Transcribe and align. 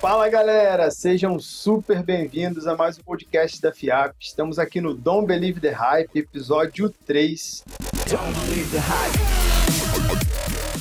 Fala 0.00 0.28
galera, 0.28 0.88
sejam 0.88 1.40
super 1.40 2.04
bem-vindos 2.04 2.68
a 2.68 2.76
mais 2.76 2.96
um 2.96 3.02
podcast 3.02 3.60
da 3.60 3.72
FIAP. 3.72 4.14
Estamos 4.20 4.60
aqui 4.60 4.80
no 4.80 4.94
Don't 4.94 5.26
Believe 5.26 5.60
the 5.60 5.70
Hype, 5.70 6.16
episódio 6.16 6.88
3. 7.04 7.64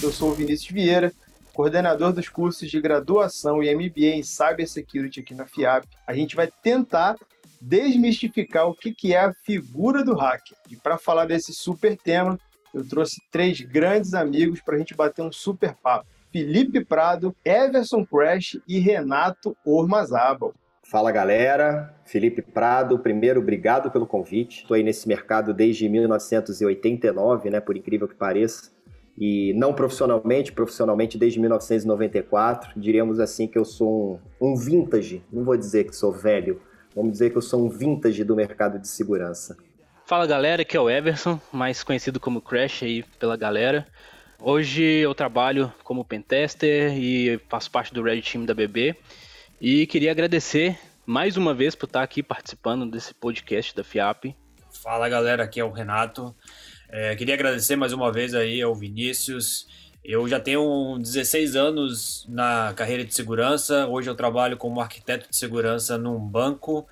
Eu 0.03 0.11
sou 0.11 0.29
o 0.29 0.35
Vinícius 0.35 0.69
Vieira, 0.69 1.11
coordenador 1.51 2.13
dos 2.13 2.29
cursos 2.29 2.69
de 2.69 2.79
graduação 2.79 3.63
e 3.63 3.73
MBA 3.73 4.17
em 4.17 4.21
Cybersecurity 4.21 5.21
aqui 5.21 5.33
na 5.33 5.47
FIAP. 5.47 5.87
A 6.05 6.13
gente 6.13 6.35
vai 6.35 6.47
tentar 6.61 7.15
desmistificar 7.59 8.67
o 8.67 8.75
que 8.75 9.15
é 9.15 9.19
a 9.19 9.33
figura 9.33 10.03
do 10.03 10.13
hacker. 10.13 10.55
E 10.69 10.75
para 10.75 10.99
falar 10.99 11.25
desse 11.25 11.55
super 11.55 11.97
tema, 11.97 12.39
eu 12.73 12.87
trouxe 12.87 13.21
três 13.31 13.61
grandes 13.61 14.13
amigos 14.13 14.61
para 14.61 14.75
a 14.75 14.77
gente 14.79 14.95
bater 14.95 15.21
um 15.21 15.31
super 15.31 15.75
papo. 15.75 16.07
Felipe 16.31 16.83
Prado, 16.83 17.35
Everson 17.45 18.03
Crash 18.03 18.59
e 18.67 18.79
Renato 18.79 19.55
Ormazabal. 19.63 20.53
Fala 20.81 21.11
galera, 21.11 21.95
Felipe 22.03 22.41
Prado, 22.41 22.97
primeiro, 22.99 23.39
obrigado 23.39 23.91
pelo 23.91 24.07
convite. 24.07 24.61
Estou 24.61 24.75
aí 24.75 24.83
nesse 24.83 25.07
mercado 25.07 25.53
desde 25.53 25.87
1989, 25.87 27.49
né, 27.51 27.61
por 27.61 27.77
incrível 27.77 28.07
que 28.07 28.15
pareça. 28.15 28.71
E 29.15 29.53
não 29.53 29.73
profissionalmente, 29.73 30.51
profissionalmente 30.51 31.17
desde 31.17 31.39
1994. 31.39 32.71
Diríamos 32.75 33.19
assim 33.19 33.47
que 33.47 33.57
eu 33.57 33.63
sou 33.63 34.19
um, 34.41 34.53
um 34.53 34.55
vintage, 34.55 35.23
não 35.31 35.43
vou 35.43 35.55
dizer 35.55 35.83
que 35.83 35.95
sou 35.95 36.11
velho, 36.11 36.59
vamos 36.95 37.11
dizer 37.11 37.29
que 37.29 37.37
eu 37.37 37.41
sou 37.41 37.63
um 37.63 37.69
vintage 37.69 38.23
do 38.23 38.35
mercado 38.35 38.79
de 38.79 38.87
segurança. 38.87 39.55
Fala 40.05 40.27
galera, 40.27 40.63
aqui 40.63 40.75
é 40.75 40.79
o 40.79 40.89
Everson, 40.89 41.39
mais 41.49 41.81
conhecido 41.81 42.19
como 42.19 42.41
Crash 42.41 42.83
aí 42.83 43.03
pela 43.17 43.37
galera. 43.37 43.87
Hoje 44.37 44.83
eu 44.83 45.15
trabalho 45.15 45.73
como 45.81 46.03
pentester 46.03 46.91
e 46.97 47.39
faço 47.47 47.71
parte 47.71 47.93
do 47.93 48.03
Red 48.03 48.21
Team 48.21 48.43
da 48.43 48.53
BB. 48.53 48.97
E 49.61 49.87
queria 49.87 50.11
agradecer 50.11 50.77
mais 51.05 51.37
uma 51.37 51.53
vez 51.53 51.73
por 51.73 51.85
estar 51.85 52.03
aqui 52.03 52.21
participando 52.21 52.85
desse 52.85 53.13
podcast 53.13 53.73
da 53.73 53.81
FIAP. 53.81 54.35
Fala 54.69 55.07
galera, 55.07 55.45
aqui 55.45 55.61
é 55.61 55.63
o 55.63 55.71
Renato. 55.71 56.35
É, 56.89 57.15
queria 57.15 57.35
agradecer 57.35 57.77
mais 57.77 57.93
uma 57.93 58.11
vez 58.11 58.35
aí 58.35 58.61
ao 58.61 58.75
Vinícius. 58.75 59.67
Eu 60.03 60.27
já 60.27 60.37
tenho 60.37 60.97
16 60.99 61.55
anos 61.55 62.25
na 62.27 62.73
carreira 62.75 63.05
de 63.05 63.15
segurança. 63.15 63.87
Hoje 63.87 64.09
eu 64.09 64.15
trabalho 64.15 64.57
como 64.57 64.81
arquiteto 64.81 65.29
de 65.29 65.37
segurança 65.37 65.97
num 65.97 66.19
banco. 66.19 66.85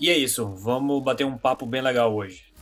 E 0.00 0.08
é 0.08 0.16
isso, 0.16 0.48
vamos 0.56 1.04
bater 1.04 1.26
um 1.26 1.36
papo 1.36 1.66
bem 1.66 1.82
legal 1.82 2.16
hoje. 2.16 2.54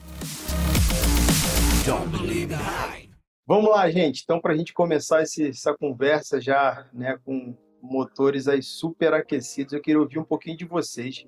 Vamos 3.46 3.70
lá, 3.70 3.88
gente. 3.88 4.22
Então, 4.24 4.40
para 4.40 4.54
a 4.54 4.56
gente 4.56 4.74
começar 4.74 5.22
esse, 5.22 5.50
essa 5.50 5.72
conversa 5.72 6.40
já 6.40 6.88
né, 6.92 7.16
com 7.24 7.56
motores 7.80 8.48
aí 8.48 8.60
super 8.60 9.14
aquecidos, 9.14 9.72
eu 9.72 9.80
queria 9.80 10.00
ouvir 10.00 10.18
um 10.18 10.24
pouquinho 10.24 10.56
de 10.56 10.64
vocês. 10.64 11.24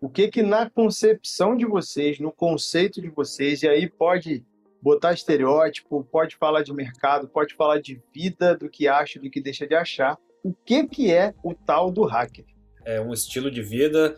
O 0.00 0.08
que 0.08 0.28
que 0.28 0.44
na 0.44 0.70
concepção 0.70 1.56
de 1.56 1.66
vocês, 1.66 2.20
no 2.20 2.30
conceito 2.30 3.02
de 3.02 3.08
vocês, 3.08 3.64
e 3.64 3.68
aí 3.68 3.90
pode 3.90 4.46
botar 4.80 5.12
estereótipo, 5.12 6.04
pode 6.04 6.36
falar 6.36 6.62
de 6.62 6.72
mercado, 6.72 7.28
pode 7.28 7.56
falar 7.56 7.80
de 7.80 8.00
vida, 8.14 8.56
do 8.56 8.70
que 8.70 8.86
acha, 8.86 9.18
do 9.18 9.28
que 9.28 9.40
deixa 9.40 9.66
de 9.66 9.74
achar. 9.74 10.16
O 10.40 10.54
que 10.54 10.86
que 10.86 11.12
é 11.12 11.34
o 11.42 11.52
tal 11.52 11.90
do 11.90 12.04
hacker? 12.04 12.44
É 12.84 13.00
um 13.00 13.12
estilo 13.12 13.50
de 13.50 13.60
vida 13.60 14.14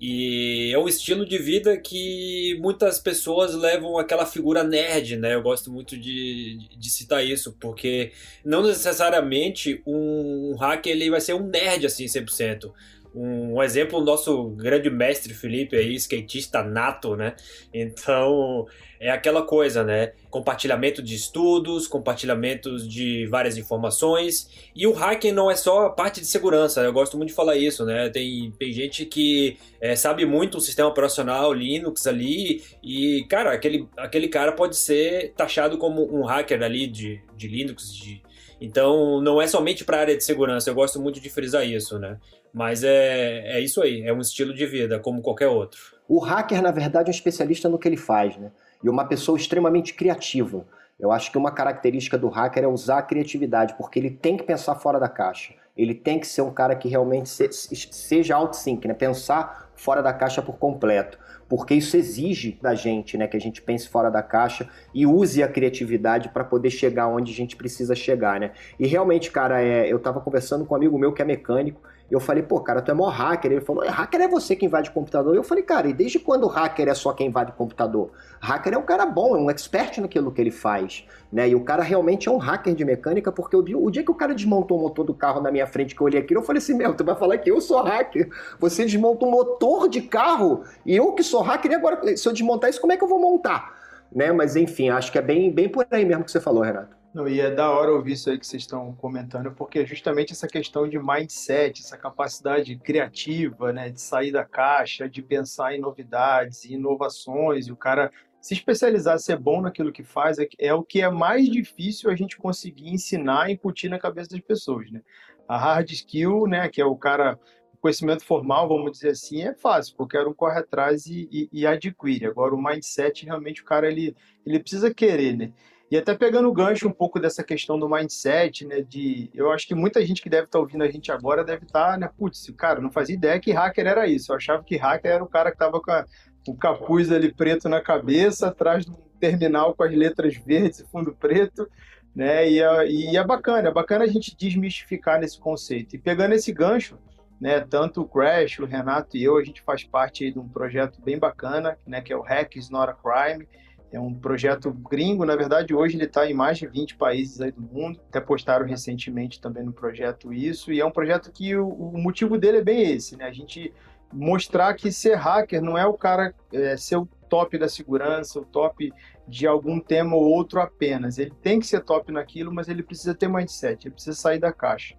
e 0.00 0.72
é 0.74 0.78
um 0.78 0.88
estilo 0.88 1.24
de 1.24 1.38
vida 1.38 1.76
que 1.78 2.58
muitas 2.60 2.98
pessoas 2.98 3.54
levam 3.54 3.96
aquela 3.96 4.26
figura 4.26 4.64
nerd, 4.64 5.16
né? 5.16 5.34
Eu 5.34 5.42
gosto 5.42 5.72
muito 5.72 5.96
de, 5.96 6.68
de 6.76 6.90
citar 6.90 7.24
isso, 7.24 7.56
porque 7.60 8.12
não 8.44 8.62
necessariamente 8.62 9.80
um 9.86 10.56
hacker 10.56 10.92
ele 10.92 11.10
vai 11.10 11.20
ser 11.20 11.34
um 11.34 11.46
nerd 11.46 11.86
assim 11.86 12.06
100%. 12.06 12.72
Um, 13.14 13.62
exemplo, 13.62 14.00
o 14.00 14.04
nosso 14.04 14.50
grande 14.50 14.90
mestre 14.90 15.32
Felipe 15.32 15.76
aí, 15.76 15.94
skatista 15.94 16.62
nato, 16.62 17.14
né? 17.14 17.36
Então, 17.72 18.66
é 18.98 19.10
aquela 19.10 19.42
coisa, 19.42 19.84
né? 19.84 20.12
Compartilhamento 20.30 21.02
de 21.02 21.14
estudos, 21.14 21.86
compartilhamentos 21.86 22.88
de 22.88 23.26
várias 23.26 23.56
informações. 23.56 24.48
E 24.74 24.86
o 24.86 24.92
hacking 24.92 25.30
não 25.30 25.50
é 25.50 25.54
só 25.54 25.86
a 25.86 25.90
parte 25.90 26.20
de 26.20 26.26
segurança, 26.26 26.80
eu 26.80 26.92
gosto 26.92 27.16
muito 27.16 27.28
de 27.28 27.34
falar 27.36 27.56
isso, 27.56 27.84
né? 27.84 28.08
Tem, 28.08 28.50
tem 28.58 28.72
gente 28.72 29.04
que 29.04 29.56
é, 29.80 29.94
sabe 29.94 30.24
muito 30.24 30.58
o 30.58 30.60
sistema 30.60 30.88
operacional 30.88 31.52
Linux 31.52 32.06
ali, 32.06 32.62
e, 32.82 33.24
cara, 33.28 33.52
aquele, 33.52 33.86
aquele 33.96 34.26
cara 34.26 34.52
pode 34.52 34.76
ser 34.76 35.34
taxado 35.36 35.78
como 35.78 36.02
um 36.12 36.24
hacker 36.24 36.62
ali 36.62 36.86
de, 36.86 37.20
de 37.36 37.48
Linux, 37.48 37.92
de, 37.92 38.22
então, 38.60 39.20
não 39.20 39.42
é 39.42 39.46
somente 39.46 39.84
para 39.84 39.98
a 39.98 40.00
área 40.00 40.16
de 40.16 40.24
segurança, 40.24 40.70
eu 40.70 40.74
gosto 40.74 41.00
muito 41.00 41.20
de 41.20 41.28
frisar 41.28 41.66
isso, 41.66 41.98
né? 41.98 42.18
Mas 42.52 42.84
é, 42.84 43.56
é 43.56 43.60
isso 43.60 43.82
aí, 43.82 44.02
é 44.02 44.12
um 44.12 44.20
estilo 44.20 44.54
de 44.54 44.64
vida, 44.64 44.98
como 44.98 45.20
qualquer 45.20 45.48
outro. 45.48 45.80
O 46.08 46.18
hacker, 46.18 46.62
na 46.62 46.70
verdade, 46.70 47.08
é 47.08 47.10
um 47.10 47.14
especialista 47.14 47.68
no 47.68 47.78
que 47.78 47.88
ele 47.88 47.96
faz, 47.96 48.36
né? 48.36 48.52
E 48.82 48.88
uma 48.88 49.04
pessoa 49.06 49.36
extremamente 49.36 49.94
criativa. 49.94 50.66
Eu 50.98 51.10
acho 51.10 51.32
que 51.32 51.38
uma 51.38 51.50
característica 51.50 52.16
do 52.16 52.28
hacker 52.28 52.64
é 52.64 52.68
usar 52.68 52.98
a 52.98 53.02
criatividade, 53.02 53.74
porque 53.74 53.98
ele 53.98 54.10
tem 54.10 54.36
que 54.36 54.44
pensar 54.44 54.76
fora 54.76 55.00
da 55.00 55.08
caixa. 55.08 55.54
Ele 55.76 55.94
tem 55.94 56.20
que 56.20 56.26
ser 56.26 56.42
um 56.42 56.52
cara 56.52 56.76
que 56.76 56.88
realmente 56.88 57.28
seja 57.28 58.36
outsync, 58.36 58.86
né? 58.86 58.94
Pensar 58.94 59.70
fora 59.74 60.00
da 60.00 60.12
caixa 60.12 60.40
por 60.40 60.56
completo 60.56 61.18
porque 61.48 61.74
isso 61.74 61.96
exige 61.96 62.58
da 62.60 62.74
gente, 62.74 63.16
né, 63.16 63.26
que 63.26 63.36
a 63.36 63.40
gente 63.40 63.60
pense 63.60 63.88
fora 63.88 64.10
da 64.10 64.22
caixa 64.22 64.68
e 64.92 65.06
use 65.06 65.42
a 65.42 65.48
criatividade 65.48 66.28
para 66.30 66.44
poder 66.44 66.70
chegar 66.70 67.08
onde 67.08 67.32
a 67.32 67.34
gente 67.34 67.56
precisa 67.56 67.94
chegar, 67.94 68.40
né? 68.40 68.52
E 68.78 68.86
realmente, 68.86 69.30
cara, 69.30 69.62
é, 69.62 69.90
eu 69.90 69.98
estava 69.98 70.20
conversando 70.20 70.64
com 70.64 70.74
um 70.74 70.76
amigo 70.76 70.98
meu 70.98 71.12
que 71.12 71.22
é 71.22 71.24
mecânico 71.24 71.80
eu 72.10 72.20
falei, 72.20 72.42
pô, 72.42 72.60
cara, 72.60 72.82
tu 72.82 72.90
é 72.90 72.94
mó 72.94 73.08
hacker. 73.08 73.52
Ele 73.52 73.60
falou, 73.60 73.84
hacker 73.88 74.20
é 74.20 74.28
você 74.28 74.54
que 74.54 74.66
invade 74.66 74.90
o 74.90 74.92
computador. 74.92 75.34
Eu 75.34 75.42
falei, 75.42 75.64
cara, 75.64 75.88
e 75.88 75.92
desde 75.92 76.18
quando 76.18 76.44
o 76.44 76.48
hacker 76.48 76.88
é 76.88 76.94
só 76.94 77.12
quem 77.12 77.28
invade 77.28 77.50
o 77.50 77.54
computador? 77.54 78.10
Hacker 78.40 78.74
é 78.74 78.78
um 78.78 78.82
cara 78.82 79.06
bom, 79.06 79.34
é 79.34 79.38
um 79.38 79.50
expert 79.50 79.98
naquilo 79.98 80.30
que 80.30 80.40
ele 80.40 80.50
faz, 80.50 81.06
né? 81.32 81.48
E 81.48 81.54
o 81.54 81.64
cara 81.64 81.82
realmente 81.82 82.28
é 82.28 82.32
um 82.32 82.36
hacker 82.36 82.74
de 82.74 82.84
mecânica, 82.84 83.32
porque 83.32 83.56
o, 83.56 83.60
o 83.60 83.90
dia 83.90 84.04
que 84.04 84.10
o 84.10 84.14
cara 84.14 84.34
desmontou 84.34 84.78
o 84.78 84.82
motor 84.82 85.04
do 85.04 85.14
carro 85.14 85.40
na 85.40 85.50
minha 85.50 85.66
frente, 85.66 85.94
que 85.94 86.00
eu 86.00 86.06
olhei 86.06 86.20
aquilo, 86.20 86.40
eu 86.40 86.44
falei 86.44 86.58
assim, 86.58 86.74
meu, 86.74 86.94
tu 86.94 87.04
vai 87.04 87.14
falar 87.14 87.38
que 87.38 87.50
eu 87.50 87.60
sou 87.60 87.82
hacker? 87.82 88.28
Você 88.60 88.84
desmonta 88.84 89.24
um 89.24 89.30
motor 89.30 89.88
de 89.88 90.02
carro 90.02 90.62
e 90.84 90.94
eu 90.94 91.12
que 91.12 91.22
sou 91.22 91.40
hacker, 91.40 91.72
e 91.72 91.74
agora, 91.74 92.16
se 92.16 92.28
eu 92.28 92.32
desmontar 92.32 92.68
isso, 92.68 92.80
como 92.80 92.92
é 92.92 92.96
que 92.96 93.04
eu 93.04 93.08
vou 93.08 93.18
montar? 93.18 93.74
Né? 94.14 94.30
Mas 94.30 94.56
enfim, 94.56 94.90
acho 94.90 95.10
que 95.10 95.18
é 95.18 95.22
bem, 95.22 95.50
bem 95.50 95.68
por 95.68 95.86
aí 95.90 96.04
mesmo 96.04 96.24
que 96.24 96.30
você 96.30 96.40
falou, 96.40 96.62
Renato. 96.62 97.03
Não, 97.14 97.28
e 97.28 97.38
é 97.38 97.48
da 97.48 97.70
hora 97.70 97.92
ouvir 97.92 98.14
isso 98.14 98.28
aí 98.28 98.36
que 98.36 98.44
vocês 98.44 98.64
estão 98.64 98.92
comentando, 98.96 99.52
porque 99.52 99.78
é 99.78 99.86
justamente 99.86 100.32
essa 100.32 100.48
questão 100.48 100.88
de 100.88 100.98
mindset, 100.98 101.80
essa 101.80 101.96
capacidade 101.96 102.76
criativa, 102.76 103.72
né, 103.72 103.88
de 103.88 104.00
sair 104.00 104.32
da 104.32 104.44
caixa, 104.44 105.08
de 105.08 105.22
pensar 105.22 105.72
em 105.72 105.80
novidades 105.80 106.64
e 106.64 106.74
inovações, 106.74 107.68
e 107.68 107.72
o 107.72 107.76
cara 107.76 108.10
se 108.40 108.52
especializar, 108.52 109.16
ser 109.20 109.38
bom 109.38 109.60
naquilo 109.60 109.92
que 109.92 110.02
faz, 110.02 110.40
é, 110.40 110.48
é 110.58 110.74
o 110.74 110.82
que 110.82 111.02
é 111.02 111.08
mais 111.08 111.48
difícil 111.48 112.10
a 112.10 112.16
gente 112.16 112.36
conseguir 112.36 112.88
ensinar 112.88 113.48
e 113.48 113.52
incutir 113.52 113.88
na 113.88 113.98
cabeça 113.98 114.30
das 114.30 114.40
pessoas, 114.40 114.90
né? 114.90 115.00
A 115.46 115.56
hard 115.56 115.88
skill, 115.92 116.48
né, 116.48 116.68
que 116.68 116.80
é 116.80 116.84
o 116.84 116.96
cara 116.96 117.38
conhecimento 117.80 118.24
formal, 118.24 118.66
vamos 118.66 118.92
dizer 118.92 119.10
assim, 119.10 119.42
é 119.42 119.54
fácil, 119.54 119.94
porque 119.96 120.18
um 120.18 120.34
corre 120.34 120.58
atrás 120.58 121.06
e, 121.06 121.28
e, 121.30 121.48
e, 121.52 121.66
adquire. 121.66 122.26
Agora, 122.26 122.54
o 122.54 122.62
mindset, 122.62 123.26
realmente, 123.26 123.60
o 123.60 123.64
cara 123.64 123.86
ele, 123.86 124.16
ele 124.44 124.58
precisa 124.58 124.92
querer, 124.92 125.36
né? 125.36 125.52
E 125.94 125.96
até 125.96 126.12
pegando 126.12 126.48
o 126.48 126.52
gancho 126.52 126.88
um 126.88 126.92
pouco 126.92 127.20
dessa 127.20 127.44
questão 127.44 127.78
do 127.78 127.88
mindset, 127.88 128.66
né? 128.66 128.82
De, 128.82 129.30
eu 129.32 129.52
acho 129.52 129.64
que 129.64 129.76
muita 129.76 130.04
gente 130.04 130.20
que 130.20 130.28
deve 130.28 130.46
estar 130.46 130.58
tá 130.58 130.60
ouvindo 130.60 130.82
a 130.82 130.90
gente 130.90 131.12
agora 131.12 131.44
deve 131.44 131.66
estar, 131.66 131.92
tá, 131.92 131.96
né? 131.96 132.10
Putz, 132.18 132.52
cara, 132.56 132.80
não 132.80 132.90
fazia 132.90 133.14
ideia 133.14 133.38
que 133.38 133.52
hacker 133.52 133.86
era 133.86 134.04
isso. 134.08 134.32
Eu 134.32 134.36
achava 134.36 134.64
que 134.64 134.76
hacker 134.76 135.12
era 135.12 135.22
o 135.22 135.28
cara 135.28 135.52
que 135.52 135.54
estava 135.54 135.80
com 135.80 135.92
a, 135.92 136.04
o 136.48 136.56
capuz 136.56 137.12
ali 137.12 137.32
preto 137.32 137.68
na 137.68 137.80
cabeça, 137.80 138.48
atrás 138.48 138.84
de 138.84 138.90
um 138.90 138.96
terminal 139.20 139.72
com 139.72 139.84
as 139.84 139.92
letras 139.92 140.34
verdes 140.36 140.80
e 140.80 140.90
fundo 140.90 141.14
preto, 141.14 141.70
né? 142.12 142.50
E, 142.50 142.60
é, 142.60 142.90
e 142.90 143.16
é 143.16 143.24
bacana, 143.24 143.68
é 143.68 143.72
bacana 143.72 144.02
a 144.04 144.08
gente 144.08 144.36
desmistificar 144.36 145.20
nesse 145.20 145.38
conceito. 145.38 145.94
E 145.94 145.98
pegando 146.00 146.34
esse 146.34 146.52
gancho, 146.52 146.98
né? 147.40 147.60
Tanto 147.60 148.00
o 148.00 148.08
Crash, 148.08 148.58
o 148.58 148.64
Renato 148.64 149.16
e 149.16 149.22
eu, 149.22 149.38
a 149.38 149.44
gente 149.44 149.62
faz 149.62 149.84
parte 149.84 150.28
de 150.28 150.40
um 150.40 150.48
projeto 150.48 151.00
bem 151.00 151.20
bacana, 151.20 151.78
né? 151.86 152.00
Que 152.00 152.12
é 152.12 152.16
o 152.16 152.22
Hack 152.22 152.56
is 152.56 152.68
Not 152.68 152.90
a 152.90 152.94
Crime 152.94 153.46
é 153.94 154.00
um 154.00 154.12
projeto 154.12 154.72
gringo, 154.72 155.24
na 155.24 155.36
verdade, 155.36 155.72
hoje 155.72 155.96
ele 155.96 156.04
está 156.04 156.28
em 156.28 156.34
mais 156.34 156.58
de 156.58 156.66
20 156.66 156.96
países 156.96 157.40
aí 157.40 157.52
do 157.52 157.62
mundo. 157.62 158.00
Até 158.08 158.20
postaram 158.20 158.66
recentemente 158.66 159.40
também 159.40 159.62
no 159.62 159.72
projeto 159.72 160.32
isso. 160.32 160.72
E 160.72 160.80
é 160.80 160.84
um 160.84 160.90
projeto 160.90 161.30
que 161.30 161.54
o, 161.54 161.68
o 161.68 161.96
motivo 161.96 162.36
dele 162.36 162.58
é 162.58 162.64
bem 162.64 162.92
esse, 162.92 163.16
né? 163.16 163.26
A 163.26 163.32
gente 163.32 163.72
mostrar 164.12 164.74
que 164.74 164.90
ser 164.90 165.14
hacker 165.14 165.62
não 165.62 165.78
é 165.78 165.86
o 165.86 165.94
cara 165.94 166.34
é, 166.52 166.76
ser 166.76 166.96
o 166.96 167.06
top 167.28 167.56
da 167.56 167.68
segurança, 167.68 168.40
o 168.40 168.44
top 168.44 168.92
de 169.28 169.46
algum 169.46 169.78
tema 169.78 170.16
ou 170.16 170.24
outro 170.24 170.60
apenas. 170.60 171.16
Ele 171.18 171.32
tem 171.42 171.60
que 171.60 171.66
ser 171.66 171.80
top 171.80 172.10
naquilo, 172.10 172.52
mas 172.52 172.68
ele 172.68 172.82
precisa 172.82 173.14
ter 173.14 173.28
mindset, 173.28 173.86
ele 173.86 173.94
precisa 173.94 174.16
sair 174.16 174.40
da 174.40 174.52
caixa. 174.52 174.96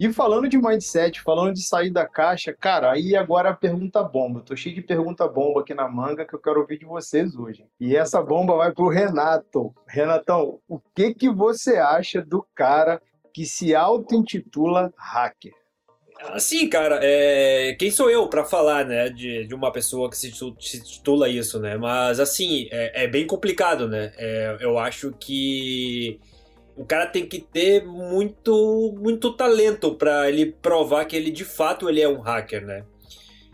E 0.00 0.12
falando 0.12 0.48
de 0.48 0.56
mindset, 0.56 1.20
falando 1.20 1.54
de 1.54 1.62
sair 1.62 1.90
da 1.90 2.06
caixa, 2.06 2.52
cara, 2.52 2.92
aí 2.92 3.16
agora 3.16 3.50
a 3.50 3.54
pergunta 3.54 4.00
bomba. 4.02 4.38
Eu 4.38 4.44
tô 4.44 4.56
cheio 4.56 4.74
de 4.74 4.80
pergunta 4.80 5.26
bomba 5.26 5.60
aqui 5.60 5.74
na 5.74 5.88
manga 5.88 6.24
que 6.24 6.34
eu 6.34 6.38
quero 6.38 6.60
ouvir 6.60 6.78
de 6.78 6.86
vocês 6.86 7.34
hoje. 7.34 7.66
E 7.80 7.96
essa 7.96 8.22
bomba 8.22 8.56
vai 8.56 8.72
pro 8.72 8.88
Renato. 8.88 9.74
Renatão, 9.88 10.60
o 10.68 10.78
que 10.94 11.12
que 11.14 11.28
você 11.28 11.78
acha 11.78 12.22
do 12.22 12.46
cara 12.54 13.02
que 13.34 13.44
se 13.44 13.74
auto-intitula 13.74 14.92
hacker? 14.96 15.52
Assim, 16.30 16.68
cara, 16.68 17.00
é... 17.02 17.74
quem 17.78 17.90
sou 17.90 18.08
eu 18.08 18.28
para 18.28 18.44
falar, 18.44 18.84
né, 18.84 19.08
de, 19.08 19.46
de 19.46 19.54
uma 19.54 19.72
pessoa 19.72 20.10
que 20.10 20.16
se, 20.16 20.32
se 20.32 20.82
titula 20.82 21.28
isso, 21.28 21.58
né? 21.60 21.76
Mas, 21.76 22.20
assim, 22.20 22.68
é, 22.70 23.04
é 23.04 23.08
bem 23.08 23.26
complicado, 23.26 23.88
né? 23.88 24.12
É, 24.16 24.58
eu 24.60 24.78
acho 24.78 25.12
que 25.12 26.20
o 26.78 26.84
cara 26.84 27.06
tem 27.06 27.26
que 27.26 27.40
ter 27.40 27.84
muito, 27.84 28.96
muito 28.96 29.32
talento 29.32 29.96
para 29.96 30.28
ele 30.28 30.52
provar 30.62 31.04
que 31.06 31.16
ele 31.16 31.30
de 31.30 31.44
fato 31.44 31.88
ele 31.88 32.00
é 32.00 32.08
um 32.08 32.20
hacker, 32.20 32.64
né? 32.64 32.84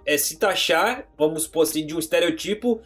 É 0.04 0.18
se 0.18 0.38
taxar, 0.38 1.08
vamos 1.16 1.44
supor 1.44 1.62
assim, 1.62 1.86
de 1.86 1.96
um 1.96 1.98
estereotipo 1.98 2.82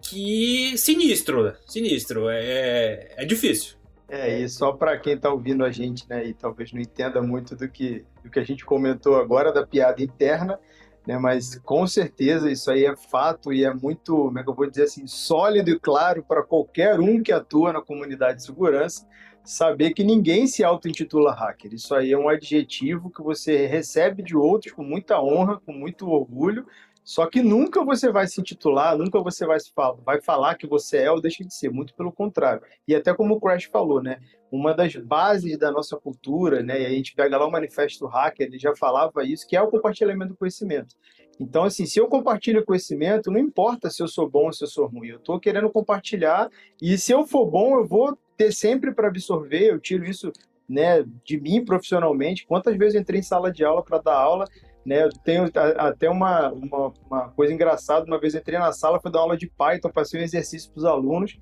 que 0.00 0.78
sinistro, 0.78 1.42
né? 1.42 1.54
Sinistro, 1.66 2.28
é, 2.30 3.08
é 3.16 3.24
difícil. 3.24 3.74
É, 4.08 4.38
e 4.38 4.48
só 4.48 4.72
para 4.72 4.96
quem 4.96 5.14
está 5.14 5.32
ouvindo 5.32 5.64
a 5.64 5.72
gente, 5.72 6.08
né, 6.08 6.24
e 6.24 6.34
talvez 6.34 6.72
não 6.72 6.80
entenda 6.80 7.20
muito 7.22 7.54
do 7.54 7.68
que, 7.68 8.04
do 8.22 8.30
que 8.30 8.40
a 8.40 8.44
gente 8.44 8.64
comentou 8.64 9.16
agora 9.16 9.52
da 9.52 9.64
piada 9.64 10.02
interna, 10.02 10.58
né, 11.06 11.16
mas 11.16 11.56
com 11.60 11.86
certeza 11.86 12.50
isso 12.50 12.72
aí 12.72 12.84
é 12.84 12.96
fato 12.96 13.52
e 13.52 13.64
é 13.64 13.72
muito, 13.72 14.16
como 14.16 14.38
é 14.38 14.42
que 14.42 14.50
eu 14.50 14.54
vou 14.54 14.68
dizer 14.68 14.84
assim, 14.84 15.06
sólido 15.06 15.70
e 15.70 15.78
claro 15.78 16.24
para 16.24 16.42
qualquer 16.42 16.98
um 16.98 17.22
que 17.22 17.30
atua 17.30 17.72
na 17.72 17.80
comunidade 17.80 18.38
de 18.38 18.46
segurança, 18.46 19.06
saber 19.44 19.92
que 19.92 20.04
ninguém 20.04 20.46
se 20.46 20.62
auto-intitula 20.62 21.32
hacker. 21.32 21.74
Isso 21.74 21.94
aí 21.94 22.12
é 22.12 22.18
um 22.18 22.28
adjetivo 22.28 23.10
que 23.10 23.22
você 23.22 23.66
recebe 23.66 24.22
de 24.22 24.36
outros 24.36 24.72
com 24.72 24.82
muita 24.82 25.20
honra, 25.20 25.60
com 25.64 25.72
muito 25.72 26.08
orgulho, 26.08 26.66
só 27.02 27.26
que 27.26 27.42
nunca 27.42 27.84
você 27.84 28.12
vai 28.12 28.26
se 28.26 28.40
intitular, 28.40 28.96
nunca 28.96 29.20
você 29.20 29.46
vai, 29.46 29.58
vai 30.04 30.20
falar 30.20 30.54
que 30.54 30.66
você 30.66 30.98
é 30.98 31.10
ou 31.10 31.20
deixa 31.20 31.44
de 31.44 31.52
ser, 31.52 31.70
muito 31.70 31.94
pelo 31.94 32.12
contrário. 32.12 32.62
E 32.86 32.94
até 32.94 33.12
como 33.14 33.34
o 33.34 33.40
Crash 33.40 33.64
falou, 33.64 34.02
né? 34.02 34.20
Uma 34.52 34.74
das 34.74 34.94
bases 34.94 35.58
da 35.58 35.72
nossa 35.72 35.96
cultura, 35.96 36.62
né? 36.62 36.82
E 36.82 36.86
a 36.86 36.90
gente 36.90 37.14
pega 37.14 37.36
lá 37.36 37.46
o 37.46 37.50
Manifesto 37.50 38.06
Hacker, 38.06 38.46
ele 38.46 38.58
já 38.58 38.76
falava 38.76 39.24
isso, 39.24 39.46
que 39.46 39.56
é 39.56 39.62
o 39.62 39.68
compartilhamento 39.68 40.34
do 40.34 40.36
conhecimento. 40.36 40.94
Então, 41.40 41.64
assim, 41.64 41.86
se 41.86 41.98
eu 41.98 42.06
compartilho 42.06 42.64
conhecimento, 42.64 43.30
não 43.30 43.40
importa 43.40 43.88
se 43.88 44.02
eu 44.02 44.08
sou 44.08 44.28
bom 44.28 44.46
ou 44.46 44.52
se 44.52 44.62
eu 44.62 44.68
sou 44.68 44.86
ruim, 44.86 45.08
eu 45.08 45.16
estou 45.16 45.40
querendo 45.40 45.70
compartilhar, 45.70 46.50
e 46.82 46.98
se 46.98 47.12
eu 47.12 47.26
for 47.26 47.46
bom, 47.46 47.76
eu 47.76 47.86
vou 47.86 48.16
ter 48.44 48.52
sempre 48.52 48.92
para 48.92 49.08
absorver, 49.08 49.70
eu 49.70 49.78
tiro 49.78 50.04
isso 50.04 50.32
né, 50.68 51.04
de 51.24 51.40
mim 51.40 51.64
profissionalmente. 51.64 52.46
Quantas 52.46 52.76
vezes 52.76 52.94
eu 52.94 53.00
entrei 53.00 53.20
em 53.20 53.22
sala 53.22 53.52
de 53.52 53.64
aula 53.64 53.82
para 53.82 53.98
dar 53.98 54.14
aula 54.14 54.46
né? 54.84 55.04
Eu 55.04 55.10
tenho 55.10 55.50
até 55.76 56.08
uma, 56.08 56.50
uma, 56.52 56.92
uma, 57.06 57.28
coisa 57.30 57.52
engraçada. 57.52 58.06
Uma 58.06 58.18
vez 58.18 58.34
entrei 58.34 58.58
na 58.58 58.72
sala, 58.72 59.00
fui 59.00 59.10
dar 59.10 59.20
aula 59.20 59.36
de 59.36 59.48
Python, 59.48 59.90
passei 59.90 60.20
um 60.20 60.24
exercício 60.24 60.70
para 60.72 60.78
os 60.78 60.84
alunos, 60.84 61.38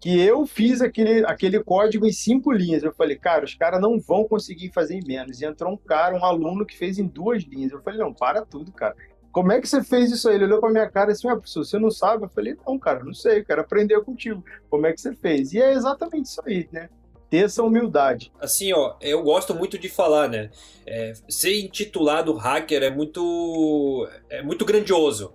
que 0.00 0.20
eu 0.20 0.46
fiz 0.46 0.82
aquele, 0.82 1.24
aquele 1.24 1.62
código 1.62 2.06
em 2.06 2.12
cinco 2.12 2.52
linhas. 2.52 2.82
Eu 2.82 2.92
falei, 2.92 3.16
cara, 3.16 3.44
os 3.44 3.54
caras 3.54 3.80
não 3.80 3.98
vão 3.98 4.24
conseguir 4.24 4.70
fazer 4.72 4.96
em 4.96 5.06
menos. 5.06 5.40
E 5.40 5.46
entrou 5.46 5.72
um 5.72 5.76
cara, 5.76 6.14
um 6.14 6.24
aluno, 6.24 6.66
que 6.66 6.76
fez 6.76 6.98
em 6.98 7.06
duas 7.06 7.42
linhas. 7.44 7.72
Eu 7.72 7.82
falei, 7.82 7.98
não, 7.98 8.12
para 8.12 8.44
tudo, 8.44 8.70
cara. 8.70 8.94
Como 9.34 9.50
é 9.50 9.60
que 9.60 9.68
você 9.68 9.82
fez 9.82 10.12
isso 10.12 10.28
aí? 10.28 10.36
Ele 10.36 10.44
olhou 10.44 10.60
para 10.60 10.70
minha 10.70 10.88
cara 10.88 11.12
disse, 11.12 11.26
ah, 11.26 11.34
professor, 11.34 11.64
você 11.64 11.76
não 11.76 11.90
sabe? 11.90 12.24
Eu 12.24 12.28
falei, 12.28 12.56
não, 12.64 12.78
cara, 12.78 13.02
não 13.02 13.12
sei, 13.12 13.40
eu 13.40 13.44
quero 13.44 13.62
aprender 13.62 14.00
contigo. 14.02 14.44
Como 14.70 14.86
é 14.86 14.92
que 14.92 15.00
você 15.00 15.12
fez? 15.12 15.52
E 15.52 15.60
é 15.60 15.72
exatamente 15.72 16.26
isso 16.26 16.40
aí, 16.46 16.68
né? 16.70 16.88
ter 17.28 17.46
essa 17.46 17.64
humildade. 17.64 18.30
Assim, 18.40 18.72
ó, 18.72 18.94
eu 19.00 19.20
gosto 19.24 19.52
muito 19.56 19.76
de 19.76 19.88
falar, 19.88 20.28
né? 20.28 20.50
É, 20.86 21.14
ser 21.28 21.60
intitulado 21.60 22.32
hacker 22.34 22.80
é 22.80 22.90
muito, 22.90 24.08
é 24.30 24.40
muito 24.40 24.64
grandioso. 24.64 25.34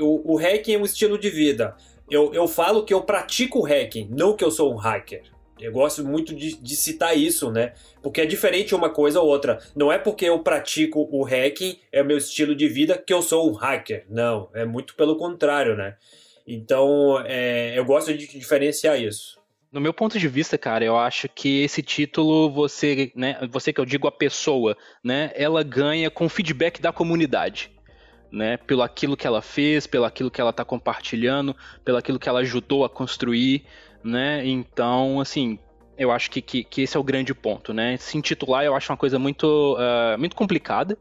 O, 0.00 0.32
o 0.32 0.36
hacking 0.38 0.72
é 0.72 0.78
um 0.78 0.84
estilo 0.86 1.18
de 1.18 1.28
vida. 1.28 1.76
Eu, 2.10 2.32
eu 2.32 2.48
falo 2.48 2.82
que 2.82 2.94
eu 2.94 3.02
pratico 3.02 3.60
hacking, 3.60 4.08
não 4.10 4.34
que 4.34 4.42
eu 4.42 4.50
sou 4.50 4.72
um 4.72 4.76
hacker. 4.76 5.24
Eu 5.62 5.72
gosto 5.72 6.04
muito 6.04 6.34
de, 6.34 6.56
de, 6.56 6.76
citar 6.76 7.16
isso, 7.16 7.50
né? 7.50 7.72
Porque 8.02 8.20
é 8.20 8.26
diferente 8.26 8.74
uma 8.74 8.90
coisa 8.90 9.20
ou 9.20 9.28
outra. 9.28 9.60
Não 9.74 9.92
é 9.92 9.98
porque 9.98 10.24
eu 10.24 10.38
pratico 10.40 11.08
o 11.10 11.22
hacking, 11.22 11.78
é 11.92 12.02
o 12.02 12.04
meu 12.04 12.18
estilo 12.18 12.54
de 12.54 12.68
vida, 12.68 12.98
que 12.98 13.14
eu 13.14 13.22
sou 13.22 13.50
um 13.50 13.54
hacker. 13.54 14.04
Não, 14.10 14.48
é 14.52 14.64
muito 14.64 14.94
pelo 14.94 15.16
contrário, 15.16 15.76
né? 15.76 15.96
Então, 16.46 17.22
é, 17.24 17.78
eu 17.78 17.84
gosto 17.84 18.12
de 18.12 18.26
diferenciar 18.26 19.00
isso. 19.00 19.40
No 19.72 19.80
meu 19.80 19.94
ponto 19.94 20.18
de 20.18 20.28
vista, 20.28 20.58
cara, 20.58 20.84
eu 20.84 20.98
acho 20.98 21.28
que 21.30 21.62
esse 21.62 21.82
título, 21.82 22.50
você, 22.50 23.10
né, 23.16 23.38
você 23.50 23.72
que 23.72 23.80
eu 23.80 23.86
digo 23.86 24.06
a 24.06 24.12
pessoa, 24.12 24.76
né, 25.02 25.32
ela 25.34 25.62
ganha 25.62 26.10
com 26.10 26.28
feedback 26.28 26.80
da 26.80 26.92
comunidade. 26.92 27.70
Né, 28.30 28.56
pelo 28.56 28.80
aquilo 28.80 29.14
que 29.14 29.26
ela 29.26 29.42
fez, 29.42 29.86
pelo 29.86 30.06
aquilo 30.06 30.30
que 30.30 30.40
ela 30.40 30.48
está 30.48 30.64
compartilhando, 30.64 31.54
pelo 31.84 31.98
aquilo 31.98 32.18
que 32.18 32.30
ela 32.30 32.40
ajudou 32.40 32.82
a 32.82 32.88
construir, 32.88 33.66
né? 34.04 34.46
Então, 34.46 35.20
assim, 35.20 35.58
eu 35.96 36.10
acho 36.10 36.30
que, 36.30 36.40
que, 36.40 36.64
que 36.64 36.82
esse 36.82 36.96
é 36.96 37.00
o 37.00 37.04
grande 37.04 37.34
ponto, 37.34 37.72
né? 37.72 37.96
Se 37.96 38.16
intitular 38.16 38.64
eu 38.64 38.74
acho 38.74 38.92
uma 38.92 38.96
coisa 38.98 39.18
muito, 39.18 39.76
uh, 39.76 40.18
muito 40.18 40.36
complicada, 40.36 40.98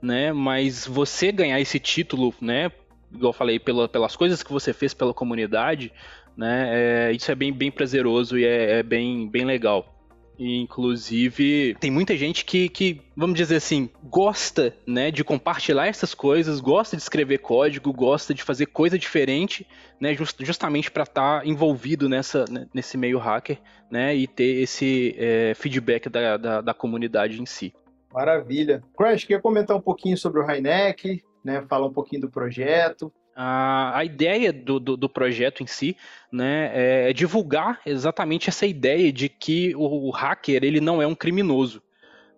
né? 0.00 0.32
Mas 0.32 0.86
você 0.86 1.32
ganhar 1.32 1.60
esse 1.60 1.78
título, 1.78 2.34
né? 2.40 2.70
Igual 3.12 3.30
eu 3.30 3.36
falei, 3.36 3.58
pela, 3.58 3.88
pelas 3.88 4.16
coisas 4.16 4.42
que 4.42 4.52
você 4.52 4.72
fez 4.72 4.94
pela 4.94 5.14
comunidade, 5.14 5.92
né? 6.36 7.08
É, 7.08 7.12
isso 7.12 7.30
é 7.30 7.34
bem, 7.34 7.52
bem 7.52 7.70
prazeroso 7.70 8.38
e 8.38 8.44
é, 8.44 8.78
é 8.78 8.82
bem, 8.82 9.28
bem 9.28 9.44
legal. 9.44 9.97
Inclusive, 10.38 11.76
tem 11.80 11.90
muita 11.90 12.16
gente 12.16 12.44
que, 12.44 12.68
que, 12.68 13.00
vamos 13.16 13.36
dizer 13.36 13.56
assim, 13.56 13.90
gosta 14.04 14.72
né, 14.86 15.10
de 15.10 15.24
compartilhar 15.24 15.88
essas 15.88 16.14
coisas, 16.14 16.60
gosta 16.60 16.96
de 16.96 17.02
escrever 17.02 17.38
código, 17.38 17.92
gosta 17.92 18.32
de 18.32 18.44
fazer 18.44 18.66
coisa 18.66 18.96
diferente, 18.96 19.66
né, 20.00 20.14
just, 20.14 20.36
justamente 20.44 20.92
para 20.92 21.02
estar 21.02 21.40
tá 21.40 21.46
envolvido 21.46 22.08
nessa, 22.08 22.44
né, 22.48 22.68
nesse 22.72 22.96
meio 22.96 23.18
hacker 23.18 23.58
né, 23.90 24.14
e 24.14 24.28
ter 24.28 24.62
esse 24.62 25.16
é, 25.18 25.54
feedback 25.56 26.08
da, 26.08 26.36
da, 26.36 26.60
da, 26.60 26.74
comunidade 26.74 27.42
em 27.42 27.46
si. 27.46 27.74
Maravilha. 28.14 28.82
Crash, 28.96 29.24
quer 29.24 29.42
comentar 29.42 29.76
um 29.76 29.80
pouquinho 29.80 30.16
sobre 30.16 30.40
o 30.40 30.48
Heineck, 30.48 31.20
né, 31.44 31.64
falar 31.68 31.86
um 31.86 31.92
pouquinho 31.92 32.22
do 32.22 32.30
projeto? 32.30 33.12
A, 33.40 34.04
ideia 34.04 34.52
do, 34.52 34.80
do, 34.80 34.96
do, 34.96 35.08
projeto 35.08 35.62
em 35.62 35.66
si 35.66 35.96
né, 36.30 36.72
é 36.74 37.12
divulgar 37.12 37.80
exatamente 37.86 38.48
essa 38.48 38.66
ideia 38.66 39.12
de 39.12 39.28
que 39.28 39.76
o, 39.76 40.08
o 40.08 40.10
hacker 40.10 40.64
ele 40.64 40.80
não 40.80 41.00
é 41.00 41.06
um 41.06 41.14
criminoso. 41.14 41.80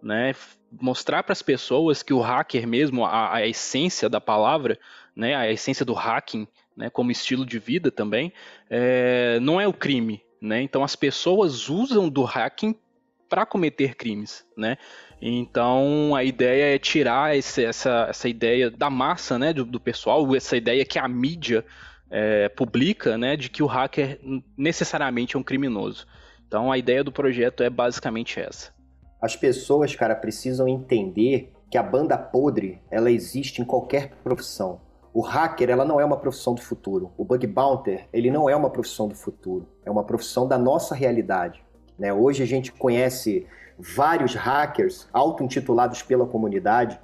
Né, 0.02 0.35
mostrar 0.81 1.23
para 1.23 1.32
as 1.32 1.43
pessoas 1.43 2.02
que 2.02 2.12
o 2.12 2.20
hacker 2.20 2.67
mesmo, 2.67 3.05
a, 3.05 3.37
a, 3.37 3.47
essência 3.47 4.08
da 4.08 4.20
palavra, 4.20 4.79
né, 5.17 5.35
a 5.35 5.50
essência 5.50 5.85
do 5.85 5.94
hacking, 5.94 6.47
né, 6.76 6.88
como 6.91 7.11
estilo 7.11 7.44
de 7.44 7.58
vida 7.58 7.91
também, 7.91 8.32
é, 8.69 9.38
não 9.41 9.61
é 9.61 9.67
o 9.67 9.73
crime. 9.73 10.23
Né? 10.41 10.62
Então 10.62 10.82
as 10.85 10.97
pessoas 10.97 11.69
usam 11.69 12.08
do 12.08 12.25
hacking 12.25 12.75
para 13.29 13.47
cometer 13.47 13.94
crimes, 13.94 14.45
né? 14.57 14.76
Então 15.21 16.15
a 16.15 16.25
ideia 16.25 16.75
é 16.75 16.79
tirar 16.79 17.37
esse, 17.37 17.65
essa, 17.65 18.07
essa 18.09 18.29
ideia 18.29 18.71
da 18.71 18.89
massa, 18.89 19.39
né, 19.39 19.53
do, 19.53 19.65
do 19.65 19.79
pessoal, 19.79 20.35
essa 20.35 20.57
ideia 20.57 20.85
que 20.85 20.99
a 20.99 21.07
mídia 21.07 21.65
é, 22.11 22.49
publica, 22.49 23.19
né, 23.19 23.37
de 23.37 23.50
que 23.50 23.62
o 23.62 23.67
hacker 23.67 24.19
necessariamente 24.57 25.37
é 25.37 25.39
um 25.39 25.43
criminoso. 25.43 26.07
Então 26.47 26.73
a 26.73 26.79
ideia 26.79 27.05
do 27.05 27.12
projeto 27.12 27.62
é 27.62 27.69
basicamente 27.69 28.41
essa. 28.41 28.73
As 29.21 29.37
pessoas, 29.37 29.95
cara, 29.95 30.15
precisam 30.15 30.67
entender 30.67 31.53
que 31.71 31.77
a 31.77 31.83
banda 31.83 32.17
podre 32.17 32.81
ela 32.91 33.11
existe 33.11 33.61
em 33.61 33.65
qualquer 33.65 34.12
profissão. 34.25 34.81
O 35.12 35.21
hacker 35.21 35.69
ela 35.69 35.85
não 35.85 36.00
é 36.00 36.05
uma 36.05 36.17
profissão 36.17 36.55
do 36.55 36.62
futuro. 36.62 37.12
O 37.19 37.25
bug 37.25 37.47
bounter 37.47 38.09
ele 38.12 38.31
não 38.31 38.49
é 38.49 38.57
uma 38.57 38.71
profissão 38.71 39.07
do 39.07 39.15
futuro. 39.15 39.69
É 39.85 39.91
uma 39.91 40.05
profissão 40.05 40.49
da 40.49 40.57
nossa 40.57 40.95
realidade. 40.95 41.62
Né? 42.00 42.11
Hoje 42.14 42.42
a 42.42 42.47
gente 42.47 42.73
conhece 42.73 43.47
vários 43.78 44.35
hackers 44.35 45.07
auto-intitulados 45.12 46.02
pela 46.02 46.26
comunidade, 46.26 46.99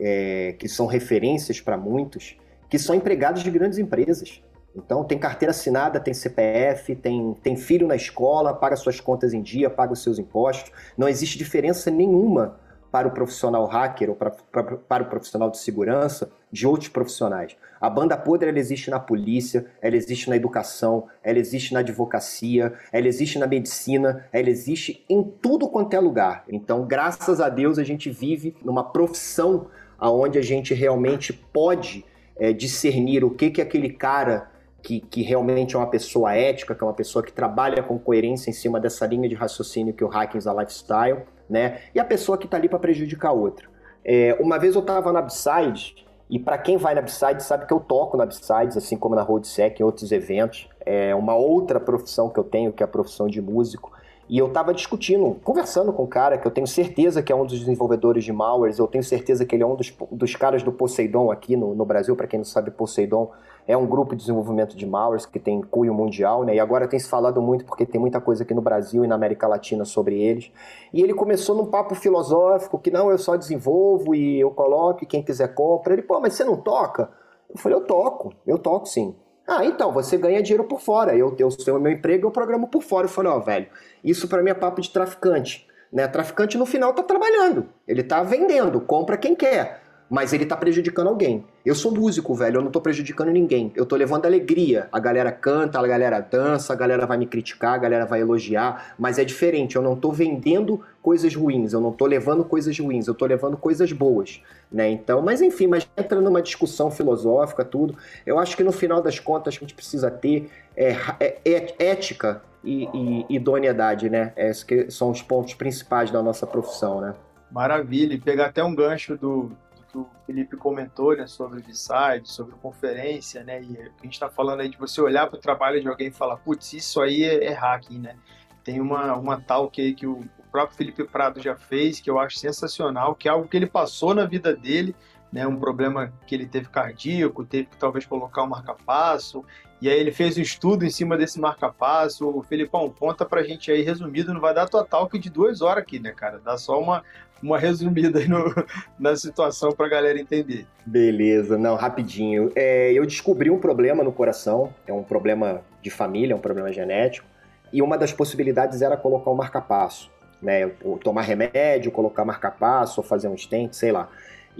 é, 0.00 0.54
que 0.58 0.66
são 0.66 0.86
referências 0.86 1.60
para 1.60 1.76
muitos, 1.76 2.38
que 2.70 2.78
são 2.78 2.94
empregados 2.94 3.42
de 3.42 3.50
grandes 3.50 3.78
empresas. 3.78 4.42
Então, 4.74 5.04
tem 5.04 5.18
carteira 5.18 5.50
assinada, 5.50 6.00
tem 6.00 6.14
CPF, 6.14 6.96
tem, 6.96 7.34
tem 7.42 7.56
filho 7.56 7.86
na 7.86 7.96
escola, 7.96 8.54
paga 8.54 8.76
suas 8.76 9.00
contas 9.00 9.34
em 9.34 9.42
dia, 9.42 9.68
paga 9.68 9.92
os 9.92 10.02
seus 10.02 10.18
impostos. 10.18 10.72
Não 10.96 11.08
existe 11.08 11.36
diferença 11.36 11.90
nenhuma 11.90 12.58
para 12.90 13.06
o 13.06 13.10
profissional 13.10 13.66
hacker 13.66 14.10
ou 14.10 14.16
para, 14.16 14.30
para, 14.30 14.76
para 14.76 15.02
o 15.02 15.06
profissional 15.06 15.50
de 15.50 15.58
segurança 15.58 16.30
de 16.50 16.66
outros 16.66 16.88
profissionais. 16.88 17.56
A 17.80 17.90
banda 17.90 18.16
podre 18.16 18.48
ela 18.48 18.58
existe 18.58 18.90
na 18.90 18.98
polícia, 18.98 19.66
ela 19.80 19.96
existe 19.96 20.28
na 20.30 20.36
educação, 20.36 21.06
ela 21.22 21.38
existe 21.38 21.74
na 21.74 21.80
advocacia, 21.80 22.72
ela 22.90 23.06
existe 23.06 23.38
na 23.38 23.46
medicina, 23.46 24.26
ela 24.32 24.48
existe 24.48 25.04
em 25.08 25.22
tudo 25.22 25.68
quanto 25.68 25.94
é 25.94 26.00
lugar. 26.00 26.44
Então, 26.48 26.86
graças 26.86 27.40
a 27.40 27.48
Deus, 27.48 27.78
a 27.78 27.84
gente 27.84 28.10
vive 28.10 28.56
numa 28.64 28.84
profissão 28.84 29.66
onde 30.00 30.38
a 30.38 30.42
gente 30.42 30.72
realmente 30.74 31.32
pode 31.32 32.04
é, 32.36 32.52
discernir 32.52 33.24
o 33.24 33.30
que, 33.30 33.50
que 33.50 33.60
aquele 33.60 33.90
cara 33.90 34.50
que, 34.82 35.00
que, 35.00 35.22
realmente 35.22 35.74
é 35.74 35.78
uma 35.78 35.90
pessoa 35.90 36.34
ética, 36.34 36.74
que 36.74 36.82
é 36.82 36.86
uma 36.86 36.94
pessoa 36.94 37.22
que 37.22 37.32
trabalha 37.32 37.82
com 37.82 37.98
coerência 37.98 38.48
em 38.48 38.52
cima 38.52 38.78
dessa 38.78 39.04
linha 39.06 39.28
de 39.28 39.34
raciocínio 39.34 39.92
que 39.92 40.04
o 40.04 40.08
Hackings 40.08 40.48
a 40.48 40.54
Lifestyle, 40.54 41.22
né? 41.48 41.78
E 41.94 42.00
a 42.00 42.04
pessoa 42.04 42.36
que 42.36 42.46
está 42.46 42.56
ali 42.56 42.68
para 42.68 42.78
prejudicar 42.78 43.32
outra. 43.32 43.68
É, 44.04 44.36
uma 44.40 44.58
vez 44.58 44.74
eu 44.74 44.80
estava 44.80 45.12
na 45.12 45.20
Upside, 45.20 46.06
e 46.30 46.38
para 46.38 46.58
quem 46.58 46.76
vai 46.76 46.94
na 46.94 47.00
Upside 47.00 47.42
sabe 47.42 47.66
que 47.66 47.72
eu 47.72 47.80
toco 47.80 48.16
na 48.16 48.24
Upsides, 48.24 48.76
assim 48.76 48.96
como 48.96 49.14
na 49.14 49.22
Roadsec, 49.22 49.80
em 49.80 49.84
outros 49.84 50.12
eventos. 50.12 50.68
É 50.84 51.14
uma 51.14 51.34
outra 51.34 51.80
profissão 51.80 52.28
que 52.28 52.38
eu 52.38 52.44
tenho, 52.44 52.72
que 52.72 52.82
é 52.82 52.84
a 52.84 52.88
profissão 52.88 53.26
de 53.26 53.40
músico. 53.40 53.92
E 54.28 54.36
eu 54.36 54.48
estava 54.48 54.74
discutindo, 54.74 55.36
conversando 55.42 55.90
com 55.90 56.02
um 56.02 56.06
cara 56.06 56.36
que 56.36 56.46
eu 56.46 56.50
tenho 56.50 56.66
certeza 56.66 57.22
que 57.22 57.32
é 57.32 57.34
um 57.34 57.46
dos 57.46 57.58
desenvolvedores 57.58 58.24
de 58.24 58.32
malwares, 58.32 58.78
eu 58.78 58.86
tenho 58.86 59.02
certeza 59.02 59.46
que 59.46 59.56
ele 59.56 59.62
é 59.62 59.66
um 59.66 59.74
dos, 59.74 59.94
dos 60.12 60.36
caras 60.36 60.62
do 60.62 60.70
Poseidon 60.70 61.30
aqui 61.30 61.56
no, 61.56 61.74
no 61.74 61.84
Brasil, 61.86 62.14
para 62.14 62.26
quem 62.26 62.38
não 62.38 62.44
sabe, 62.44 62.70
Poseidon 62.70 63.30
é 63.66 63.76
um 63.76 63.86
grupo 63.86 64.14
de 64.14 64.20
desenvolvimento 64.20 64.76
de 64.76 64.86
malwares 64.86 65.24
que 65.24 65.38
tem 65.38 65.62
cunho 65.62 65.94
mundial, 65.94 66.44
né? 66.44 66.54
E 66.54 66.60
agora 66.60 66.86
tem 66.86 66.98
se 66.98 67.08
falado 67.08 67.40
muito 67.40 67.64
porque 67.64 67.86
tem 67.86 68.00
muita 68.00 68.20
coisa 68.20 68.42
aqui 68.42 68.52
no 68.52 68.62
Brasil 68.62 69.04
e 69.04 69.08
na 69.08 69.14
América 69.14 69.46
Latina 69.46 69.84
sobre 69.84 70.18
eles. 70.20 70.50
E 70.92 71.02
ele 71.02 71.14
começou 71.14 71.54
num 71.54 71.66
papo 71.66 71.94
filosófico 71.94 72.78
que 72.78 72.90
não, 72.90 73.10
eu 73.10 73.18
só 73.18 73.36
desenvolvo 73.36 74.14
e 74.14 74.40
eu 74.40 74.50
coloco 74.50 75.04
e 75.04 75.06
quem 75.06 75.22
quiser 75.22 75.54
compra. 75.54 75.92
Ele, 75.92 76.02
pô, 76.02 76.18
mas 76.20 76.34
você 76.34 76.44
não 76.44 76.56
toca? 76.56 77.10
Eu 77.48 77.58
falei, 77.58 77.76
eu 77.76 77.84
toco, 77.84 78.32
eu 78.46 78.58
toco 78.58 78.86
sim. 78.86 79.14
Ah, 79.48 79.64
então, 79.64 79.90
você 79.90 80.18
ganha 80.18 80.42
dinheiro 80.42 80.64
por 80.64 80.78
fora. 80.78 81.16
Eu, 81.16 81.30
tenho 81.32 81.80
meu 81.80 81.90
emprego, 81.90 82.26
eu 82.26 82.30
programo 82.30 82.68
por 82.68 82.82
fora. 82.82 83.06
Eu 83.06 83.10
falei, 83.10 83.32
ó, 83.32 83.38
oh, 83.38 83.40
velho, 83.40 83.66
isso 84.04 84.28
para 84.28 84.42
mim 84.42 84.50
é 84.50 84.54
papo 84.54 84.82
de 84.82 84.90
traficante. 84.90 85.66
Né? 85.90 86.06
Traficante 86.06 86.58
no 86.58 86.66
final 86.66 86.92
tá 86.92 87.02
trabalhando. 87.02 87.66
Ele 87.86 88.02
tá 88.02 88.22
vendendo, 88.22 88.78
compra 88.78 89.16
quem 89.16 89.34
quer 89.34 89.87
mas 90.08 90.32
ele 90.32 90.46
tá 90.46 90.56
prejudicando 90.56 91.08
alguém. 91.08 91.44
Eu 91.64 91.74
sou 91.74 91.92
músico, 91.92 92.34
velho, 92.34 92.58
eu 92.58 92.62
não 92.62 92.70
tô 92.70 92.80
prejudicando 92.80 93.30
ninguém. 93.30 93.70
Eu 93.74 93.84
tô 93.84 93.94
levando 93.94 94.24
alegria. 94.24 94.88
A 94.90 94.98
galera 94.98 95.30
canta, 95.30 95.78
a 95.78 95.86
galera 95.86 96.20
dança, 96.20 96.72
a 96.72 96.76
galera 96.76 97.06
vai 97.06 97.18
me 97.18 97.26
criticar, 97.26 97.74
a 97.74 97.78
galera 97.78 98.06
vai 98.06 98.20
elogiar, 98.20 98.94
mas 98.98 99.18
é 99.18 99.24
diferente. 99.24 99.76
Eu 99.76 99.82
não 99.82 99.94
tô 99.94 100.10
vendendo 100.10 100.80
coisas 101.02 101.34
ruins, 101.34 101.72
eu 101.72 101.80
não 101.80 101.92
tô 101.92 102.06
levando 102.06 102.44
coisas 102.44 102.78
ruins, 102.78 103.06
eu 103.06 103.14
tô 103.14 103.26
levando 103.26 103.56
coisas 103.56 103.92
boas, 103.92 104.42
né? 104.70 104.90
Então, 104.90 105.22
mas 105.22 105.40
enfim, 105.40 105.66
mas 105.66 105.88
entra 105.96 106.20
numa 106.20 106.42
discussão 106.42 106.90
filosófica, 106.90 107.64
tudo. 107.64 107.96
Eu 108.26 108.38
acho 108.38 108.56
que 108.56 108.64
no 108.64 108.72
final 108.72 109.02
das 109.02 109.18
contas 109.18 109.54
a 109.54 109.58
gente 109.58 109.74
precisa 109.74 110.10
ter 110.10 110.50
é, 110.76 110.96
é, 111.20 111.38
é, 111.44 111.74
ética 111.78 112.42
e, 112.64 112.88
e 112.94 113.26
idoneidade, 113.28 114.08
né? 114.08 114.32
Esses 114.36 114.64
que 114.64 114.90
são 114.90 115.10
os 115.10 115.22
pontos 115.22 115.54
principais 115.54 116.10
da 116.10 116.22
nossa 116.22 116.46
profissão, 116.46 117.00
né? 117.00 117.14
Maravilha, 117.50 118.14
e 118.14 118.20
pegar 118.20 118.46
até 118.46 118.62
um 118.62 118.74
gancho 118.74 119.16
do, 119.16 119.50
que 119.90 119.98
o 119.98 120.08
Felipe 120.26 120.56
comentou, 120.56 121.16
né, 121.16 121.26
sobre 121.26 121.60
o 121.60 121.62
V-Side, 121.62 122.28
sobre 122.28 122.54
conferência, 122.56 123.42
né, 123.42 123.62
e 123.62 123.78
a 123.80 124.02
gente 124.02 124.12
está 124.12 124.28
falando 124.28 124.60
aí 124.60 124.68
de 124.68 124.76
você 124.76 125.00
olhar 125.00 125.26
para 125.26 125.38
o 125.38 125.40
trabalho 125.40 125.80
de 125.80 125.88
alguém 125.88 126.08
e 126.08 126.12
falar, 126.12 126.36
putz, 126.36 126.72
isso 126.72 127.00
aí 127.00 127.24
é, 127.24 127.46
é 127.46 127.52
hacking, 127.52 127.98
né? 127.98 128.16
Tem 128.62 128.80
uma, 128.80 129.14
uma 129.16 129.40
tal 129.40 129.70
que, 129.70 129.94
que 129.94 130.06
o 130.06 130.28
próprio 130.50 130.76
Felipe 130.76 131.04
Prado 131.04 131.40
já 131.40 131.56
fez, 131.56 132.00
que 132.00 132.10
eu 132.10 132.18
acho 132.18 132.38
sensacional, 132.38 133.14
que 133.14 133.28
é 133.28 133.30
algo 133.30 133.48
que 133.48 133.56
ele 133.56 133.66
passou 133.66 134.14
na 134.14 134.24
vida 134.26 134.54
dele, 134.54 134.94
né, 135.32 135.46
um 135.46 135.56
problema 135.56 136.12
que 136.26 136.34
ele 136.34 136.46
teve 136.46 136.68
cardíaco, 136.68 137.44
teve 137.44 137.66
que 137.66 137.76
talvez 137.76 138.06
colocar 138.06 138.42
um 138.42 138.48
marca-passo, 138.48 139.44
e 139.80 139.88
aí 139.88 139.98
ele 139.98 140.10
fez 140.10 140.36
um 140.36 140.40
estudo 140.40 140.84
em 140.84 140.90
cima 140.90 141.16
desse 141.16 141.40
marca-passo. 141.40 142.28
O 142.28 142.42
Felipão, 142.42 142.90
conta 142.90 143.24
pra 143.24 143.44
gente 143.44 143.70
aí, 143.70 143.82
resumido, 143.82 144.34
não 144.34 144.40
vai 144.40 144.52
dar 144.52 144.68
total 144.68 145.08
que 145.08 145.18
de 145.18 145.30
duas 145.30 145.62
horas 145.62 145.82
aqui, 145.82 146.00
né, 146.00 146.10
cara? 146.10 146.40
Dá 146.44 146.58
só 146.58 146.80
uma, 146.80 147.04
uma 147.40 147.58
resumida 147.58 148.18
aí 148.18 148.28
no, 148.28 148.52
na 148.98 149.14
situação 149.16 149.70
pra 149.70 149.88
galera 149.88 150.18
entender. 150.18 150.66
Beleza, 150.84 151.56
não, 151.56 151.76
rapidinho. 151.76 152.50
É, 152.56 152.92
eu 152.92 153.06
descobri 153.06 153.50
um 153.50 153.58
problema 153.58 154.02
no 154.02 154.12
coração, 154.12 154.74
é 154.86 154.92
um 154.92 155.04
problema 155.04 155.62
de 155.80 155.90
família, 155.90 156.32
é 156.32 156.36
um 156.36 156.40
problema 156.40 156.72
genético, 156.72 157.26
e 157.72 157.80
uma 157.80 157.96
das 157.96 158.12
possibilidades 158.12 158.82
era 158.82 158.96
colocar 158.96 159.30
o 159.30 159.34
um 159.34 159.36
marca-passo, 159.36 160.10
né? 160.42 160.66
Tomar 161.04 161.22
remédio, 161.22 161.92
colocar 161.92 162.24
marca-passo, 162.24 163.00
ou 163.00 163.06
fazer 163.06 163.28
um 163.28 163.36
stent, 163.36 163.74
sei 163.74 163.92
lá. 163.92 164.08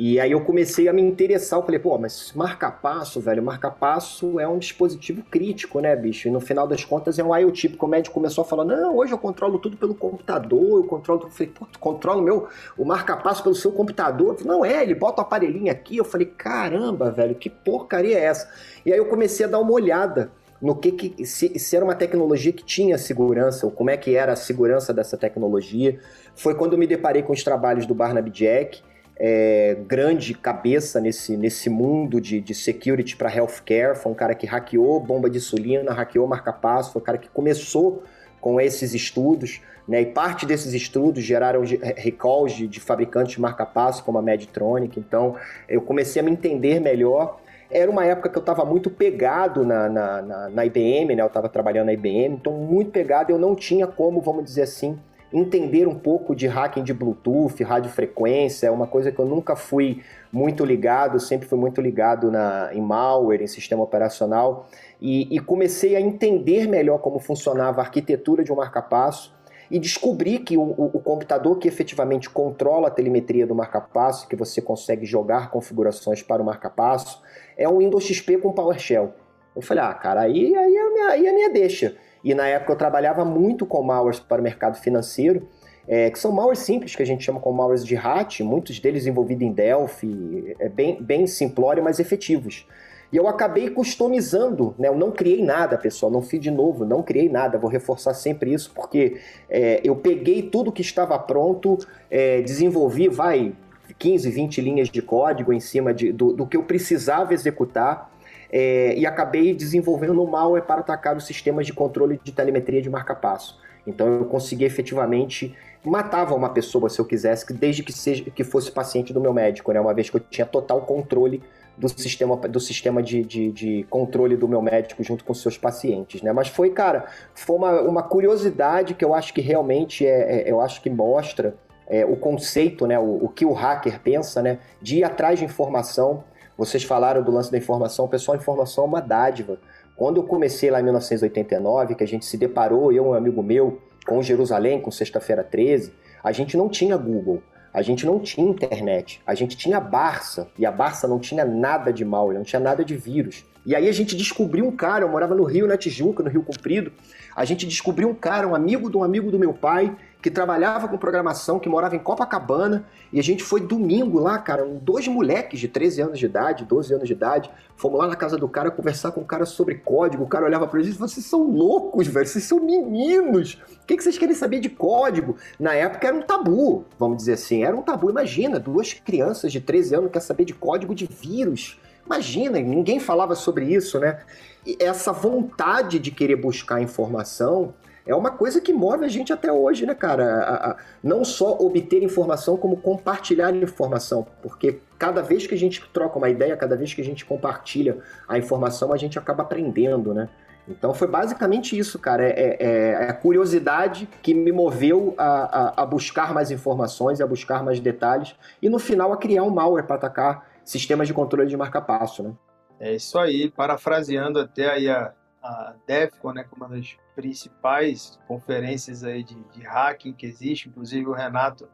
E 0.01 0.21
aí 0.21 0.31
eu 0.31 0.41
comecei 0.43 0.87
a 0.87 0.93
me 0.93 1.03
interessar, 1.03 1.59
eu 1.59 1.65
falei, 1.65 1.81
pô, 1.81 1.99
mas 1.99 2.33
marca-passo, 2.33 3.21
velho, 3.21 3.43
marca-passo 3.43 4.39
é 4.39 4.47
um 4.47 4.57
dispositivo 4.57 5.25
crítico, 5.25 5.81
né, 5.81 5.97
bicho? 5.97 6.29
E 6.29 6.31
no 6.31 6.39
final 6.39 6.69
das 6.69 6.85
contas 6.85 7.19
é 7.19 7.25
um 7.25 7.37
IoT, 7.37 7.71
porque 7.71 7.85
o 7.85 7.89
médico 7.89 8.15
começou 8.15 8.43
a 8.43 8.45
falar, 8.45 8.65
não, 8.65 8.97
hoje 8.97 9.13
eu 9.13 9.19
controlo 9.19 9.59
tudo 9.59 9.77
pelo 9.77 9.97
computador, 9.97 10.79
eu 10.79 10.85
controlo. 10.85 11.25
Eu 11.25 11.31
falei, 11.31 11.53
pô, 11.53 11.67
tu 11.67 11.81
controla 11.81 12.21
o 12.21 12.23
meu, 12.23 12.47
o 12.77 12.85
marca-passo 12.85 13.43
pelo 13.43 13.57
seu 13.57 13.73
computador? 13.73 14.37
Falei, 14.37 14.47
não 14.47 14.65
é, 14.65 14.85
ele 14.85 14.95
bota 14.95 15.21
o 15.21 15.25
aparelhinho 15.25 15.73
aqui. 15.73 15.97
Eu 15.97 16.05
falei, 16.05 16.29
caramba, 16.29 17.11
velho, 17.11 17.35
que 17.35 17.51
porcaria 17.51 18.21
é 18.21 18.23
essa? 18.23 18.49
E 18.87 18.93
aí 18.93 18.99
eu 18.99 19.07
comecei 19.07 19.47
a 19.47 19.49
dar 19.49 19.59
uma 19.59 19.73
olhada 19.73 20.31
no 20.63 20.77
que, 20.77 20.93
que 20.93 21.27
se, 21.27 21.59
se, 21.59 21.75
era 21.75 21.85
uma 21.85 21.97
tecnologia 21.97 22.53
que 22.53 22.65
tinha 22.65 22.97
segurança, 22.99 23.67
ou 23.67 23.73
como 23.73 23.91
é 23.91 23.97
que 23.97 24.15
era 24.15 24.35
a 24.35 24.37
segurança 24.37 24.95
dessa 24.95 25.17
tecnologia. 25.17 25.99
Foi 26.37 26.55
quando 26.55 26.75
eu 26.75 26.79
me 26.79 26.87
deparei 26.87 27.23
com 27.25 27.33
os 27.33 27.43
trabalhos 27.43 27.85
do 27.85 27.97
Barnaby 27.97 28.31
Jack, 28.31 28.81
é, 29.19 29.77
grande 29.87 30.33
cabeça 30.33 31.01
nesse, 31.01 31.37
nesse 31.37 31.69
mundo 31.69 32.21
de, 32.21 32.41
de 32.41 32.55
security 32.55 33.17
para 33.17 33.35
healthcare. 33.35 33.97
Foi 33.97 34.13
um 34.13 34.15
cara 34.15 34.35
que 34.35 34.47
hackeou 34.47 35.01
bomba 35.01 35.29
de 35.29 35.39
insulina, 35.39 35.93
hackeou 35.93 36.27
marca-passo, 36.27 36.93
foi 36.93 37.03
um 37.03 37.05
cara 37.05 37.19
que 37.19 37.29
começou 37.29 38.05
com 38.41 38.61
esses 38.61 38.95
estudos, 38.95 39.61
né? 39.87 40.03
E 40.03 40.07
parte 40.07 40.47
desses 40.47 40.73
estudos 40.73 41.25
geraram 41.25 41.63
recalls 41.97 42.55
de, 42.55 42.69
de 42.69 42.79
fabricantes 42.79 43.33
de 43.33 43.41
marca-passo, 43.41 44.05
como 44.05 44.19
a 44.19 44.23
Medtronic. 44.23 45.01
Então, 45.01 45.35
eu 45.69 45.83
comecei 45.83 46.21
a 46.21 46.25
me 46.25 46.31
entender 46.31 46.79
melhor. 46.79 47.41
Era 47.71 47.91
uma 47.91 48.05
época 48.05 48.29
que 48.29 48.39
eu 48.39 48.41
estava 48.41 48.65
muito 48.65 48.89
pegado 48.89 49.65
na, 49.65 49.89
na, 49.89 50.23
na, 50.23 50.49
na 50.51 50.67
IBM, 50.67 51.17
né? 51.17 51.23
Eu 51.23 51.27
estava 51.27 51.49
trabalhando 51.49 51.87
na 51.87 51.93
IBM, 51.93 52.37
então 52.37 52.53
muito 52.53 52.93
pegado. 52.93 53.33
Eu 53.33 53.39
não 53.39 53.57
tinha 53.57 53.87
como, 53.87 54.21
vamos 54.21 54.45
dizer 54.45 54.63
assim, 54.63 54.97
entender 55.33 55.87
um 55.87 55.95
pouco 55.95 56.35
de 56.35 56.47
hacking 56.47 56.83
de 56.83 56.95
Bluetooth, 56.95 57.63
radiofrequência, 57.63 58.67
é 58.67 58.71
uma 58.71 58.87
coisa 58.87 59.13
que 59.13 59.19
eu 59.19 59.27
nunca 59.27 59.55
fui 59.55 60.03
muito 60.33 60.65
ligado, 60.65 61.21
sempre 61.21 61.47
fui 61.47 61.59
muito 61.59 61.81
ligado 61.81 62.31
na, 62.31 62.71
em 62.73 62.81
malware, 62.81 63.43
em 63.43 63.47
sistema 63.47 63.83
operacional, 63.83 64.69
e, 65.01 65.35
e 65.35 65.39
comecei 65.39 65.97
a 65.97 66.01
entender 66.01 66.67
melhor 66.67 66.99
como 66.99 67.19
funcionava 67.19 67.81
a 67.81 67.85
arquitetura 67.85 68.43
de 68.43 68.53
um 68.53 68.57
marca-passo 68.57 69.37
e 69.71 69.79
descobri 69.79 70.39
que 70.39 70.57
o, 70.57 70.63
o, 70.63 71.01
computador 71.01 71.59
que 71.59 71.69
efetivamente 71.69 72.31
controla 72.31 72.89
a 72.89 72.91
telemetria 72.91 73.47
do 73.47 73.55
marca-passo, 73.55 74.27
que 74.27 74.35
você 74.35 74.63
consegue 74.63 75.05
jogar 75.05 75.51
configurações 75.51 76.23
para 76.23 76.43
o 76.43 76.45
marca-passo, 76.45 77.23
é 77.57 77.69
um 77.69 77.79
Windows 77.79 78.05
XP 78.05 78.39
com 78.39 78.53
PowerShell. 78.53 79.13
Eu 79.55 79.61
falei, 79.61 79.85
ah, 79.85 79.93
cara, 79.93 80.23
aí, 80.23 80.57
aí, 80.57 80.77
é, 80.77 80.91
minha, 80.91 81.09
aí 81.09 81.27
é 81.27 81.31
a 81.31 81.35
minha 81.35 81.51
deixa. 81.51 81.97
E 82.23 82.35
na 82.35 82.47
época 82.47 82.73
eu 82.73 82.77
trabalhava 82.77 83.25
muito 83.25 83.65
com 83.67 83.83
malwares 83.83 84.21
para 84.21 84.41
o 84.41 84.45
mercado 84.45 84.77
financeiro, 84.79 85.49
é, 85.87 86.11
que 86.11 86.19
são 86.19 86.31
malwares 86.33 86.61
simples, 86.61 86.95
que 86.95 87.03
a 87.03 87.07
gente 87.07 87.25
chama 87.25 87.41
como 87.41 87.57
malwares 87.57 87.85
de 87.85 87.95
RAT, 87.95 88.41
muitos 88.41 88.79
deles 88.79 89.07
envolvidos 89.07 89.43
em 89.43 89.53
Delphi, 89.53 90.55
é 90.59 90.69
bem, 90.69 91.03
bem 91.03 91.27
simplório, 91.27 91.83
mas 91.83 91.99
efetivos. 91.99 92.67
E 93.11 93.17
eu 93.17 93.27
acabei 93.27 93.71
customizando, 93.71 94.75
né? 94.79 94.89
Eu 94.89 94.97
não 94.97 95.11
criei 95.11 95.43
nada, 95.43 95.79
pessoal, 95.79 96.13
não 96.13 96.21
fiz 96.21 96.41
de 96.41 96.51
novo, 96.51 96.85
não 96.85 97.03
criei 97.03 97.29
nada, 97.29 97.57
vou 97.57 97.71
reforçar 97.71 98.13
sempre 98.13 98.53
isso, 98.53 98.71
porque 98.75 99.19
é, 99.49 99.81
eu 99.83 99.97
peguei 99.97 100.43
tudo 100.43 100.71
que 100.71 100.83
estava 100.83 101.19
pronto, 101.19 101.79
é, 102.11 102.43
desenvolvi, 102.43 103.09
vai, 103.09 103.55
15, 103.99 104.31
20 104.31 104.61
linhas 104.61 104.91
de 104.91 105.01
código 105.01 105.55
em 105.55 105.61
cima 105.61 105.95
de, 105.95 106.13
do, 106.13 106.35
do 106.35 106.47
que 106.47 106.57
eu 106.57 106.65
precisava 106.65 107.33
executar, 107.33 108.11
é, 108.51 108.95
e 108.97 109.07
acabei 109.07 109.55
desenvolvendo 109.55 110.23
um 110.23 110.27
malware 110.27 110.65
para 110.65 110.81
atacar 110.81 111.17
os 111.17 111.27
sistemas 111.27 111.67
de 111.67 111.73
controle 111.73 112.21
de 112.23 112.33
telemetria 112.33 112.81
de 112.81 112.89
marca-passo. 112.89 113.59
Então 113.87 114.07
eu 114.07 114.25
consegui 114.27 114.65
efetivamente 114.65 115.55
matava 115.85 116.35
uma 116.35 116.51
pessoa 116.51 116.89
se 116.89 116.99
eu 116.99 117.05
quisesse, 117.05 117.53
desde 117.53 117.83
que 117.83 117.93
seja 117.93 118.25
que 118.25 118.45
fosse 118.45 118.71
paciente 118.71 119.13
do 119.13 119.21
meu 119.21 119.33
médico, 119.33 119.73
né? 119.73 119.81
Uma 119.81 119.95
vez 119.95 120.11
que 120.11 120.17
eu 120.17 120.21
tinha 120.21 120.47
total 120.47 120.83
controle 120.83 121.43
do 121.77 121.89
sistema, 121.89 122.37
do 122.37 122.59
sistema 122.59 123.03
de, 123.03 123.23
de, 123.23 123.53
de, 123.53 123.87
controle 123.89 124.37
do 124.37 124.49
meu 124.49 124.61
médico 124.61 125.03
junto 125.03 125.25
com 125.25 125.33
seus 125.33 125.57
pacientes, 125.57 126.23
né? 126.23 126.33
Mas 126.33 126.49
foi, 126.49 126.71
cara, 126.71 127.07
foi 127.35 127.57
uma, 127.57 127.81
uma 127.83 128.03
curiosidade 128.03 128.95
que 128.95 129.05
eu 129.05 129.15
acho 129.15 129.33
que 129.33 129.41
realmente 129.41 130.05
é, 130.05 130.43
é 130.43 130.51
eu 130.51 130.61
acho 130.61 130.83
que 130.83 130.91
mostra 130.91 131.55
é, 131.87 132.05
o 132.05 132.17
conceito, 132.17 132.87
né? 132.87 132.99
O, 132.99 133.25
o 133.25 133.29
que 133.29 133.47
o 133.47 133.53
hacker 133.53 134.01
pensa, 134.01 134.43
né? 134.43 134.59
De 134.83 134.99
ir 134.99 135.05
atrás 135.05 135.39
de 135.39 135.45
informação 135.45 136.25
vocês 136.59 136.83
falaram 136.83 137.23
do 137.23 137.31
lance 137.31 137.53
da 137.53 137.57
informação. 137.57 138.09
Pessoal, 138.09 138.37
a 138.37 138.41
informação 138.41 138.83
é 138.83 138.87
uma 138.89 139.01
dádiva. 139.01 139.61
Quando 139.95 140.17
eu 140.17 140.25
comecei 140.25 140.73
lá 140.73 140.81
em 140.81 140.83
1989, 140.83 141.95
que 141.95 142.03
a 142.03 142.07
gente 142.07 142.27
se 142.27 142.37
deparou, 142.37 142.93
eu 142.93 143.05
e 143.05 143.07
um 143.07 143.15
amigo 143.15 143.41
meu, 143.45 143.81
com 144.05 144.21
Jerusalém, 144.21 144.81
com 144.81 144.91
Sexta-feira 144.91 145.45
13, 145.45 145.93
a 146.23 146.33
gente 146.33 146.57
não 146.57 146.69
tinha 146.69 146.97
Google, 146.97 147.41
a 147.73 147.81
gente 147.81 148.05
não 148.05 148.19
tinha 148.19 148.49
internet, 148.49 149.21
a 149.25 149.35
gente 149.35 149.57
tinha 149.57 149.79
Barça, 149.79 150.49
e 150.59 150.67
a 150.67 150.73
Barça 150.73 151.07
não 151.07 151.21
tinha 151.21 151.45
nada 151.45 151.93
de 151.93 152.05
mal, 152.05 152.33
não 152.33 152.43
tinha 152.43 152.59
nada 152.59 152.85
de 152.85 152.97
vírus. 152.97 153.45
E 153.65 153.77
aí 153.77 153.89
a 153.89 153.93
gente 153.93 154.17
descobriu 154.17 154.67
um 154.67 154.75
cara, 154.75 155.05
eu 155.05 155.09
morava 155.09 155.37
no 155.37 155.45
Rio, 155.45 155.67
na 155.67 155.77
Tijuca, 155.77 156.25
no 156.25 156.31
Rio 156.31 156.43
Comprido, 156.43 156.91
a 157.37 157.45
gente 157.45 157.67
descobriu 157.67 158.09
um 158.09 158.15
cara, 158.15 158.49
um 158.49 158.55
amigo 158.55 158.91
de 158.91 158.97
um 158.97 159.05
amigo 159.05 159.31
do 159.31 159.39
meu 159.39 159.53
pai, 159.53 159.95
que 160.21 160.31
trabalhava 160.31 160.89
com 160.89 160.99
programação, 160.99 161.61
que 161.61 161.69
morava 161.69 161.95
em 161.95 161.99
Copacabana, 161.99 162.85
e 163.13 163.21
a 163.21 163.23
gente 163.23 163.45
foi 163.45 163.61
domingo 163.61 164.19
lá, 164.19 164.37
cara, 164.39 164.65
dois 164.65 165.07
moleques 165.07 165.61
de 165.61 165.69
13 165.69 166.03
anos 166.03 166.19
de 166.19 166.27
idade, 166.27 166.65
12 166.65 166.95
anos 166.95 167.07
de 167.07 167.13
idade, 167.13 167.51
fomos 167.77 168.01
lá 168.01 168.09
na 168.09 168.17
casa 168.17 168.37
do 168.37 168.49
cara 168.49 168.71
conversar 168.71 169.13
com 169.13 169.21
o 169.21 169.25
cara 169.25 169.47
sobre 169.47 169.77
código, 169.77 170.25
o 170.25 170.27
cara 170.27 170.45
olhava 170.45 170.67
pra 170.67 170.81
gente 170.81 170.91
e 170.91 170.95
falou, 170.95 171.09
vocês 171.09 171.25
são 171.25 171.49
loucos, 171.49 172.09
velho, 172.09 172.27
vocês 172.27 172.45
são 172.45 172.59
meninos, 172.59 173.63
o 173.83 173.87
que, 173.87 173.97
que 173.97 174.03
vocês 174.03 174.19
querem 174.19 174.35
saber 174.35 174.59
de 174.59 174.69
código? 174.69 175.37
Na 175.59 175.75
época 175.75 176.09
era 176.09 176.17
um 176.17 176.23
tabu, 176.23 176.85
vamos 176.99 177.19
dizer 177.19 177.35
assim, 177.35 177.63
era 177.63 177.77
um 177.77 177.83
tabu, 177.83 178.11
imagina, 178.11 178.59
duas 178.59 178.93
crianças 178.93 179.53
de 179.53 179.61
13 179.61 179.95
anos 179.95 180.11
querem 180.11 180.27
saber 180.27 180.45
de 180.45 180.53
código 180.53 180.97
de 180.97 181.07
vírus, 181.07 181.79
imagina, 182.05 182.59
ninguém 182.59 182.99
falava 182.99 183.37
sobre 183.37 183.67
isso, 183.73 184.01
né? 184.01 184.19
E 184.67 184.77
essa 184.81 185.13
vontade 185.13 185.99
de 186.01 186.11
querer 186.11 186.37
buscar 186.37 186.81
informação 186.81 187.73
é 188.09 188.15
uma 188.15 188.31
coisa 188.31 188.59
que 188.59 188.73
move 188.73 189.05
a 189.05 189.09
gente 189.09 189.35
até 189.35 189.53
hoje, 189.53 189.85
né, 189.85 189.95
cara? 189.95 190.25
A, 190.25 190.71
a, 190.71 190.77
não 191.05 191.25
só 191.27 191.59
obter 191.59 192.03
informação, 192.03 192.57
como 192.57 192.79
compartilhar 192.79 193.55
informação, 193.55 194.27
porque 194.43 194.81
cada 194.99 195.21
vez 195.21 195.47
que 195.47 195.55
a 195.55 195.59
gente 195.59 195.87
troca 195.93 196.17
uma 196.17 196.31
ideia, 196.31 196.57
cada 196.57 196.75
vez 196.75 196.95
que 196.95 197.03
a 197.03 197.05
gente 197.05 197.27
compartilha 197.27 197.99
a 198.27 198.39
informação, 198.39 198.95
a 198.95 198.97
gente 198.97 199.19
acaba 199.19 199.43
aprendendo, 199.43 200.15
né? 200.15 200.31
Então 200.67 200.95
foi 200.95 201.07
basicamente 201.07 201.79
isso, 201.79 201.99
cara. 201.99 202.25
É, 202.27 202.57
é, 202.59 202.91
é 202.93 203.11
a 203.11 203.13
curiosidade 203.13 204.09
que 204.23 204.33
me 204.33 204.53
moveu 204.53 205.15
a, 205.19 205.25
a, 205.27 205.83
a, 205.83 205.87
buscar 205.87 206.33
mais 206.33 206.51
informações, 206.51 207.21
a 207.21 207.27
buscar 207.27 207.63
mais 207.63 207.79
detalhes 207.79 208.35
e 208.61 208.71
no 208.71 208.79
final 208.79 209.13
a 209.13 209.19
criar 209.19 209.43
um 209.43 209.51
malware 209.51 209.87
para 209.87 209.97
atacar 209.97 210.49
sistemas 210.65 211.07
de 211.09 211.15
controle 211.15 211.49
de 211.49 211.57
marca-passo, 211.57 212.23
né? 212.23 212.33
É 212.81 212.95
isso 212.95 213.19
aí, 213.19 213.51
parafraseando 213.51 214.39
até 214.39 214.71
aí 214.71 214.89
a, 214.89 215.13
a 215.43 215.75
DEFCON, 215.87 216.33
né, 216.33 216.45
como 216.45 216.65
uma 216.65 216.77
das 216.77 216.97
principais 217.15 218.19
conferências 218.27 219.05
aí 219.05 219.23
de, 219.23 219.35
de 219.53 219.63
hacking 219.63 220.13
que 220.13 220.27
existe, 220.27 220.69
inclusive 220.69 221.07
o 221.07 221.13
Renato 221.13 221.69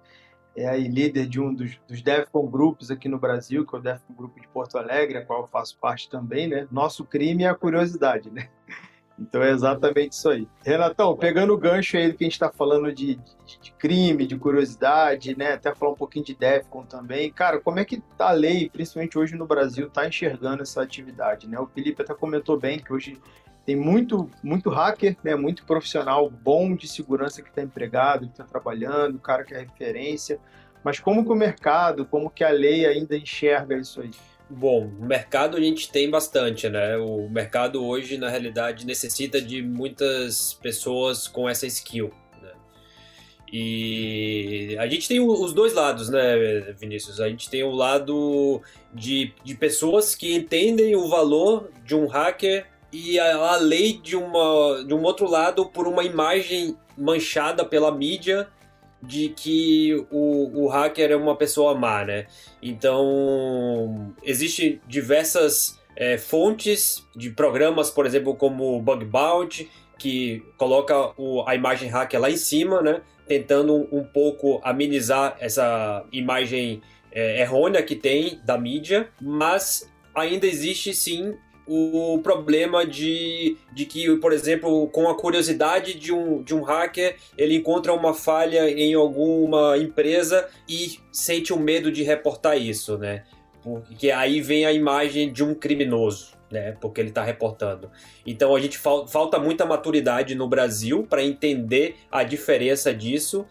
é 0.57 0.69
aí 0.69 0.87
líder 0.87 1.27
de 1.27 1.41
um 1.41 1.53
dos, 1.53 1.81
dos 1.89 2.01
DEFCON 2.01 2.47
grupos 2.47 2.91
aqui 2.91 3.09
no 3.09 3.19
Brasil, 3.19 3.67
que 3.67 3.75
é 3.75 3.79
o 3.79 3.83
DEFCON 3.83 4.15
Grupo 4.15 4.41
de 4.41 4.47
Porto 4.49 4.79
Alegre, 4.79 5.19
a 5.19 5.25
qual 5.25 5.43
eu 5.43 5.49
faço 5.49 5.77
parte 5.79 6.09
também, 6.09 6.47
né? 6.47 6.69
Nosso 6.71 7.05
crime 7.05 7.45
é 7.45 7.49
a 7.49 7.55
curiosidade, 7.55 8.31
né? 8.31 8.49
Então 9.19 9.43
é 9.43 9.51
exatamente 9.51 10.13
isso 10.13 10.29
aí. 10.29 10.49
Renatão, 10.65 11.17
pegando 11.17 11.53
o 11.53 11.59
gancho 11.59 11.97
aí 11.97 12.11
do 12.11 12.19
que 12.19 12.25
a 12.25 12.27
gente 12.27 12.33
está 12.33 12.51
falando 12.51 12.93
de, 12.93 13.15
de, 13.15 13.61
de, 13.61 13.73
crime, 13.73 14.27
de 14.27 14.37
curiosidade, 14.37 15.37
né? 15.37 15.53
Até 15.53 15.73
falar 15.75 15.93
um 15.93 15.97
pouquinho 15.97 16.25
de 16.25 16.35
DEFCON 16.35 16.85
também. 16.85 17.31
Cara, 17.31 17.61
como 17.61 17.79
é 17.79 17.85
que 17.85 18.01
tá 18.19 18.31
a 18.31 18.33
lei, 18.33 18.69
principalmente 18.69 19.17
hoje 19.17 19.37
no 19.37 19.47
Brasil, 19.47 19.89
tá 19.89 20.07
enxergando 20.07 20.63
essa 20.63 20.83
atividade, 20.83 21.49
né? 21.49 21.59
O 21.59 21.67
Felipe 21.67 22.03
até 22.03 22.13
comentou 22.13 22.59
bem 22.59 22.79
que 22.79 22.93
hoje 22.93 23.21
tem 23.65 23.77
muito, 23.77 24.31
muito 24.43 24.69
hacker, 24.69 25.17
né? 25.25 25.35
Muito 25.35 25.65
profissional 25.65 26.29
bom 26.29 26.75
de 26.75 26.87
segurança 26.87 27.43
que 27.43 27.49
está 27.49 27.63
empregado, 27.63 28.27
que 28.27 28.33
está 28.33 28.45
trabalhando, 28.45 29.17
o 29.17 29.21
cara 29.21 29.45
que 29.45 29.55
é 29.55 29.61
referência. 29.61 30.39
Mas 30.83 31.01
como 31.01 31.25
que 31.25 31.33
o 31.33 31.35
mercado, 31.35 32.05
como 32.05 32.29
que 32.29 32.45
a 32.45 32.51
lei 32.51 32.85
ainda 32.85 33.17
enxerga 33.17 33.77
isso 33.77 34.03
aí? 34.03 34.11
Bom, 34.51 34.91
mercado 35.01 35.57
a 35.57 35.61
gente 35.61 35.91
tem 35.91 36.11
bastante, 36.11 36.69
né? 36.69 36.99
O 36.99 37.29
mercado 37.31 37.83
hoje, 37.83 38.19
na 38.19 38.29
realidade, 38.29 38.85
necessita 38.85 39.41
de 39.41 39.63
muitas 39.63 40.53
pessoas 40.53 41.27
com 41.27 41.49
essa 41.49 41.67
skill. 41.67 42.13
Né? 42.43 42.53
E 43.51 44.77
a 44.79 44.87
gente 44.87 45.09
tem 45.09 45.21
os 45.21 45.55
dois 45.55 45.73
lados, 45.73 46.11
né, 46.11 46.75
Vinícius? 46.79 47.19
A 47.19 47.29
gente 47.31 47.49
tem 47.49 47.63
o 47.63 47.71
lado 47.71 48.61
de, 48.93 49.33
de 49.43 49.55
pessoas 49.55 50.15
que 50.15 50.35
entendem 50.35 50.95
o 50.95 51.09
valor 51.09 51.71
de 51.83 51.95
um 51.95 52.07
hacker 52.07 52.67
e 52.95 53.19
a, 53.19 53.57
lei 53.57 53.95
de, 53.95 54.15
uma, 54.15 54.85
de 54.87 54.95
um 54.95 55.03
outro 55.03 55.29
lado 55.29 55.67
por 55.67 55.89
uma 55.89 56.05
imagem 56.05 56.77
manchada 56.97 57.65
pela 57.65 57.91
mídia 57.91 58.47
de 59.03 59.31
que 59.31 60.07
o, 60.13 60.63
o 60.63 60.69
hacker 60.69 61.11
é 61.11 61.17
uma 61.17 61.35
pessoa 61.35 61.75
má, 61.75 62.05
né? 62.05 62.29
Então, 62.63 64.15
existem 64.23 64.81
diversas 64.87 65.77
é, 65.97 66.17
fontes 66.17 67.05
de 67.17 67.31
programas, 67.31 67.91
por 67.91 68.07
exemplo, 68.07 68.37
como 68.37 68.77
o 68.77 68.81
Bug 68.81 69.05
Bounty, 69.05 69.69
que 69.99 70.45
coloca 70.57 71.13
o, 71.21 71.43
a 71.49 71.57
imagem 71.57 71.89
hacker 71.89 72.21
lá 72.21 72.31
em 72.31 72.37
cima, 72.37 72.81
né? 72.81 73.03
Tentando 73.27 73.75
um, 73.75 73.89
um 73.91 74.05
pouco 74.05 74.61
amenizar 74.63 75.37
essa 75.41 76.05
imagem 76.13 76.81
é, 77.11 77.41
errônea 77.41 77.83
que 77.83 77.97
tem 77.97 78.41
da 78.45 78.57
mídia, 78.57 79.09
mas 79.21 79.93
ainda 80.15 80.47
existe 80.47 80.95
sim 80.95 81.35
o 81.67 82.21
problema 82.23 82.87
de, 82.87 83.57
de 83.73 83.87
que, 83.87 84.17
por 84.19 84.33
exemplo, 84.33 84.89
com 84.89 85.09
a 85.09 85.15
curiosidade 85.15 85.95
de 85.95 86.13
um, 86.13 86.43
de 86.43 86.55
um 86.55 86.63
hacker, 86.63 87.17
ele 87.39 87.57
encontra 87.57 87.93
uma 87.93 88.13
falha 88.13 88.71
em 88.71 88.95
alguma 88.95 89.77
empresa 89.79 90.49
e 90.69 90.99
sente 91.11 91.53
o 91.53 91.59
medo 91.59 91.91
de 91.91 92.03
reportar 92.03 92.59
isso, 92.59 92.99
né? 92.99 93.25
Porque 93.63 94.11
aí 94.11 94.41
vem 94.41 94.67
a 94.67 94.73
imagem 94.73 95.33
de 95.33 95.43
um 95.43 95.55
criminoso. 95.55 96.35
Né, 96.51 96.77
porque 96.81 97.01
ele 97.01 97.09
está 97.09 97.25
reportando. 97.25 97.91
Então 98.25 98.55
a 98.55 98.61
gente 98.61 98.79
fal 98.79 99.09
falta 99.09 99.41
muita 99.41 99.67
maturidade 99.67 100.37
no 100.37 100.47
Brasil 100.47 101.05
para 101.09 101.21
entender 101.21 101.97
a 102.13 102.23
diferença 102.23 102.95
disso 102.95 103.45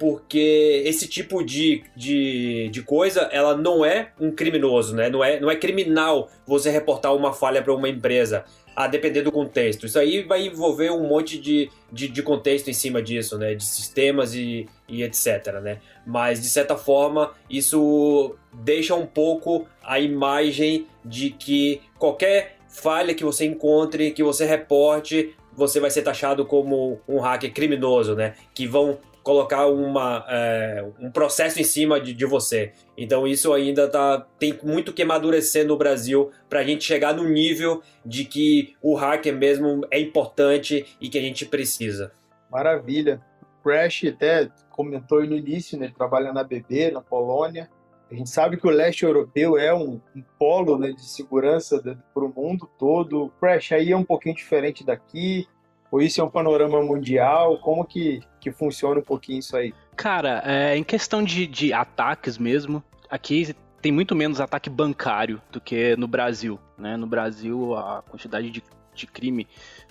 porque 0.00 0.82
esse 0.86 1.06
tipo 1.06 1.44
de, 1.44 1.84
de, 1.94 2.70
de 2.70 2.82
coisa, 2.82 3.28
ela 3.30 3.54
não 3.54 3.84
é 3.84 4.12
um 4.18 4.30
criminoso, 4.30 4.96
né? 4.96 5.10
Não 5.10 5.22
é, 5.22 5.38
não 5.38 5.50
é 5.50 5.56
criminal 5.56 6.30
você 6.46 6.70
reportar 6.70 7.14
uma 7.14 7.34
falha 7.34 7.60
para 7.60 7.74
uma 7.74 7.86
empresa, 7.86 8.46
a 8.74 8.86
depender 8.86 9.20
do 9.20 9.30
contexto. 9.30 9.84
Isso 9.84 9.98
aí 9.98 10.22
vai 10.22 10.46
envolver 10.46 10.90
um 10.90 11.06
monte 11.06 11.38
de, 11.38 11.70
de, 11.92 12.08
de, 12.08 12.22
contexto 12.22 12.70
em 12.70 12.72
cima 12.72 13.02
disso, 13.02 13.36
né? 13.36 13.54
De 13.54 13.62
sistemas 13.62 14.34
e, 14.34 14.66
e 14.88 15.02
etc, 15.02 15.60
né? 15.62 15.80
Mas, 16.06 16.40
de 16.40 16.48
certa 16.48 16.78
forma, 16.78 17.34
isso 17.50 18.34
deixa 18.54 18.94
um 18.94 19.04
pouco 19.04 19.66
a 19.84 20.00
imagem 20.00 20.86
de 21.04 21.28
que 21.28 21.82
qualquer 21.98 22.56
falha 22.68 23.12
que 23.12 23.22
você 23.24 23.44
encontre, 23.44 24.12
que 24.12 24.22
você 24.22 24.46
reporte, 24.46 25.34
você 25.54 25.78
vai 25.78 25.90
ser 25.90 26.00
taxado 26.00 26.46
como 26.46 26.98
um 27.06 27.18
hacker 27.18 27.52
criminoso, 27.52 28.14
né? 28.14 28.34
Que 28.54 28.66
vão 28.66 28.98
colocar 29.22 29.66
uma, 29.66 30.24
é, 30.28 30.84
um 30.98 31.10
processo 31.10 31.60
em 31.60 31.64
cima 31.64 32.00
de, 32.00 32.14
de 32.14 32.24
você. 32.24 32.72
Então 32.96 33.26
isso 33.26 33.52
ainda 33.52 33.88
tá, 33.88 34.26
tem 34.38 34.58
muito 34.62 34.92
que 34.92 35.02
amadurecer 35.02 35.66
no 35.66 35.76
Brasil 35.76 36.30
para 36.48 36.60
a 36.60 36.64
gente 36.64 36.84
chegar 36.84 37.14
no 37.14 37.28
nível 37.28 37.82
de 38.04 38.24
que 38.24 38.74
o 38.82 38.94
hacker 38.94 39.34
mesmo 39.36 39.86
é 39.90 40.00
importante 40.00 40.96
e 41.00 41.08
que 41.08 41.18
a 41.18 41.22
gente 41.22 41.46
precisa. 41.46 42.12
Maravilha. 42.50 43.20
Crash 43.62 44.04
até 44.04 44.48
comentou 44.70 45.24
no 45.24 45.36
início, 45.36 45.78
né? 45.78 45.86
Ele 45.86 45.94
trabalha 45.94 46.32
na 46.32 46.42
BB, 46.42 46.90
na 46.90 47.00
Polônia. 47.00 47.68
A 48.10 48.14
gente 48.14 48.30
sabe 48.30 48.56
que 48.56 48.66
o 48.66 48.70
leste 48.70 49.04
europeu 49.04 49.56
é 49.56 49.72
um, 49.72 50.00
um 50.16 50.22
polo 50.38 50.76
né, 50.76 50.90
de 50.90 51.04
segurança 51.08 51.80
para 52.12 52.24
o 52.24 52.32
mundo 52.34 52.68
todo. 52.76 53.26
O 53.26 53.30
Crash 53.30 53.72
aí 53.72 53.92
é 53.92 53.96
um 53.96 54.04
pouquinho 54.04 54.34
diferente 54.34 54.84
daqui. 54.84 55.46
Ou 55.90 56.00
isso 56.00 56.20
é 56.20 56.24
um 56.24 56.30
panorama 56.30 56.80
mundial? 56.82 57.58
Como 57.58 57.84
que, 57.84 58.20
que 58.40 58.52
funciona 58.52 59.00
um 59.00 59.02
pouquinho 59.02 59.40
isso 59.40 59.56
aí? 59.56 59.74
Cara, 59.96 60.42
é, 60.44 60.76
em 60.76 60.84
questão 60.84 61.22
de, 61.22 61.46
de 61.46 61.72
ataques 61.72 62.38
mesmo, 62.38 62.82
aqui 63.08 63.54
tem 63.82 63.90
muito 63.90 64.14
menos 64.14 64.40
ataque 64.40 64.70
bancário 64.70 65.40
do 65.50 65.60
que 65.60 65.96
no 65.96 66.06
Brasil. 66.06 66.60
Né? 66.78 66.96
No 66.96 67.06
Brasil, 67.06 67.76
a 67.76 68.02
quantidade 68.02 68.50
de, 68.50 68.62
de 68.94 69.06
crime 69.06 69.48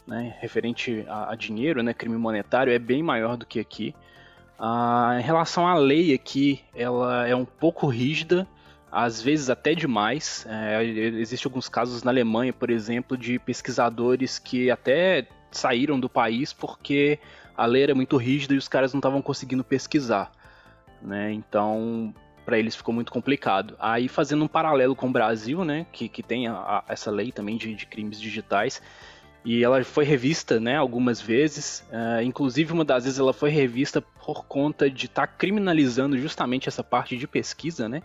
né, 0.08 0.36
referente 0.40 1.06
a, 1.08 1.32
a, 1.32 1.36
dinheiro, 1.36 1.84
né, 1.84 1.94
crime 1.94 2.18
monetário, 2.18 2.72
é 2.72 2.80
bem 2.80 3.04
maior 3.04 3.36
do 3.36 3.46
que 3.46 3.60
aqui. 3.60 3.94
Ah, 4.58 5.18
em 5.20 5.24
relação 5.24 5.68
à 5.68 5.76
lei 5.76 6.14
aqui, 6.14 6.62
ela 6.76 7.28
é 7.28 7.36
um 7.36 7.46
pouco 7.46 7.88
rígida, 7.88 8.48
às 8.92 9.22
vezes 9.22 9.50
até 9.50 9.74
demais. 9.74 10.46
É, 10.50 10.84
Existem 10.84 11.50
alguns 11.50 11.70
casos 11.70 12.04
na 12.04 12.12
Alemanha, 12.12 12.52
por 12.52 12.70
exemplo, 12.70 13.18
de 13.18 13.40
pesquisadores 13.40 14.40
que 14.40 14.70
até 14.72 15.28
saíram 15.52 16.00
do 16.00 16.10
país 16.10 16.54
porque 16.54 17.20
a 17.56 17.66
lei 17.66 17.84
era 17.84 17.96
muito 17.96 18.18
rígida 18.18 18.54
e 18.54 18.58
os 18.58 18.68
caras 18.68 18.94
não 18.94 19.00
estavam 19.00 19.22
conseguindo 19.22 19.64
pesquisar, 19.64 20.32
né? 21.02 21.32
Então, 21.34 22.14
para 22.50 22.58
eles 22.58 22.76
ficou 22.76 22.94
muito 22.94 23.12
complicado. 23.12 23.76
Aí, 23.80 24.08
fazendo 24.08 24.44
um 24.44 24.48
paralelo 24.48 24.96
com 24.96 25.08
o 25.08 25.12
Brasil, 25.12 25.64
né, 25.64 25.86
que, 25.92 26.10
que 26.10 26.24
tem 26.24 26.48
a, 26.48 26.54
a, 26.54 26.84
essa 26.88 27.12
lei 27.12 27.32
também 27.32 27.58
de, 27.58 27.76
de, 27.76 27.86
crimes 27.86 28.20
digitais, 28.20 28.82
e 29.46 29.64
ela 29.64 29.84
foi 29.84 30.04
revista, 30.04 30.60
né, 30.60 30.76
algumas 30.76 31.22
vezes, 31.22 31.88
uh, 31.92 32.24
inclusive 32.24 32.74
uma 32.74 32.84
das 32.84 33.04
vezes 33.04 33.20
ela 33.20 33.34
foi 33.34 33.52
revista 33.52 34.02
por 34.02 34.46
conta 34.46 34.90
de 34.90 35.06
estar 35.06 35.28
tá 35.28 35.34
criminalizando 35.34 36.18
justamente 36.18 36.68
essa 36.68 36.84
parte 36.84 37.16
de 37.16 37.28
pesquisa, 37.28 37.88
né, 37.88 38.02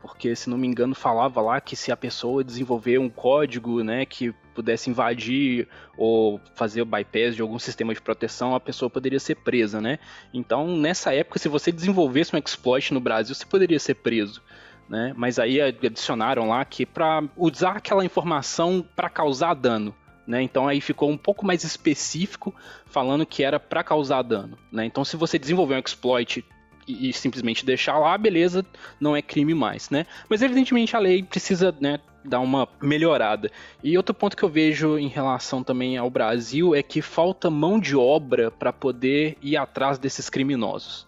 porque 0.00 0.36
se 0.36 0.48
não 0.48 0.56
me 0.56 0.68
engano 0.68 0.94
falava 0.94 1.40
lá 1.40 1.60
que 1.60 1.74
se 1.74 1.90
a 1.90 1.96
pessoa 1.96 2.44
desenvolver 2.44 2.98
um 2.98 3.08
código, 3.08 3.82
né, 3.82 4.06
que 4.06 4.32
pudesse 4.58 4.90
invadir 4.90 5.68
ou 5.96 6.40
fazer 6.56 6.82
o 6.82 6.84
bypass 6.84 7.36
de 7.36 7.42
algum 7.42 7.60
sistema 7.60 7.94
de 7.94 8.00
proteção, 8.00 8.56
a 8.56 8.60
pessoa 8.60 8.90
poderia 8.90 9.20
ser 9.20 9.36
presa, 9.36 9.80
né? 9.80 10.00
Então, 10.34 10.76
nessa 10.76 11.14
época, 11.14 11.38
se 11.38 11.48
você 11.48 11.70
desenvolvesse 11.70 12.34
um 12.34 12.38
exploit 12.40 12.92
no 12.92 12.98
Brasil, 12.98 13.36
você 13.36 13.46
poderia 13.46 13.78
ser 13.78 13.94
preso. 13.94 14.42
Né? 14.88 15.12
Mas 15.16 15.38
aí 15.38 15.60
adicionaram 15.60 16.48
lá 16.48 16.64
que 16.64 16.84
para 16.84 17.22
usar 17.36 17.76
aquela 17.76 18.04
informação 18.04 18.84
para 18.96 19.08
causar 19.08 19.54
dano. 19.54 19.94
Né? 20.26 20.42
Então 20.42 20.66
aí 20.66 20.80
ficou 20.80 21.10
um 21.10 21.16
pouco 21.16 21.46
mais 21.46 21.62
específico, 21.62 22.54
falando 22.86 23.26
que 23.26 23.44
era 23.44 23.60
para 23.60 23.84
causar 23.84 24.22
dano. 24.22 24.58
Né? 24.72 24.86
Então 24.86 25.04
se 25.04 25.14
você 25.14 25.38
desenvolver 25.38 25.74
um 25.74 25.78
exploit 25.78 26.42
e, 26.86 27.10
e, 27.10 27.12
simplesmente 27.12 27.66
deixar 27.66 27.98
lá, 27.98 28.16
beleza, 28.16 28.64
não 28.98 29.14
é 29.14 29.20
crime 29.20 29.52
mais, 29.52 29.90
né? 29.90 30.06
Mas 30.26 30.40
evidentemente 30.40 30.96
a 30.96 30.98
lei 30.98 31.22
precisa, 31.22 31.74
né, 31.78 32.00
dar 32.28 32.40
uma 32.40 32.68
melhorada. 32.80 33.50
E 33.82 33.96
outro 33.96 34.14
ponto 34.14 34.36
que 34.36 34.42
eu 34.42 34.48
vejo 34.48 34.98
em 34.98 35.08
relação 35.08 35.62
também 35.62 35.96
ao 35.96 36.10
Brasil 36.10 36.74
é 36.74 36.82
que 36.82 37.02
falta 37.02 37.50
mão 37.50 37.80
de 37.80 37.96
obra 37.96 38.50
para 38.50 38.72
poder 38.72 39.36
ir 39.42 39.56
atrás 39.56 39.98
desses 39.98 40.28
criminosos. 40.28 41.06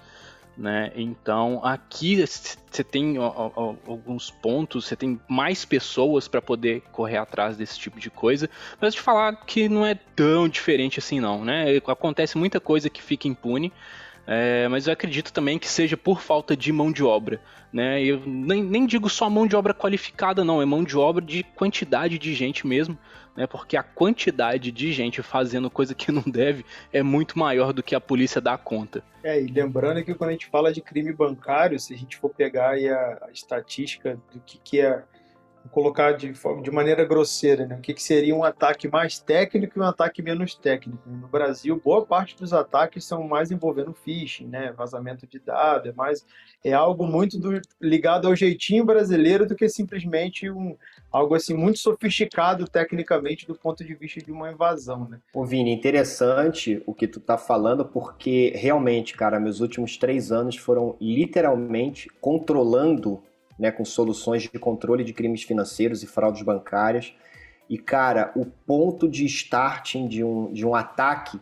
Né? 0.57 0.93
Então 0.95 1.65
aqui 1.65 2.23
você 2.27 2.85
tem 2.85 3.19
ó, 3.19 3.51
ó, 3.57 3.75
alguns 3.87 4.31
pontos, 4.31 4.85
você 4.85 4.95
tem 4.95 5.19
mais 5.27 5.65
pessoas 5.65 6.29
para 6.29 6.43
poder 6.43 6.83
correr 6.93 7.17
atrás 7.17 7.57
desse 7.57 7.79
tipo 7.79 7.99
de 7.99 8.11
coisa, 8.11 8.51
mas 8.79 8.95
te 8.95 9.01
falar 9.01 9.37
que 9.47 9.71
não 9.71 9.87
é 9.87 9.95
tão 9.95 10.49
diferente 10.49 10.99
assim 10.99 11.19
não, 11.19 11.47
né? 11.47 11.81
Acontece 11.87 12.37
muita 12.37 12.61
coisa 12.61 12.91
que 12.91 13.03
fica 13.03 13.27
impune. 13.27 13.73
É, 14.33 14.69
mas 14.69 14.87
eu 14.87 14.93
acredito 14.93 15.33
também 15.33 15.59
que 15.59 15.67
seja 15.67 15.97
por 15.97 16.21
falta 16.21 16.57
de 16.57 16.73
mão 16.73 16.93
de 16.93 17.03
obra. 17.03 17.41
Né? 17.73 18.01
Eu 18.05 18.23
nem, 18.25 18.63
nem 18.63 18.87
digo 18.87 19.11
só 19.11 19.29
mão 19.29 19.45
de 19.45 19.57
obra 19.57 19.75
qualificada, 19.75 20.45
não, 20.45 20.63
é 20.63 20.65
mão 20.65 20.85
de 20.85 20.97
obra 20.97 21.21
de 21.21 21.43
quantidade 21.43 22.17
de 22.17 22.33
gente 22.33 22.65
mesmo. 22.65 22.97
Né? 23.37 23.49
Porque 23.49 23.77
a 23.77 23.83
quantidade 23.83 24.71
de 24.71 24.93
gente 24.93 25.21
fazendo 25.21 25.69
coisa 25.69 25.97
que 25.97 26.13
não 26.13 26.23
deve 26.23 26.65
é 26.93 27.03
muito 27.03 27.37
maior 27.37 27.73
do 27.73 27.83
que 27.83 27.93
a 27.93 28.01
polícia 28.01 28.41
dá 28.41 28.57
conta. 28.57 29.03
É, 29.25 29.43
e 29.43 29.49
lembrando 29.49 30.05
que 30.05 30.15
quando 30.15 30.31
a 30.31 30.33
gente 30.35 30.47
fala 30.47 30.73
de 30.73 30.81
crime 30.81 31.13
bancário, 31.13 31.81
se 31.81 31.93
a 31.93 31.97
gente 31.97 32.17
for 32.17 32.31
pegar 32.31 32.77
a, 32.77 33.27
a 33.27 33.31
estatística 33.33 34.17
do 34.33 34.39
que, 34.47 34.59
que 34.59 34.81
é 34.81 35.03
colocar 35.71 36.13
de, 36.13 36.33
de 36.63 36.71
maneira 36.71 37.05
grosseira, 37.05 37.67
né? 37.67 37.77
o 37.77 37.81
que, 37.81 37.95
que, 37.95 38.03
seria 38.03 38.35
um 38.35 38.43
ataque 38.43 38.89
mais 38.89 39.19
técnico 39.19 39.79
e 39.79 39.83
um 39.83 39.85
ataque 39.85 40.23
menos 40.23 40.55
técnico. 40.55 41.03
No 41.09 41.29
Brasil, 41.29 41.81
boa 41.83 42.05
parte 42.05 42.37
dos 42.37 42.53
ataques 42.53 43.05
são 43.05 43.27
mais 43.27 43.51
envolvendo 43.51 43.93
phishing, 43.93 44.47
né? 44.47 44.73
vazamento 44.73 45.27
de 45.27 45.39
dados, 45.39 45.91
é, 45.91 45.93
mais, 45.93 46.25
é 46.65 46.73
algo 46.73 47.07
muito 47.07 47.39
do, 47.39 47.61
ligado 47.81 48.27
ao 48.27 48.35
jeitinho 48.35 48.85
brasileiro 48.85 49.47
do 49.47 49.55
que 49.55 49.69
simplesmente 49.69 50.51
um, 50.51 50.77
algo 51.11 51.35
assim 51.35 51.55
muito 51.55 51.79
sofisticado 51.79 52.67
tecnicamente 52.67 53.47
do 53.47 53.55
ponto 53.55 53.85
de 53.85 53.95
vista 53.95 54.21
de 54.21 54.33
uma 54.33 54.51
invasão. 54.51 55.09
Né? 55.09 55.19
Ô 55.35 55.45
Vini, 55.45 55.73
interessante 55.73 56.83
o 56.87 56.95
que 56.95 57.07
tu 57.07 57.21
tá 57.21 57.37
falando, 57.37 57.85
porque 57.85 58.53
realmente, 58.57 59.15
cara, 59.15 59.39
meus 59.39 59.61
últimos 59.61 59.97
três 59.97 60.33
anos 60.33 60.57
foram 60.57 60.97
literalmente 61.01 62.09
controlando 62.21 63.23
né, 63.61 63.71
com 63.71 63.85
soluções 63.85 64.43
de 64.43 64.59
controle 64.59 65.05
de 65.05 65.13
crimes 65.13 65.43
financeiros 65.43 66.03
e 66.03 66.07
fraudes 66.07 66.41
bancárias. 66.41 67.13
E, 67.69 67.77
cara, 67.77 68.33
o 68.35 68.47
ponto 68.47 69.07
de 69.07 69.27
starting 69.27 70.09
de 70.09 70.25
um, 70.25 70.51
de 70.51 70.67
um 70.67 70.75
ataque 70.75 71.39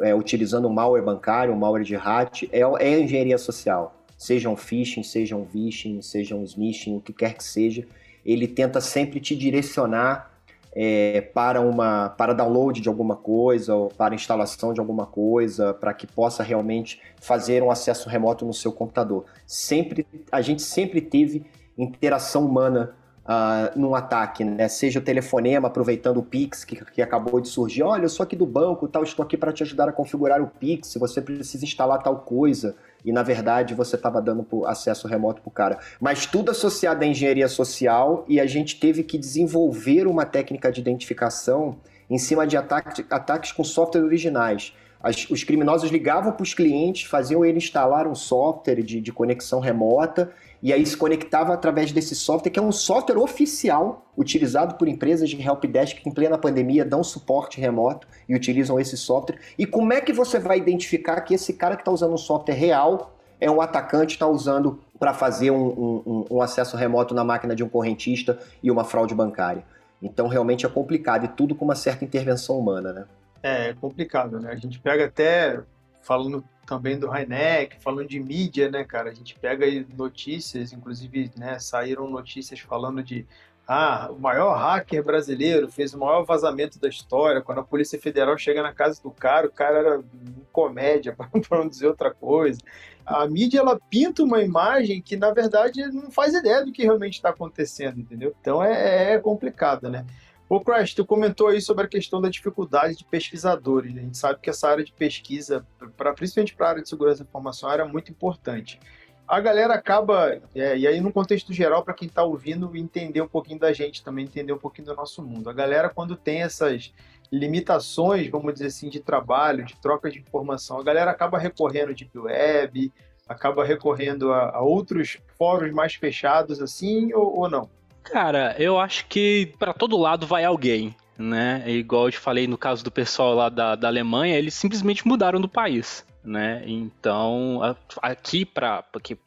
é, 0.00 0.12
utilizando 0.12 0.68
malware 0.68 1.04
bancário, 1.04 1.56
malware 1.56 1.84
de 1.84 1.94
hat, 1.94 2.50
é, 2.52 2.60
é 2.80 3.00
engenharia 3.00 3.38
social. 3.38 4.04
Sejam 4.18 4.56
phishing, 4.56 5.04
sejam 5.04 5.44
vishing, 5.44 6.02
sejam 6.02 6.42
smishing, 6.42 6.96
o 6.96 7.00
que 7.00 7.12
quer 7.12 7.34
que 7.34 7.44
seja, 7.44 7.86
ele 8.26 8.48
tenta 8.48 8.80
sempre 8.80 9.20
te 9.20 9.36
direcionar 9.36 10.31
é, 10.74 11.20
para 11.20 11.60
uma 11.60 12.08
para 12.10 12.32
download 12.32 12.80
de 12.80 12.88
alguma 12.88 13.16
coisa 13.16 13.74
ou 13.74 13.88
para 13.88 14.14
instalação 14.14 14.72
de 14.72 14.80
alguma 14.80 15.06
coisa 15.06 15.74
para 15.74 15.92
que 15.92 16.06
possa 16.06 16.42
realmente 16.42 17.00
fazer 17.20 17.62
um 17.62 17.70
acesso 17.70 18.08
remoto 18.08 18.44
no 18.44 18.54
seu 18.54 18.72
computador. 18.72 19.24
Sempre 19.46 20.06
a 20.30 20.40
gente 20.40 20.62
sempre 20.62 21.00
teve 21.00 21.44
interação 21.76 22.46
humana 22.46 22.94
uh, 23.24 23.78
num 23.78 23.94
ataque, 23.94 24.44
né? 24.44 24.68
Seja 24.68 24.98
o 24.98 25.02
telefonema 25.02 25.68
aproveitando 25.68 26.18
o 26.18 26.22
Pix 26.22 26.64
que, 26.64 26.82
que 26.86 27.02
acabou 27.02 27.40
de 27.40 27.48
surgir. 27.48 27.82
Olha, 27.82 28.04
eu 28.04 28.08
sou 28.08 28.24
aqui 28.24 28.36
do 28.36 28.46
banco, 28.46 28.88
tal, 28.88 29.02
estou 29.02 29.24
aqui 29.24 29.36
para 29.36 29.52
te 29.52 29.62
ajudar 29.62 29.88
a 29.88 29.92
configurar 29.92 30.40
o 30.40 30.46
Pix. 30.46 30.94
Você 30.94 31.20
precisa 31.20 31.64
instalar 31.64 32.02
tal 32.02 32.20
coisa 32.20 32.76
e 33.04 33.12
na 33.12 33.22
verdade 33.22 33.74
você 33.74 33.96
estava 33.96 34.20
dando 34.20 34.46
acesso 34.66 35.08
remoto 35.08 35.42
para 35.42 35.48
o 35.48 35.52
cara. 35.52 35.78
Mas 36.00 36.26
tudo 36.26 36.50
associado 36.50 37.04
à 37.04 37.06
engenharia 37.06 37.48
social 37.48 38.24
e 38.28 38.40
a 38.40 38.46
gente 38.46 38.78
teve 38.78 39.02
que 39.02 39.18
desenvolver 39.18 40.06
uma 40.06 40.24
técnica 40.24 40.70
de 40.70 40.80
identificação 40.80 41.78
em 42.08 42.18
cima 42.18 42.46
de 42.46 42.56
ataques, 42.56 43.04
ataques 43.10 43.52
com 43.52 43.64
software 43.64 44.02
originais. 44.02 44.74
As, 45.02 45.28
os 45.28 45.42
criminosos 45.42 45.90
ligavam 45.90 46.32
para 46.32 46.42
os 46.42 46.54
clientes, 46.54 47.08
faziam 47.08 47.44
ele 47.44 47.58
instalar 47.58 48.06
um 48.06 48.14
software 48.14 48.82
de, 48.82 49.00
de 49.00 49.12
conexão 49.12 49.58
remota 49.58 50.30
e 50.62 50.72
aí 50.72 50.86
se 50.86 50.96
conectava 50.96 51.52
através 51.52 51.90
desse 51.90 52.14
software, 52.14 52.52
que 52.52 52.58
é 52.58 52.62
um 52.62 52.70
software 52.70 53.18
oficial 53.18 54.06
utilizado 54.16 54.76
por 54.76 54.86
empresas 54.86 55.28
de 55.28 55.42
helpdesk 55.42 56.00
que 56.00 56.08
em 56.08 56.12
plena 56.12 56.38
pandemia 56.38 56.84
dão 56.84 57.02
suporte 57.02 57.60
remoto 57.60 58.06
e 58.28 58.34
utilizam 58.34 58.78
esse 58.78 58.96
software. 58.96 59.40
E 59.58 59.66
como 59.66 59.92
é 59.92 60.00
que 60.00 60.12
você 60.12 60.38
vai 60.38 60.58
identificar 60.58 61.20
que 61.22 61.34
esse 61.34 61.54
cara 61.54 61.74
que 61.74 61.82
está 61.82 61.90
usando 61.90 62.14
um 62.14 62.18
software 62.18 62.54
real 62.54 63.16
é 63.40 63.50
um 63.50 63.60
atacante 63.60 64.14
está 64.14 64.28
usando 64.28 64.78
para 65.00 65.12
fazer 65.12 65.50
um, 65.50 66.04
um, 66.06 66.24
um, 66.30 66.40
acesso 66.40 66.76
remoto 66.76 67.12
na 67.12 67.24
máquina 67.24 67.56
de 67.56 67.64
um 67.64 67.68
correntista 67.68 68.38
e 68.62 68.70
uma 68.70 68.84
fraude 68.84 69.16
bancária? 69.16 69.64
Então 70.00 70.28
realmente 70.28 70.64
é 70.64 70.68
complicado 70.68 71.24
e 71.24 71.28
tudo 71.28 71.56
com 71.56 71.64
uma 71.64 71.74
certa 71.74 72.04
intervenção 72.04 72.56
humana, 72.56 72.92
né? 72.92 73.04
É, 73.42 73.70
é 73.70 73.74
complicado, 73.74 74.38
né? 74.38 74.52
A 74.52 74.56
gente 74.56 74.78
pega 74.78 75.06
até 75.06 75.60
falando 76.02 76.44
também 76.66 76.98
do 76.98 77.14
Heineck, 77.14 77.76
falando 77.82 78.08
de 78.08 78.20
mídia, 78.20 78.70
né, 78.70 78.84
cara? 78.84 79.10
A 79.10 79.14
gente 79.14 79.38
pega 79.38 79.66
notícias, 79.96 80.72
inclusive, 80.72 81.30
né, 81.36 81.58
saíram 81.58 82.08
notícias 82.08 82.60
falando 82.60 83.02
de 83.02 83.26
ah, 83.66 84.08
o 84.10 84.18
maior 84.18 84.56
hacker 84.56 85.04
brasileiro 85.04 85.70
fez 85.70 85.94
o 85.94 85.98
maior 85.98 86.24
vazamento 86.24 86.80
da 86.80 86.88
história. 86.88 87.40
Quando 87.40 87.60
a 87.60 87.64
Polícia 87.64 87.98
Federal 87.98 88.36
chega 88.36 88.62
na 88.62 88.72
casa 88.72 89.00
do 89.02 89.10
cara, 89.10 89.46
o 89.46 89.52
cara 89.52 89.78
era 89.78 90.04
comédia, 90.52 91.14
para 91.16 91.58
não 91.58 91.68
dizer 91.68 91.86
outra 91.86 92.12
coisa. 92.12 92.60
A 93.06 93.26
mídia 93.26 93.60
ela 93.60 93.78
pinta 93.90 94.22
uma 94.22 94.42
imagem 94.42 95.00
que, 95.00 95.16
na 95.16 95.30
verdade, 95.32 95.86
não 95.88 96.10
faz 96.10 96.34
ideia 96.34 96.64
do 96.64 96.72
que 96.72 96.82
realmente 96.82 97.14
está 97.14 97.30
acontecendo, 97.30 98.00
entendeu? 98.00 98.34
Então 98.40 98.62
é, 98.62 99.14
é 99.14 99.18
complicado, 99.18 99.88
né? 99.88 100.04
Ô, 100.52 100.60
Crash, 100.60 100.92
tu 100.92 101.06
comentou 101.06 101.48
aí 101.48 101.62
sobre 101.62 101.86
a 101.86 101.88
questão 101.88 102.20
da 102.20 102.28
dificuldade 102.28 102.94
de 102.94 103.06
pesquisadores. 103.06 103.96
A 103.96 104.00
gente 104.00 104.18
sabe 104.18 104.38
que 104.38 104.50
essa 104.50 104.68
área 104.68 104.84
de 104.84 104.92
pesquisa, 104.92 105.66
pra, 105.96 106.12
principalmente 106.12 106.54
para 106.54 106.66
a 106.66 106.68
área 106.68 106.82
de 106.82 106.90
segurança 106.90 107.24
da 107.24 107.28
informação, 107.30 107.72
era 107.72 107.86
muito 107.86 108.12
importante. 108.12 108.78
A 109.26 109.40
galera 109.40 109.72
acaba, 109.72 110.38
é, 110.54 110.76
e 110.76 110.86
aí 110.86 111.00
no 111.00 111.10
contexto 111.10 111.54
geral, 111.54 111.82
para 111.82 111.94
quem 111.94 112.06
está 112.06 112.22
ouvindo, 112.22 112.76
entender 112.76 113.22
um 113.22 113.28
pouquinho 113.28 113.58
da 113.58 113.72
gente 113.72 114.04
também, 114.04 114.26
entender 114.26 114.52
um 114.52 114.58
pouquinho 114.58 114.88
do 114.88 114.94
nosso 114.94 115.22
mundo. 115.22 115.48
A 115.48 115.54
galera, 115.54 115.88
quando 115.88 116.16
tem 116.16 116.42
essas 116.42 116.92
limitações, 117.32 118.28
vamos 118.28 118.52
dizer 118.52 118.66
assim, 118.66 118.90
de 118.90 119.00
trabalho, 119.00 119.64
de 119.64 119.80
troca 119.80 120.10
de 120.10 120.18
informação, 120.18 120.78
a 120.78 120.84
galera 120.84 121.10
acaba 121.10 121.38
recorrendo 121.38 121.94
de 121.94 122.06
web, 122.14 122.92
acaba 123.26 123.64
recorrendo 123.64 124.30
a, 124.30 124.56
a 124.56 124.60
outros 124.60 125.16
fóruns 125.38 125.72
mais 125.72 125.94
fechados, 125.94 126.60
assim, 126.60 127.10
ou, 127.14 127.38
ou 127.38 127.48
não? 127.48 127.70
Cara, 128.02 128.54
eu 128.58 128.78
acho 128.78 129.06
que 129.06 129.52
para 129.58 129.72
todo 129.72 129.96
lado 129.96 130.26
vai 130.26 130.44
alguém, 130.44 130.94
né? 131.16 131.64
Igual 131.66 132.06
eu 132.06 132.12
te 132.12 132.18
falei 132.18 132.46
no 132.46 132.58
caso 132.58 132.82
do 132.84 132.90
pessoal 132.90 133.34
lá 133.34 133.48
da, 133.48 133.74
da 133.74 133.88
Alemanha, 133.88 134.38
eles 134.38 134.54
simplesmente 134.54 135.06
mudaram 135.06 135.40
do 135.40 135.48
país. 135.48 136.04
Né? 136.24 136.62
Então, 136.66 137.60
aqui, 138.00 138.44
para 138.44 138.84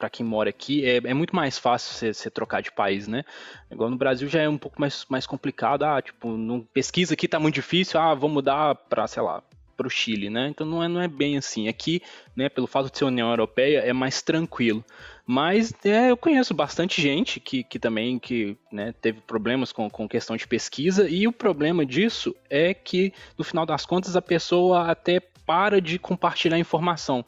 quem 0.10 0.26
mora 0.26 0.50
aqui, 0.50 0.86
é, 0.86 0.96
é, 0.96 1.14
muito 1.14 1.36
mais 1.36 1.60
fácil 1.60 2.14
você 2.14 2.30
trocar 2.30 2.62
de 2.62 2.72
país, 2.72 3.06
né? 3.06 3.26
Igual 3.70 3.90
no 3.90 3.98
Brasil 3.98 4.30
já 4.30 4.42
é 4.42 4.48
um 4.48 4.58
pouco 4.58 4.80
mais, 4.80 5.06
mais 5.10 5.28
complicado. 5.28 5.84
Ah, 5.84 6.02
tipo, 6.02 6.38
não, 6.38 6.62
pesquisa 6.62 7.14
aqui 7.14 7.28
tá 7.28 7.38
muito 7.38 7.56
difícil, 7.56 8.00
ah, 8.00 8.14
vou 8.14 8.30
mudar 8.30 8.76
para, 8.76 9.06
sei 9.08 9.22
lá, 9.22 9.44
para 9.76 9.88
o 9.88 9.90
Chile, 9.90 10.30
né? 10.30 10.48
Então 10.48 10.66
não 10.66 10.82
é, 10.82 10.88
não 10.88 11.02
é 11.02 11.08
bem 11.08 11.38
assim. 11.38 11.68
Aqui, 11.68 12.02
né, 12.34 12.48
pelo 12.48 12.68
fato 12.68 12.90
de 12.90 12.98
ser 12.98 13.06
União 13.06 13.30
Europeia, 13.30 13.80
é 13.80 13.92
mais 13.92 14.22
tranquilo. 14.22 14.84
Mas 15.28 15.74
é, 15.84 16.12
eu 16.12 16.18
conheço 16.18 16.54
bastante 16.54 17.02
gente 17.02 17.40
que, 17.40 17.64
que 17.64 17.80
também 17.80 18.20
que, 18.20 18.56
né, 18.72 18.94
teve 19.02 19.22
problemas 19.22 19.72
com, 19.72 19.90
com 19.90 20.08
questão 20.08 20.36
de 20.36 20.48
pesquisa, 20.48 21.10
e 21.10 21.28
o 21.28 21.32
problema 21.32 21.84
disso 21.84 22.36
é 22.48 22.76
que, 22.76 23.12
no 23.38 23.44
final 23.44 23.66
das 23.66 23.86
contas, 23.86 24.16
a 24.16 24.22
pessoa 24.22 24.92
até 24.92 25.20
para 25.20 25.82
de 25.82 25.98
compartilhar 25.98 26.60
informação. 26.60 27.26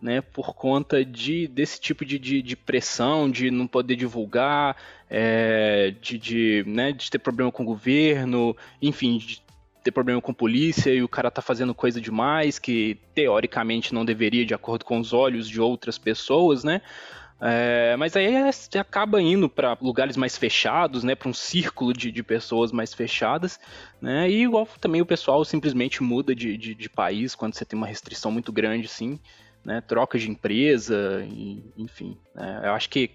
Né, 0.00 0.20
por 0.20 0.54
conta 0.54 1.04
de, 1.04 1.48
desse 1.48 1.80
tipo 1.80 2.04
de, 2.04 2.20
de, 2.20 2.40
de 2.40 2.54
pressão, 2.54 3.28
de 3.28 3.50
não 3.50 3.66
poder 3.66 3.96
divulgar, 3.96 4.76
é, 5.10 5.92
de, 6.00 6.16
de, 6.16 6.64
né, 6.68 6.92
de 6.92 7.10
ter 7.10 7.18
problema 7.18 7.50
com 7.50 7.64
o 7.64 7.66
governo, 7.66 8.56
enfim, 8.80 9.18
de 9.18 9.42
ter 9.82 9.90
problema 9.90 10.20
com 10.20 10.32
polícia 10.32 10.94
e 10.94 11.02
o 11.02 11.08
cara 11.08 11.32
tá 11.32 11.42
fazendo 11.42 11.74
coisa 11.74 12.00
demais 12.00 12.60
que 12.60 12.96
teoricamente 13.12 13.92
não 13.92 14.04
deveria, 14.04 14.46
de 14.46 14.54
acordo 14.54 14.84
com 14.84 15.00
os 15.00 15.12
olhos 15.12 15.48
de 15.48 15.60
outras 15.60 15.98
pessoas, 15.98 16.62
né? 16.62 16.80
É, 17.40 17.96
mas 17.96 18.16
aí 18.16 18.50
você 18.50 18.78
acaba 18.78 19.22
indo 19.22 19.48
para 19.48 19.76
lugares 19.80 20.16
mais 20.16 20.36
fechados, 20.36 21.04
né, 21.04 21.14
para 21.14 21.28
um 21.28 21.34
círculo 21.34 21.92
de, 21.92 22.10
de, 22.10 22.22
pessoas 22.22 22.72
mais 22.72 22.92
fechadas, 22.92 23.60
né, 24.00 24.28
e 24.28 24.42
igual 24.42 24.66
também 24.80 25.00
o 25.00 25.06
pessoal 25.06 25.44
simplesmente 25.44 26.02
muda 26.02 26.34
de, 26.34 26.56
de, 26.56 26.74
de 26.74 26.88
país 26.88 27.36
quando 27.36 27.54
você 27.54 27.64
tem 27.64 27.76
uma 27.76 27.86
restrição 27.86 28.32
muito 28.32 28.50
grande, 28.50 28.86
assim, 28.86 29.20
né, 29.64 29.80
troca 29.80 30.18
de 30.18 30.28
empresa, 30.28 31.24
e, 31.30 31.62
enfim. 31.76 32.18
Né, 32.34 32.62
eu 32.64 32.72
acho 32.72 32.90
que 32.90 33.10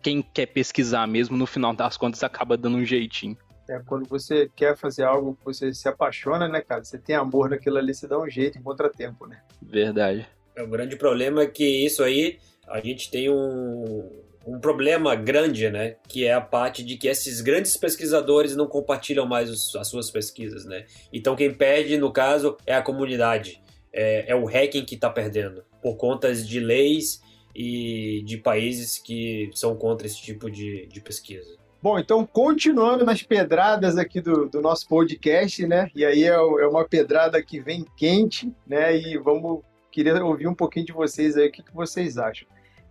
quem 0.00 0.22
quer 0.22 0.46
pesquisar 0.46 1.06
mesmo, 1.06 1.36
no 1.36 1.46
final 1.46 1.74
das 1.74 1.96
contas, 1.96 2.22
acaba 2.22 2.56
dando 2.56 2.76
um 2.76 2.84
jeitinho. 2.84 3.36
É, 3.68 3.78
quando 3.80 4.08
você 4.08 4.50
quer 4.56 4.76
fazer 4.76 5.02
algo 5.02 5.36
que 5.36 5.44
você 5.44 5.74
se 5.74 5.86
apaixona, 5.88 6.48
né, 6.48 6.62
cara? 6.62 6.82
Você 6.82 6.96
tem 6.96 7.14
amor 7.14 7.50
naquilo 7.50 7.76
ali, 7.76 7.92
você 7.92 8.08
dá 8.08 8.18
um 8.18 8.28
jeito, 8.28 8.58
encontra 8.58 8.88
tempo, 8.88 9.26
né? 9.26 9.42
Verdade. 9.60 10.26
É, 10.56 10.62
o 10.62 10.68
grande 10.68 10.96
problema 10.96 11.42
é 11.42 11.46
que 11.46 11.84
isso 11.84 12.02
aí, 12.02 12.38
a 12.70 12.80
gente 12.80 13.10
tem 13.10 13.30
um, 13.30 14.10
um 14.46 14.58
problema 14.58 15.14
grande, 15.14 15.70
né? 15.70 15.96
Que 16.08 16.24
é 16.24 16.32
a 16.32 16.40
parte 16.40 16.82
de 16.82 16.96
que 16.96 17.08
esses 17.08 17.40
grandes 17.40 17.76
pesquisadores 17.76 18.56
não 18.56 18.66
compartilham 18.66 19.26
mais 19.26 19.50
os, 19.50 19.76
as 19.76 19.88
suas 19.88 20.10
pesquisas, 20.10 20.64
né? 20.64 20.86
Então 21.12 21.36
quem 21.36 21.52
perde, 21.52 21.98
no 21.98 22.12
caso, 22.12 22.56
é 22.66 22.74
a 22.74 22.82
comunidade. 22.82 23.62
É, 23.92 24.32
é 24.32 24.34
o 24.34 24.46
hacking 24.46 24.84
que 24.84 24.94
está 24.94 25.10
perdendo. 25.10 25.62
Por 25.82 25.96
conta 25.96 26.32
de 26.34 26.60
leis 26.60 27.20
e 27.54 28.22
de 28.24 28.36
países 28.38 28.98
que 28.98 29.50
são 29.54 29.76
contra 29.76 30.06
esse 30.06 30.20
tipo 30.20 30.50
de, 30.50 30.86
de 30.86 31.00
pesquisa. 31.00 31.56
Bom, 31.80 31.98
então 31.98 32.26
continuando 32.26 33.04
nas 33.04 33.22
pedradas 33.22 33.96
aqui 33.96 34.20
do, 34.20 34.48
do 34.48 34.60
nosso 34.60 34.88
podcast, 34.88 35.64
né? 35.66 35.90
E 35.94 36.04
aí 36.04 36.24
é, 36.24 36.28
é, 36.28 36.66
uma 36.66 36.84
pedrada 36.84 37.40
que 37.42 37.60
vem 37.60 37.84
quente, 37.96 38.52
né? 38.66 38.96
E 38.96 39.16
vamos 39.16 39.60
queria 39.90 40.24
ouvir 40.24 40.46
um 40.46 40.54
pouquinho 40.54 40.86
de 40.86 40.92
vocês 40.92 41.36
aí, 41.36 41.48
o 41.48 41.52
que, 41.52 41.62
que 41.62 41.74
vocês 41.74 42.18
acham. 42.18 42.48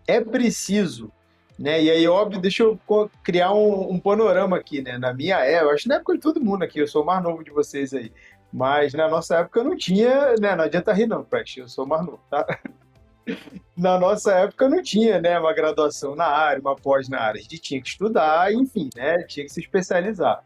É 0.08 0.22
preciso, 0.22 1.12
né? 1.60 1.84
E 1.84 1.92
aí, 1.92 2.08
óbvio, 2.08 2.40
deixa 2.40 2.64
eu 2.64 2.80
criar 3.24 3.54
um, 3.54 3.92
um 3.92 4.00
panorama 4.00 4.58
aqui, 4.58 4.82
né? 4.82 4.98
Na 4.98 5.14
minha 5.14 5.38
época, 5.40 5.74
acho 5.74 5.90
na 5.90 5.96
época 5.96 6.14
de 6.14 6.20
todo 6.20 6.44
mundo 6.44 6.64
aqui, 6.64 6.80
eu 6.80 6.88
sou 6.88 7.04
o 7.04 7.06
mais 7.06 7.22
novo 7.22 7.44
de 7.44 7.52
vocês 7.52 7.94
aí. 7.94 8.12
Mas 8.52 8.94
na 8.94 9.10
nossa 9.10 9.38
época 9.40 9.64
não 9.64 9.76
tinha, 9.76 10.34
né? 10.40 10.56
Não 10.56 10.64
adianta 10.64 10.94
rir, 10.94 11.06
não, 11.08 11.24
Peste, 11.24 11.60
eu 11.60 11.68
sou 11.68 11.86
mais 11.86 12.06
novo, 12.06 12.22
tá? 12.30 12.46
na 13.76 14.00
nossa 14.00 14.34
época 14.34 14.70
não 14.70 14.82
tinha, 14.82 15.20
né, 15.20 15.38
uma 15.38 15.54
graduação 15.54 16.16
na 16.16 16.26
área, 16.26 16.62
uma 16.62 16.76
pós 16.76 17.10
na 17.10 17.20
área. 17.20 17.40
A 17.40 17.42
gente 17.42 17.60
tinha 17.60 17.82
que 17.82 17.90
estudar, 17.90 18.54
enfim, 18.54 18.90
né, 18.96 19.24
tinha 19.24 19.46
que 19.46 19.52
se 19.52 19.60
especializar. 19.60 20.44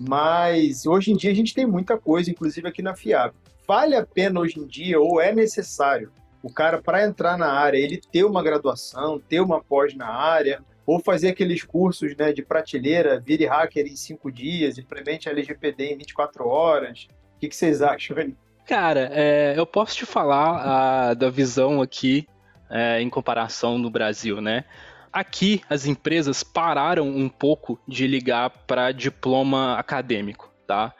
Mas 0.00 0.86
hoje 0.86 1.12
em 1.12 1.16
dia 1.16 1.30
a 1.30 1.34
gente 1.34 1.54
tem 1.54 1.66
muita 1.66 1.96
coisa, 1.98 2.30
inclusive 2.30 2.66
aqui 2.66 2.82
na 2.82 2.96
FIAB. 2.96 3.34
Vale 3.66 3.94
a 3.94 4.04
pena 4.04 4.40
hoje 4.40 4.58
em 4.58 4.66
dia, 4.66 5.00
ou 5.00 5.20
é 5.20 5.32
necessário, 5.32 6.10
o 6.42 6.52
cara, 6.52 6.82
para 6.82 7.04
entrar 7.04 7.38
na 7.38 7.52
área, 7.52 7.78
ele 7.78 8.00
ter 8.10 8.24
uma 8.24 8.42
graduação, 8.42 9.20
ter 9.20 9.40
uma 9.40 9.62
pós 9.62 9.94
na 9.94 10.08
área, 10.08 10.62
ou 10.84 10.98
fazer 10.98 11.28
aqueles 11.28 11.62
cursos 11.62 12.16
né, 12.16 12.32
de 12.32 12.42
prateleira, 12.42 13.20
vire 13.20 13.46
hacker 13.46 13.86
em 13.86 13.96
cinco 13.96 14.30
dias, 14.30 14.78
implemente 14.78 15.28
LGPD 15.28 15.92
em 15.92 15.98
24 15.98 16.46
horas. 16.46 17.06
O 17.36 17.40
que, 17.40 17.48
que 17.48 17.56
vocês 17.56 17.80
acham, 17.82 18.16
velho? 18.16 18.36
Cara, 18.66 19.10
é, 19.12 19.54
eu 19.56 19.66
posso 19.66 19.96
te 19.96 20.06
falar 20.06 21.10
a, 21.10 21.14
da 21.14 21.30
visão 21.30 21.80
aqui 21.80 22.26
é, 22.70 23.00
em 23.00 23.08
comparação 23.10 23.78
no 23.78 23.90
Brasil, 23.90 24.40
né? 24.40 24.64
Aqui 25.12 25.60
as 25.68 25.84
empresas 25.84 26.42
pararam 26.42 27.06
um 27.06 27.28
pouco 27.28 27.78
de 27.86 28.06
ligar 28.06 28.50
para 28.66 28.92
diploma 28.92 29.78
acadêmico, 29.78 30.50
tá? 30.66 30.94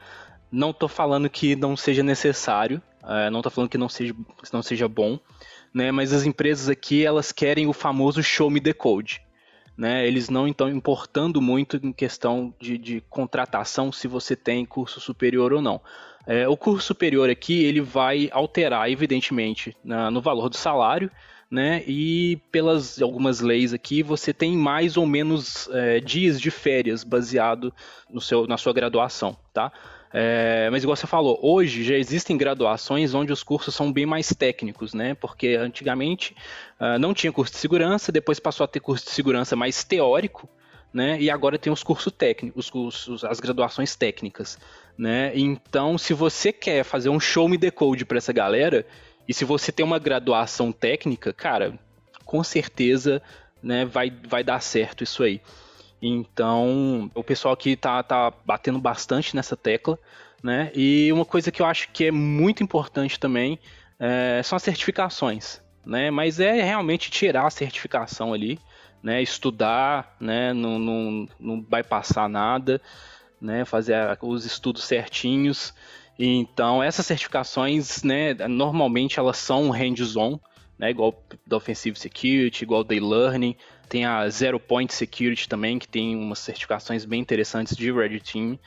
Não 0.50 0.70
estou 0.70 0.88
falando 0.88 1.30
que 1.30 1.56
não 1.56 1.76
seja 1.76 2.02
necessário, 2.02 2.82
é, 3.06 3.30
não 3.30 3.40
estou 3.40 3.50
falando 3.50 3.70
que 3.70 3.78
não 3.78 3.88
seja, 3.88 4.14
que 4.14 4.52
não 4.52 4.62
seja 4.62 4.88
bom, 4.88 5.18
né? 5.72 5.90
Mas 5.90 6.12
as 6.12 6.24
empresas 6.24 6.68
aqui 6.68 7.04
elas 7.04 7.32
querem 7.32 7.66
o 7.66 7.72
famoso 7.72 8.22
show 8.22 8.50
me 8.50 8.60
the 8.60 8.72
code. 8.72 9.20
Né, 9.74 10.06
eles 10.06 10.28
não 10.28 10.46
estão 10.46 10.68
importando 10.68 11.40
muito 11.40 11.80
em 11.82 11.94
questão 11.94 12.54
de, 12.60 12.76
de, 12.76 13.00
contratação 13.08 13.90
se 13.90 14.06
você 14.06 14.36
tem 14.36 14.66
curso 14.66 15.00
superior 15.00 15.50
ou 15.50 15.62
não. 15.62 15.80
É, 16.26 16.46
o 16.46 16.58
curso 16.58 16.88
superior 16.88 17.30
aqui 17.30 17.64
ele 17.64 17.80
vai 17.80 18.28
alterar, 18.32 18.90
evidentemente, 18.90 19.74
na, 19.82 20.10
no 20.10 20.20
valor 20.20 20.50
do 20.50 20.58
salário, 20.58 21.10
né? 21.52 21.82
E 21.86 22.38
pelas 22.50 23.00
algumas 23.02 23.40
leis 23.40 23.74
aqui, 23.74 24.02
você 24.02 24.32
tem 24.32 24.56
mais 24.56 24.96
ou 24.96 25.04
menos 25.04 25.68
é, 25.70 26.00
dias 26.00 26.40
de 26.40 26.50
férias 26.50 27.04
baseado 27.04 27.74
no 28.10 28.22
seu, 28.22 28.46
na 28.46 28.56
sua 28.56 28.72
graduação, 28.72 29.36
tá? 29.52 29.70
É, 30.12 30.68
mas 30.70 30.82
igual 30.82 30.94
você 30.94 31.06
falou, 31.06 31.38
hoje 31.42 31.82
já 31.82 31.94
existem 31.94 32.36
graduações 32.36 33.14
onde 33.14 33.32
os 33.32 33.42
cursos 33.42 33.74
são 33.74 33.92
bem 33.92 34.04
mais 34.04 34.28
técnicos, 34.28 34.92
né? 34.92 35.14
Porque 35.14 35.56
antigamente 35.58 36.36
uh, 36.78 36.98
não 36.98 37.14
tinha 37.14 37.32
curso 37.32 37.52
de 37.52 37.58
segurança, 37.58 38.12
depois 38.12 38.38
passou 38.38 38.64
a 38.64 38.68
ter 38.68 38.80
curso 38.80 39.06
de 39.06 39.10
segurança 39.12 39.56
mais 39.56 39.84
teórico, 39.84 40.48
né? 40.92 41.18
E 41.20 41.30
agora 41.30 41.58
tem 41.58 41.72
os 41.72 41.82
cursos 41.82 42.12
técnicos, 42.12 42.66
os 42.66 42.70
cursos, 42.70 43.24
as 43.24 43.40
graduações 43.40 43.96
técnicas 43.96 44.58
né? 44.96 45.32
Então, 45.34 45.96
se 45.96 46.14
você 46.14 46.52
quer 46.52 46.84
fazer 46.84 47.08
um 47.08 47.20
show 47.20 47.48
me 47.48 47.56
decode 47.56 48.04
para 48.04 48.18
essa 48.18 48.32
galera, 48.32 48.86
e 49.26 49.32
se 49.32 49.44
você 49.44 49.72
tem 49.72 49.84
uma 49.84 49.98
graduação 49.98 50.72
técnica, 50.72 51.32
cara, 51.32 51.78
com 52.24 52.42
certeza, 52.42 53.22
né, 53.62 53.84
vai, 53.84 54.10
vai 54.10 54.44
dar 54.44 54.60
certo 54.60 55.04
isso 55.04 55.22
aí. 55.22 55.40
Então, 56.02 57.10
o 57.14 57.22
pessoal 57.22 57.54
aqui 57.54 57.76
tá, 57.76 58.02
tá 58.02 58.32
batendo 58.44 58.80
bastante 58.80 59.36
nessa 59.36 59.56
tecla, 59.56 59.96
né? 60.42 60.72
E 60.74 61.12
uma 61.12 61.24
coisa 61.24 61.52
que 61.52 61.62
eu 61.62 61.66
acho 61.66 61.88
que 61.92 62.06
é 62.06 62.10
muito 62.10 62.62
importante 62.62 63.20
também 63.20 63.58
é, 64.00 64.40
são 64.42 64.56
as 64.56 64.62
certificações, 64.64 65.62
né? 65.86 66.10
Mas 66.10 66.40
é 66.40 66.60
realmente 66.60 67.10
tirar 67.10 67.46
a 67.46 67.50
certificação 67.50 68.34
ali, 68.34 68.58
né? 69.00 69.22
Estudar, 69.22 70.16
né? 70.20 70.52
Não, 70.52 70.78
não, 70.78 71.28
não 71.38 71.62
vai 71.62 71.84
passar 71.84 72.28
nada 72.28 72.80
né, 73.42 73.64
fazer 73.64 73.96
os 74.22 74.46
estudos 74.46 74.84
certinhos. 74.84 75.74
Então, 76.16 76.82
essas 76.82 77.04
certificações, 77.04 78.02
né, 78.04 78.34
normalmente 78.48 79.18
elas 79.18 79.36
são 79.38 79.70
hands-on, 79.70 80.38
né, 80.78 80.90
igual 80.90 81.20
da 81.44 81.56
Offensive 81.56 81.98
Security, 81.98 82.62
igual 82.62 82.84
da 82.84 82.94
Learning. 82.94 83.56
Tem 83.92 84.06
a 84.06 84.26
Zero 84.30 84.58
Point 84.58 84.90
Security 84.94 85.46
também, 85.46 85.78
que 85.78 85.86
tem 85.86 86.16
umas 86.16 86.38
certificações 86.38 87.04
bem 87.04 87.20
interessantes 87.20 87.76
de 87.76 87.92
Red 87.92 88.20
Team. 88.20 88.58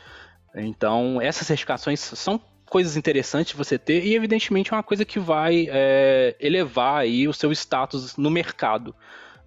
Então, 0.53 1.19
essas 1.19 1.47
certificações 1.47 1.99
são 1.99 2.39
coisas 2.69 2.95
interessantes 2.95 3.49
de 3.49 3.57
você 3.57 3.79
ter 3.79 4.05
e, 4.05 4.13
evidentemente, 4.13 4.71
é 4.71 4.77
uma 4.77 4.83
coisa 4.83 5.03
que 5.03 5.17
vai 5.17 5.67
é, 5.67 6.35
elevar 6.39 6.99
aí 6.99 7.27
o 7.27 7.33
seu 7.33 7.51
status 7.51 8.15
no 8.17 8.29
mercado. 8.29 8.93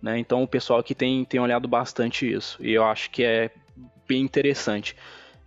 Né? 0.02 0.18
Então, 0.18 0.42
o 0.42 0.48
pessoal 0.48 0.80
aqui 0.80 0.96
tem, 0.96 1.24
tem 1.24 1.38
olhado 1.38 1.68
bastante 1.68 2.28
isso 2.28 2.58
e 2.60 2.72
eu 2.72 2.82
acho 2.84 3.08
que 3.12 3.22
é 3.22 3.48
bem 4.04 4.22
interessante. 4.22 4.96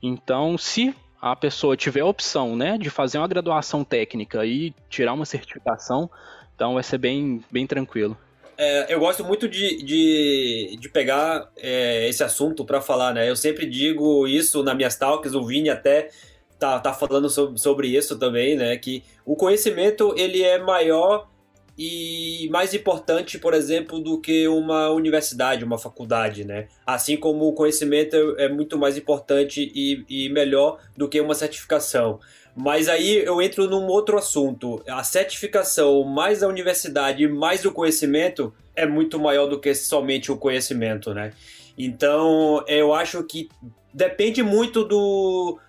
Então, 0.01 0.57
se 0.57 0.95
a 1.21 1.35
pessoa 1.35 1.75
tiver 1.75 1.99
a 1.99 2.05
opção 2.05 2.55
né, 2.55 2.77
de 2.77 2.89
fazer 2.89 3.17
uma 3.17 3.27
graduação 3.27 3.83
técnica 3.83 4.45
e 4.45 4.73
tirar 4.89 5.11
uma 5.11 5.25
certificação, 5.25 6.09
então 6.55 6.75
vai 6.75 6.83
ser 6.83 6.99
bem, 6.99 7.43
bem 7.51 7.67
tranquilo. 7.67 8.17
É, 8.63 8.93
eu 8.93 8.99
gosto 8.99 9.25
muito 9.25 9.49
de, 9.49 9.81
de, 9.81 10.77
de 10.79 10.87
pegar 10.87 11.49
é, 11.57 12.07
esse 12.07 12.23
assunto 12.23 12.63
para 12.63 12.79
falar, 12.79 13.11
né? 13.11 13.27
Eu 13.27 13.35
sempre 13.35 13.65
digo 13.65 14.27
isso 14.27 14.61
nas 14.61 14.75
minhas 14.75 14.95
talks, 14.95 15.33
o 15.33 15.43
Vini 15.43 15.67
até 15.67 16.09
tá, 16.59 16.79
tá 16.79 16.93
falando 16.93 17.27
sobre, 17.27 17.59
sobre 17.59 17.87
isso 17.87 18.19
também, 18.19 18.55
né? 18.55 18.77
Que 18.77 19.03
o 19.25 19.35
conhecimento 19.35 20.13
ele 20.15 20.43
é 20.43 20.59
maior 20.59 21.27
e 21.75 22.47
mais 22.51 22.75
importante, 22.75 23.39
por 23.39 23.55
exemplo, 23.55 23.99
do 23.99 24.21
que 24.21 24.47
uma 24.47 24.91
universidade, 24.91 25.65
uma 25.65 25.79
faculdade, 25.79 26.45
né? 26.45 26.67
Assim 26.85 27.17
como 27.17 27.47
o 27.47 27.53
conhecimento 27.53 28.15
é 28.37 28.47
muito 28.47 28.77
mais 28.77 28.95
importante 28.95 29.71
e, 29.73 30.05
e 30.07 30.29
melhor 30.29 30.77
do 30.95 31.09
que 31.09 31.19
uma 31.19 31.33
certificação. 31.33 32.19
Mas 32.55 32.89
aí 32.89 33.23
eu 33.23 33.41
entro 33.41 33.69
num 33.69 33.87
outro 33.87 34.17
assunto. 34.17 34.81
A 34.87 35.03
certificação 35.03 36.03
mais 36.03 36.43
a 36.43 36.47
universidade 36.47 37.27
mais 37.27 37.63
o 37.65 37.71
conhecimento 37.71 38.53
é 38.75 38.85
muito 38.85 39.19
maior 39.19 39.47
do 39.47 39.59
que 39.59 39.73
somente 39.73 40.31
o 40.31 40.37
conhecimento, 40.37 41.13
né? 41.13 41.31
Então 41.77 42.63
eu 42.67 42.93
acho 42.93 43.23
que 43.23 43.49
depende 43.93 44.43
muito 44.43 44.83
do, 44.83 45.59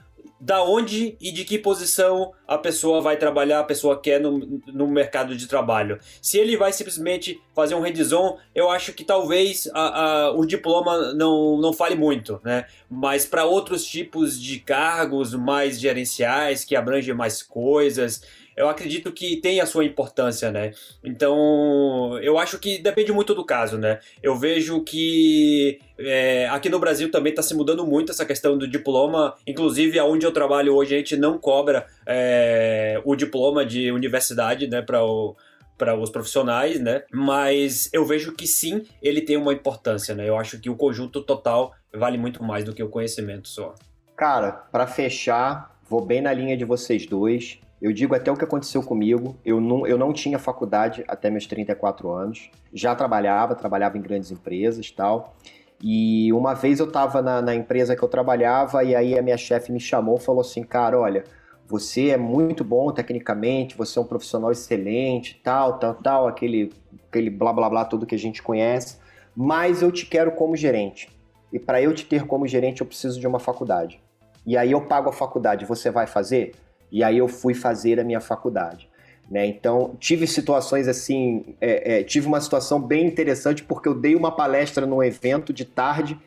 da 0.43 0.61
onde 0.65 1.17
e 1.21 1.31
de 1.31 1.45
que 1.45 1.57
posição 1.57 2.33
a 2.49 2.59
pessoa 2.59 3.01
vai 3.01 3.17
trabalhar, 3.17 3.61
a 3.61 3.65
pessoa 3.65 4.01
quer 4.01 4.21
no, 4.21 4.61
no 4.67 4.89
mercado 4.89 5.37
de 5.37 5.47
trabalho. 5.47 6.01
Se 6.21 6.37
ele 6.37 6.57
vai 6.57 6.73
simplesmente 6.73 7.41
fazer 7.55 7.77
um 7.77 7.81
redison, 7.81 8.37
eu 8.53 8.69
acho 8.69 8.93
que 8.93 9.05
talvez 9.05 9.71
a, 9.73 10.03
a, 10.03 10.33
o 10.33 10.45
diploma 10.45 11.15
não, 11.15 11.59
não 11.59 11.73
fale 11.73 11.95
muito, 11.95 12.41
né? 12.45 12.67
Mas 12.91 13.25
para 13.25 13.45
outros 13.45 13.85
tipos 13.85 14.39
de 14.41 14.59
cargos 14.59 15.33
mais 15.33 15.79
gerenciais, 15.79 16.65
que 16.65 16.75
abrangem 16.75 17.15
mais 17.15 17.41
coisas, 17.41 18.21
eu 18.57 18.69
acredito 18.69 19.13
que 19.13 19.37
tem 19.37 19.61
a 19.61 19.67
sua 19.67 19.85
importância, 19.85 20.51
né? 20.51 20.73
Então, 21.03 22.19
eu 22.21 22.37
acho 22.37 22.59
que 22.59 22.79
depende 22.79 23.13
muito 23.13 23.35
do 23.35 23.45
caso, 23.45 23.79
né? 23.79 24.01
Eu 24.23 24.37
vejo 24.37 24.83
que 24.83 25.79
é, 26.05 26.49
aqui 26.49 26.69
no 26.69 26.79
Brasil 26.79 27.11
também 27.11 27.31
está 27.31 27.43
se 27.43 27.55
mudando 27.55 27.87
muito 27.87 28.13
essa 28.13 28.25
questão 28.25 28.57
do 28.57 28.69
diploma. 28.69 29.35
Inclusive, 29.47 29.99
aonde 29.99 30.27
eu 30.27 30.33
trabalho 30.33 30.75
hoje, 30.75 30.95
a 30.95 30.99
gente 30.99 31.17
não 31.17 31.39
cobra 31.39 31.87
é, 32.07 33.01
o 33.05 33.15
diploma 33.15 33.65
de 33.65 33.91
universidade, 33.91 34.67
né, 34.67 34.83
para 34.83 35.95
os 35.97 36.11
profissionais, 36.11 36.81
né? 36.81 37.03
Mas 37.13 37.89
eu 37.93 38.05
vejo 38.05 38.33
que 38.33 38.47
sim, 38.47 38.83
ele 39.03 39.21
tem 39.21 39.37
uma 39.37 39.53
importância, 39.53 40.15
né? 40.15 40.29
Eu 40.29 40.37
acho 40.37 40.61
que 40.61 40.71
o 40.71 40.77
conjunto 40.77 41.23
total 41.23 41.73
vale 41.95 42.19
muito 42.19 42.43
mais 42.43 42.65
do 42.65 42.73
que 42.73 42.83
o 42.83 42.89
conhecimento 42.89 43.49
só. 43.49 43.75
Cara, 44.17 44.53
para 44.53 44.87
fechar, 44.87 45.77
vou 45.89 46.05
bem 46.05 46.21
na 46.21 46.33
linha 46.33 46.57
de 46.57 46.65
vocês 46.65 47.07
dois. 47.07 47.59
Eu 47.83 47.93
digo 47.93 48.15
até 48.15 48.31
o 48.31 48.37
que 48.37 48.45
aconteceu 48.45 48.81
comigo. 48.81 49.37
Eu 49.45 49.61
não, 49.61 49.85
eu 49.85 49.99
não 49.99 50.13
tinha 50.13 50.39
faculdade 50.39 51.03
até 51.09 51.29
meus 51.29 51.47
34 51.47 52.13
anos. 52.13 52.49
Já 52.73 52.95
trabalhava, 52.95 53.57
trabalhava 53.57 53.99
em 53.99 54.01
grandes 54.01 54.31
empresas 54.31 54.89
tal. 54.93 55.37
E 55.83 56.33
uma 56.33 56.55
vez 56.55 56.79
eu 56.79 56.87
estava 56.87 57.21
na, 57.21 57.43
na, 57.43 57.55
empresa 57.57 57.97
que 57.97 58.03
eu 58.03 58.09
trabalhava 58.09 58.85
e 58.85 58.95
aí 58.95 59.19
a 59.19 59.23
minha 59.23 59.37
chefe 59.37 59.73
me 59.73 59.81
chamou 59.81 60.17
e 60.17 60.21
falou 60.21 60.41
assim, 60.41 60.63
cara, 60.63 60.97
olha, 60.97 61.25
você 61.67 62.11
é 62.11 62.17
muito 62.17 62.63
bom 62.63 62.93
tecnicamente, 62.93 63.77
você 63.77 63.99
é 63.99 64.03
um 64.03 64.05
profissional 64.05 64.53
excelente, 64.53 65.41
tal, 65.43 65.81
tal, 65.81 65.95
tal, 65.95 66.29
aquele, 66.29 66.73
aquele 67.09 67.31
blá 67.31 67.53
blá 67.53 67.69
blá 67.69 67.85
tudo 67.85 68.07
que 68.07 68.15
a 68.15 68.19
gente 68.19 68.41
conhece, 68.41 68.99
mas 69.35 69.83
eu 69.83 69.91
te 69.91 70.07
quero 70.07 70.31
como 70.33 70.55
gerente. 70.55 71.09
E 71.53 71.59
para 71.59 71.83
eu 71.83 71.93
te 71.93 72.07
ter 72.07 72.27
como 72.27 72.47
gerente 72.47 72.81
eu 72.81 72.87
preciso 72.87 73.19
de 73.19 73.27
uma 73.27 73.41
faculdade. 73.41 74.01
E 74.47 74.57
aí 74.57 74.71
eu 74.71 74.83
pago 74.83 75.11
a 75.11 75.13
faculdade, 75.13 75.65
você 75.65 75.91
vai 75.91 76.07
fazer? 76.07 76.53
E 76.93 77.03
aí 77.03 77.19
eu 77.19 77.27
fui 77.27 77.55
fazer 77.55 77.99
a 77.99 78.05
minha 78.05 78.21
faculdade. 78.21 78.89
Né? 79.33 79.47
Então, 79.47 79.97
tive 79.99 80.27
situações 80.27 80.87
assim, 80.87 81.57
é, 81.59 82.01
é, 82.01 82.05
tive 82.05 82.27
uma 82.27 82.39
situação 82.39 82.79
bem 82.79 83.07
interessante 83.07 83.65
porque 83.65 83.89
eu 83.89 83.95
dei 83.95 84.15
uma 84.15 84.31
palestra 84.31 84.85
num 84.85 85.03
evento 85.03 85.55
de 85.55 85.65
tarde 85.65 86.19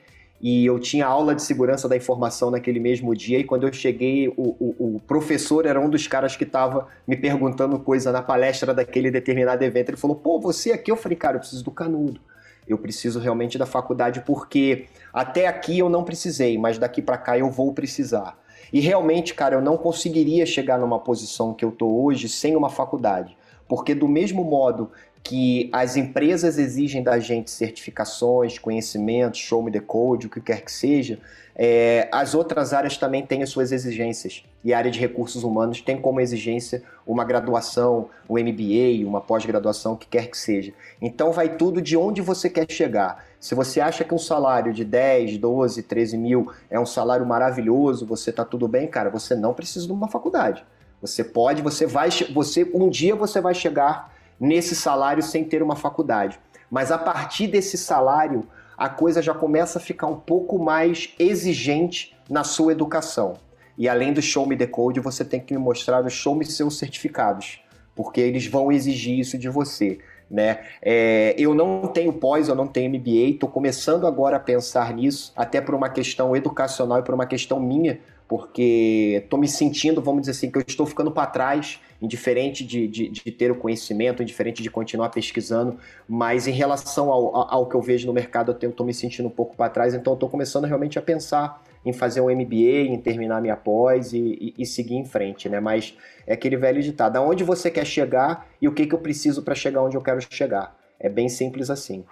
e 0.42 0.66
eu 0.66 0.80
tinha 0.80 1.06
aula 1.06 1.36
de 1.36 1.44
segurança 1.44 1.88
da 1.88 1.96
informação 1.96 2.50
naquele 2.50 2.80
mesmo 2.80 3.16
dia 3.16 3.38
e 3.38 3.44
quando 3.44 3.68
eu 3.68 3.72
cheguei, 3.72 4.28
o, 4.30 4.56
o, 4.60 4.96
o 4.96 5.02
professor 5.06 5.68
era 5.68 5.80
um 5.80 5.88
dos 5.88 6.08
caras 6.08 6.36
que 6.36 6.46
estava 6.46 6.88
me 7.08 7.16
perguntando 7.16 7.78
coisa 7.78 8.12
na 8.12 8.24
palestra 8.24 8.74
daquele 8.74 9.12
determinado 9.12 9.64
evento. 9.64 9.90
Ele 9.90 9.98
falou, 9.98 10.16
pô, 10.16 10.40
você 10.40 10.72
aqui? 10.72 10.90
Eu 10.90 10.98
falei, 10.98 11.16
cara, 11.16 11.36
eu 11.36 11.42
preciso 11.42 11.64
do 11.64 11.70
canudo. 11.70 12.20
Eu 12.68 12.80
preciso 12.80 13.20
realmente 13.20 13.56
da 13.56 13.68
faculdade 13.68 14.24
porque 14.26 14.86
até 15.14 15.46
aqui 15.46 15.78
eu 15.78 15.90
não 15.90 16.04
precisei, 16.04 16.58
mas 16.58 16.80
daqui 16.80 17.04
para 17.04 17.20
cá 17.20 17.38
eu 17.38 17.52
vou 17.52 17.72
precisar. 17.72 18.36
E 18.72 18.80
realmente, 18.80 19.34
cara, 19.34 19.56
eu 19.56 19.62
não 19.62 19.78
conseguiria 19.78 20.46
chegar 20.46 20.78
numa 20.78 21.00
posição 21.00 21.54
que 21.54 21.64
eu 21.64 21.72
tô 21.72 21.88
hoje 21.88 22.28
sem 22.30 22.56
uma 22.56 22.70
faculdade. 22.70 23.38
Porque 23.68 23.96
do 23.96 24.08
mesmo 24.08 24.44
modo 24.44 24.92
que 25.26 25.70
as 25.74 25.98
empresas 25.98 26.60
exigem 26.60 27.02
da 27.02 27.18
gente 27.18 27.50
certificações, 27.50 28.60
conhecimentos, 28.60 29.40
show 29.40 29.64
me 29.64 29.72
the 29.72 29.80
code, 29.80 30.28
o 30.28 30.30
que 30.30 30.40
quer 30.40 30.62
que 30.62 30.72
seja, 30.72 31.18
é, 31.56 32.08
as 32.12 32.36
outras 32.36 32.74
áreas 32.74 32.96
também 32.96 33.26
têm 33.26 33.42
as 33.42 33.50
suas 33.50 33.72
exigências. 33.72 34.44
E 34.64 34.72
a 34.72 34.78
área 34.78 34.92
de 34.92 35.00
recursos 35.00 35.44
humanos 35.44 35.82
tem 35.82 35.98
como 35.98 36.20
exigência 36.20 36.84
uma 37.08 37.24
graduação, 37.24 38.10
um 38.30 38.36
MBA, 38.36 39.08
uma 39.08 39.20
pós-graduação, 39.20 39.94
o 39.94 39.98
que 39.98 40.06
quer 40.06 40.30
que 40.30 40.38
seja. 40.38 40.74
Então 41.02 41.32
vai 41.32 41.58
tudo 41.58 41.82
de 41.82 41.98
onde 41.98 42.22
você 42.22 42.48
quer 42.48 42.70
chegar. 42.70 43.26
Se 43.46 43.54
você 43.54 43.80
acha 43.80 44.04
que 44.04 44.12
um 44.12 44.18
salário 44.18 44.74
de 44.74 44.84
10, 44.84 45.38
12, 45.38 45.84
13 45.84 46.18
mil 46.18 46.52
é 46.68 46.80
um 46.80 46.86
salário 46.86 47.24
maravilhoso, 47.24 48.04
você 48.04 48.32
está 48.32 48.44
tudo 48.44 48.68
bem, 48.68 48.88
cara, 48.88 49.12
você 49.12 49.36
não 49.36 49.54
precisa 49.54 49.86
de 49.86 49.94
uma 49.94 50.08
faculdade. 50.08 50.66
Você 51.00 51.24
pode, 51.24 51.62
você 51.62 51.86
vai, 51.86 52.10
você 52.34 52.68
um 52.74 52.90
dia 52.90 53.16
você 53.16 53.40
vai 53.40 53.54
chegar 53.54 54.12
nesse 54.40 54.76
salário 54.76 55.22
sem 55.22 55.44
ter 55.44 55.62
uma 55.62 55.76
faculdade. 55.76 56.40
Mas 56.72 56.92
a 56.92 56.98
partir 56.98 57.46
desse 57.46 57.78
salário, 57.78 58.48
a 58.76 58.90
coisa 58.90 59.22
já 59.22 59.36
começa 59.36 59.78
a 59.78 59.82
ficar 59.82 60.08
um 60.08 60.20
pouco 60.20 60.58
mais 60.58 61.14
exigente 61.20 62.18
na 62.28 62.44
sua 62.44 62.72
educação. 62.72 63.36
E 63.78 63.88
além 63.88 64.12
do 64.12 64.24
Show 64.24 64.48
Me 64.48 64.58
the 64.58 64.66
Code, 64.66 65.00
você 65.00 65.24
tem 65.24 65.40
que 65.40 65.54
me 65.54 65.60
mostrar 65.60 66.04
os 66.04 66.14
Show 66.14 66.34
Me 66.34 66.46
seus 66.46 66.80
certificados, 66.80 67.62
porque 67.96 68.22
eles 68.22 68.48
vão 68.48 68.72
exigir 68.72 69.20
isso 69.20 69.38
de 69.38 69.50
você. 69.50 70.00
Né? 70.30 70.60
É, 70.82 71.36
eu 71.38 71.54
não 71.54 71.88
tenho 71.88 72.12
pós, 72.12 72.48
eu 72.48 72.56
não 72.56 72.68
tenho 72.68 72.90
MBA, 72.90 73.34
estou 73.34 73.48
começando 73.48 74.08
agora 74.08 74.38
a 74.38 74.40
pensar 74.40 74.94
nisso, 74.94 75.32
até 75.36 75.62
por 75.62 75.76
uma 75.76 75.90
questão 75.90 76.36
educacional 76.36 77.00
e 77.00 77.04
por 77.04 77.14
uma 77.14 77.28
questão 77.28 77.60
minha, 77.60 78.00
porque 78.28 79.22
estou 79.24 79.40
me 79.40 79.48
sentindo, 79.48 80.02
vamos 80.02 80.22
dizer 80.22 80.32
assim, 80.32 80.50
que 80.50 80.58
eu 80.58 80.64
estou 80.66 80.86
ficando 80.86 81.12
para 81.12 81.28
trás, 81.28 81.80
indiferente 82.02 82.66
de, 82.66 82.88
de, 82.88 83.10
de, 83.10 83.32
ter 83.32 83.52
o 83.52 83.56
conhecimento, 83.56 84.24
indiferente 84.24 84.64
de 84.64 84.70
continuar 84.70 85.10
pesquisando, 85.10 85.78
mas 86.08 86.48
em 86.48 86.52
relação 86.52 87.12
ao, 87.12 87.54
ao 87.54 87.66
que 87.68 87.76
eu 87.76 87.82
vejo 87.82 88.08
no 88.08 88.14
mercado, 88.14 88.56
eu 88.60 88.70
estou 88.70 88.86
me 88.86 88.94
sentindo 88.94 89.28
um 89.28 89.32
pouco 89.32 89.56
para 89.56 89.70
trás, 89.70 89.94
então 89.94 90.14
estou 90.14 90.28
começando 90.28 90.66
realmente 90.66 90.98
a 90.98 91.02
pensar 91.02 91.64
em 91.86 91.94
fazer 91.94 92.20
um 92.20 92.30
MBA, 92.30 92.90
em 92.90 93.00
terminar 93.00 93.42
minha 93.42 93.56
pós 93.56 94.12
e, 94.12 94.18
e, 94.58 94.64
e, 94.64 94.66
seguir 94.66 94.96
em 94.96 95.06
frente, 95.06 95.48
né? 95.48 95.60
Mas 95.60 95.96
é 96.26 96.34
aquele 96.34 96.58
velho 96.58 96.82
ditado, 96.82 97.18
aonde 97.18 97.44
você 97.44 97.70
quer 97.70 97.86
chegar 97.86 98.48
e 98.62 98.68
o 98.68 98.74
que, 98.74 98.88
que 98.88 98.96
eu 98.96 99.00
preciso 99.00 99.44
para 99.44 99.54
chegar 99.54 99.84
onde 99.84 99.96
eu 99.96 100.02
quero 100.02 100.20
chegar. 100.22 100.76
É 101.00 101.08
bem 101.08 101.30
simples 101.30 101.70
assim. 101.70 102.04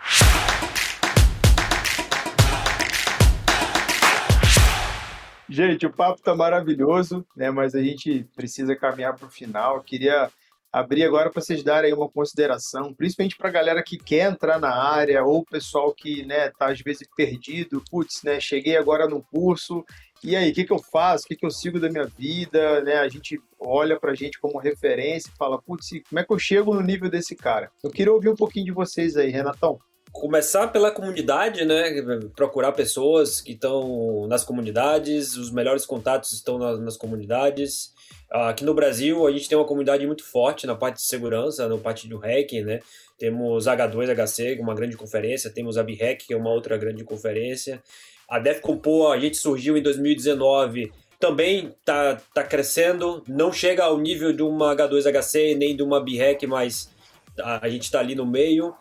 Gente, 5.49 5.85
o 5.85 5.91
papo 5.91 6.21
tá 6.21 6.35
maravilhoso, 6.35 7.25
né? 7.35 7.51
Mas 7.51 7.75
a 7.75 7.81
gente 7.81 8.27
precisa 8.35 8.75
caminhar 8.75 9.15
para 9.15 9.27
o 9.27 9.29
final. 9.29 9.75
Eu 9.75 9.83
queria 9.83 10.29
abrir 10.73 11.03
agora 11.03 11.29
para 11.29 11.39
vocês 11.39 11.63
darem 11.63 11.93
uma 11.93 12.09
consideração, 12.09 12.93
principalmente 12.93 13.37
para 13.37 13.47
a 13.47 13.53
galera 13.53 13.83
que 13.83 13.95
quer 13.95 14.31
entrar 14.31 14.59
na 14.59 14.75
área 14.75 15.23
ou 15.23 15.39
o 15.39 15.45
pessoal 15.45 15.93
que, 15.93 16.25
né, 16.25 16.49
tá 16.57 16.71
às 16.71 16.81
vezes 16.81 17.07
perdido. 17.15 17.83
Putz, 17.91 18.23
né? 18.23 18.39
Cheguei 18.39 18.75
agora 18.75 19.07
no 19.07 19.21
curso 19.21 19.85
e 20.23 20.37
aí, 20.37 20.51
o 20.51 20.53
que, 20.53 20.63
que 20.63 20.71
eu 20.71 20.79
faço? 20.79 21.25
O 21.25 21.27
que, 21.27 21.35
que 21.35 21.45
eu 21.45 21.51
sigo 21.51 21.81
da 21.81 21.89
minha 21.89 22.05
vida? 22.05 22.81
Né? 22.81 22.95
A 22.95 23.09
gente 23.09 23.37
olha 23.59 23.99
para 23.99 24.11
a 24.11 24.15
gente 24.15 24.39
como 24.39 24.57
referência 24.57 25.29
e 25.29 25.37
fala, 25.37 25.61
putz, 25.61 25.89
como 26.09 26.19
é 26.19 26.23
que 26.23 26.31
eu 26.31 26.39
chego 26.39 26.73
no 26.73 26.81
nível 26.81 27.09
desse 27.09 27.35
cara? 27.35 27.69
Eu 27.83 27.91
queria 27.91 28.13
ouvir 28.13 28.29
um 28.29 28.35
pouquinho 28.35 28.65
de 28.65 28.71
vocês 28.71 29.17
aí, 29.17 29.29
Renatão 29.29 29.77
começar 30.13 30.67
pela 30.67 30.91
comunidade, 30.91 31.65
né? 31.65 31.99
Procurar 32.35 32.71
pessoas 32.71 33.41
que 33.41 33.53
estão 33.53 34.27
nas 34.27 34.43
comunidades, 34.43 35.35
os 35.35 35.51
melhores 35.51 35.87
contatos 35.87 36.31
estão 36.33 36.59
nas, 36.59 36.79
nas, 36.79 36.95
comunidades. 36.95 37.92
Aqui 38.33 38.65
no 38.65 38.73
Brasil, 38.73 39.27
a 39.27 39.31
gente 39.31 39.47
tem 39.47 39.55
uma 39.55 39.63
comunidade 39.63 40.07
muito 40.07 40.23
forte 40.23 40.65
na 40.65 40.73
parte 40.73 40.95
de 40.95 41.03
segurança, 41.03 41.69
na 41.69 41.77
parte 41.77 42.07
do 42.07 42.17
hacking, 42.17 42.63
né? 42.63 42.79
Temos 43.15 43.67
H2HC, 43.67 44.59
uma 44.59 44.73
grande 44.73 44.97
conferência, 44.97 45.51
temos 45.51 45.77
a 45.77 45.83
BHAck, 45.83 46.25
que 46.25 46.33
é 46.33 46.37
uma 46.37 46.49
outra 46.49 46.75
grande 46.75 47.03
conferência. 47.03 47.79
A 48.27 48.39
DEFCON 48.39 48.77
PO, 48.79 49.11
a 49.11 49.19
gente 49.19 49.37
surgiu 49.37 49.77
em 49.77 49.83
2019, 49.83 50.91
também 51.19 51.75
tá, 51.85 52.19
tá 52.33 52.43
crescendo, 52.43 53.23
não 53.27 53.53
chega 53.53 53.83
ao 53.83 53.99
nível 53.99 54.33
de 54.33 54.41
uma 54.41 54.75
H2HC 54.75 55.55
nem 55.55 55.75
de 55.75 55.83
uma 55.83 56.03
BHAck, 56.03 56.47
mas 56.47 56.89
a 57.37 57.69
gente 57.69 57.83
está 57.83 57.99
ali 57.99 58.15
no 58.15 58.25
meio. 58.25 58.73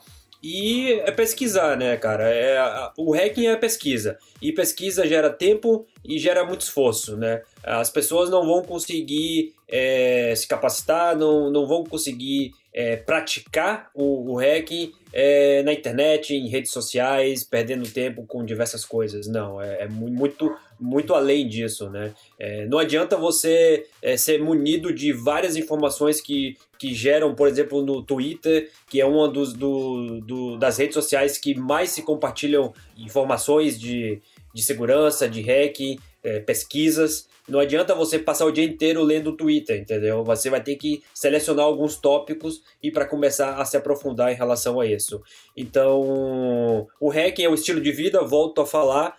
E 0.42 0.92
é 1.04 1.10
pesquisar, 1.12 1.76
né, 1.76 1.96
cara? 1.96 2.28
É, 2.28 2.58
o 2.96 3.12
hacking 3.12 3.46
é 3.46 3.56
pesquisa. 3.56 4.18
E 4.40 4.50
pesquisa 4.50 5.06
gera 5.06 5.30
tempo 5.30 5.86
e 6.04 6.18
gera 6.18 6.44
muito 6.44 6.62
esforço, 6.62 7.16
né? 7.16 7.42
As 7.62 7.88
pessoas 7.88 8.28
não 8.28 8.44
vão 8.44 8.62
conseguir 8.62 9.54
é, 9.68 10.34
se 10.34 10.48
capacitar, 10.48 11.16
não, 11.16 11.48
não 11.48 11.66
vão 11.66 11.84
conseguir 11.84 12.52
é, 12.74 12.96
praticar 12.96 13.90
o, 13.94 14.32
o 14.32 14.36
hacking 14.36 14.92
é, 15.12 15.62
na 15.62 15.72
internet, 15.72 16.34
em 16.34 16.48
redes 16.48 16.70
sociais, 16.70 17.44
perdendo 17.44 17.88
tempo 17.88 18.24
com 18.26 18.44
diversas 18.44 18.84
coisas. 18.84 19.26
Não, 19.26 19.60
é, 19.60 19.82
é 19.82 19.88
muito, 19.88 20.56
muito 20.80 21.14
além 21.14 21.46
disso, 21.46 21.90
né? 21.90 22.14
É, 22.38 22.66
não 22.66 22.78
adianta 22.78 23.16
você 23.16 23.86
é, 24.00 24.16
ser 24.16 24.42
munido 24.42 24.92
de 24.92 25.12
várias 25.12 25.54
informações 25.56 26.20
que, 26.20 26.56
que 26.78 26.94
geram, 26.94 27.34
por 27.34 27.46
exemplo, 27.46 27.84
no 27.84 28.02
Twitter, 28.02 28.70
que 28.88 29.00
é 29.00 29.04
uma 29.04 29.28
dos, 29.28 29.52
do, 29.52 30.20
do, 30.20 30.56
das 30.56 30.78
redes 30.78 30.94
sociais 30.94 31.36
que 31.36 31.54
mais 31.54 31.90
se 31.90 32.02
compartilham 32.02 32.72
informações 32.96 33.78
de, 33.78 34.20
de 34.54 34.62
segurança, 34.62 35.28
de 35.28 35.42
hacking, 35.42 35.98
é, 36.22 36.40
pesquisas. 36.40 37.28
Não 37.48 37.58
adianta 37.58 37.94
você 37.94 38.18
passar 38.18 38.46
o 38.46 38.52
dia 38.52 38.64
inteiro 38.64 39.02
lendo 39.02 39.30
o 39.30 39.36
Twitter, 39.36 39.80
entendeu? 39.80 40.22
Você 40.24 40.48
vai 40.48 40.62
ter 40.62 40.76
que 40.76 41.02
selecionar 41.12 41.64
alguns 41.64 41.96
tópicos 41.96 42.62
e 42.82 42.90
para 42.90 43.06
começar 43.06 43.56
a 43.56 43.64
se 43.64 43.76
aprofundar 43.76 44.32
em 44.32 44.36
relação 44.36 44.80
a 44.80 44.86
isso. 44.86 45.20
Então, 45.56 46.86
o 47.00 47.08
hacking 47.10 47.44
é 47.44 47.48
o 47.48 47.54
estilo 47.54 47.80
de 47.80 47.90
vida, 47.90 48.22
volto 48.22 48.60
a 48.60 48.66
falar. 48.66 49.16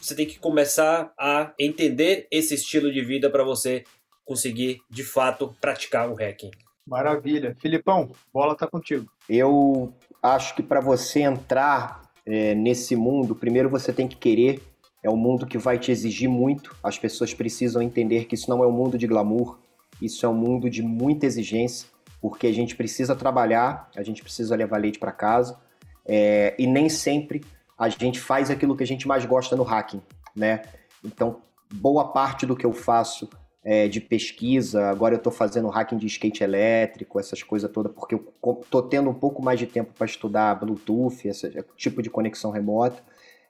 Você 0.00 0.14
tem 0.14 0.26
que 0.26 0.38
começar 0.38 1.12
a 1.18 1.52
entender 1.58 2.28
esse 2.30 2.54
estilo 2.54 2.92
de 2.92 3.02
vida 3.02 3.28
para 3.28 3.42
você 3.42 3.84
conseguir 4.24 4.80
de 4.88 5.02
fato 5.02 5.54
praticar 5.60 6.08
o 6.08 6.14
hacking. 6.14 6.50
Maravilha. 6.86 7.56
Filipão, 7.60 8.12
bola 8.32 8.54
tá 8.54 8.66
contigo. 8.66 9.10
Eu 9.28 9.92
acho 10.22 10.54
que 10.54 10.62
para 10.62 10.80
você 10.80 11.20
entrar 11.20 12.02
é, 12.26 12.54
nesse 12.54 12.94
mundo, 12.94 13.34
primeiro 13.34 13.68
você 13.68 13.92
tem 13.92 14.06
que 14.06 14.16
querer 14.16 14.60
é 15.04 15.10
um 15.10 15.16
mundo 15.16 15.46
que 15.46 15.58
vai 15.58 15.78
te 15.78 15.92
exigir 15.92 16.30
muito. 16.30 16.74
As 16.82 16.98
pessoas 16.98 17.34
precisam 17.34 17.82
entender 17.82 18.24
que 18.24 18.34
isso 18.34 18.48
não 18.48 18.64
é 18.64 18.66
um 18.66 18.72
mundo 18.72 18.96
de 18.96 19.06
glamour, 19.06 19.58
isso 20.00 20.24
é 20.24 20.28
um 20.28 20.34
mundo 20.34 20.70
de 20.70 20.82
muita 20.82 21.26
exigência, 21.26 21.86
porque 22.22 22.46
a 22.46 22.52
gente 22.52 22.74
precisa 22.74 23.14
trabalhar, 23.14 23.90
a 23.94 24.02
gente 24.02 24.22
precisa 24.22 24.56
levar 24.56 24.78
leite 24.78 24.98
para 24.98 25.12
casa, 25.12 25.58
é, 26.06 26.54
e 26.58 26.66
nem 26.66 26.88
sempre 26.88 27.44
a 27.78 27.90
gente 27.90 28.18
faz 28.18 28.50
aquilo 28.50 28.74
que 28.74 28.82
a 28.82 28.86
gente 28.86 29.06
mais 29.06 29.26
gosta 29.26 29.54
no 29.54 29.62
hacking, 29.62 30.00
né? 30.34 30.62
Então, 31.04 31.42
boa 31.70 32.08
parte 32.08 32.46
do 32.46 32.56
que 32.56 32.64
eu 32.64 32.72
faço 32.72 33.28
é, 33.62 33.88
de 33.88 34.00
pesquisa, 34.00 34.88
agora 34.88 35.14
eu 35.14 35.18
estou 35.18 35.32
fazendo 35.32 35.68
hacking 35.68 35.98
de 35.98 36.06
skate 36.06 36.42
elétrico, 36.42 37.20
essas 37.20 37.42
coisas 37.42 37.70
todas, 37.70 37.92
porque 37.92 38.14
eu 38.14 38.24
estou 38.62 38.82
tendo 38.82 39.10
um 39.10 39.14
pouco 39.14 39.42
mais 39.42 39.58
de 39.58 39.66
tempo 39.66 39.92
para 39.92 40.06
estudar 40.06 40.54
Bluetooth, 40.54 41.28
esse 41.28 41.62
tipo 41.76 42.00
de 42.00 42.08
conexão 42.08 42.50
remota. 42.50 43.02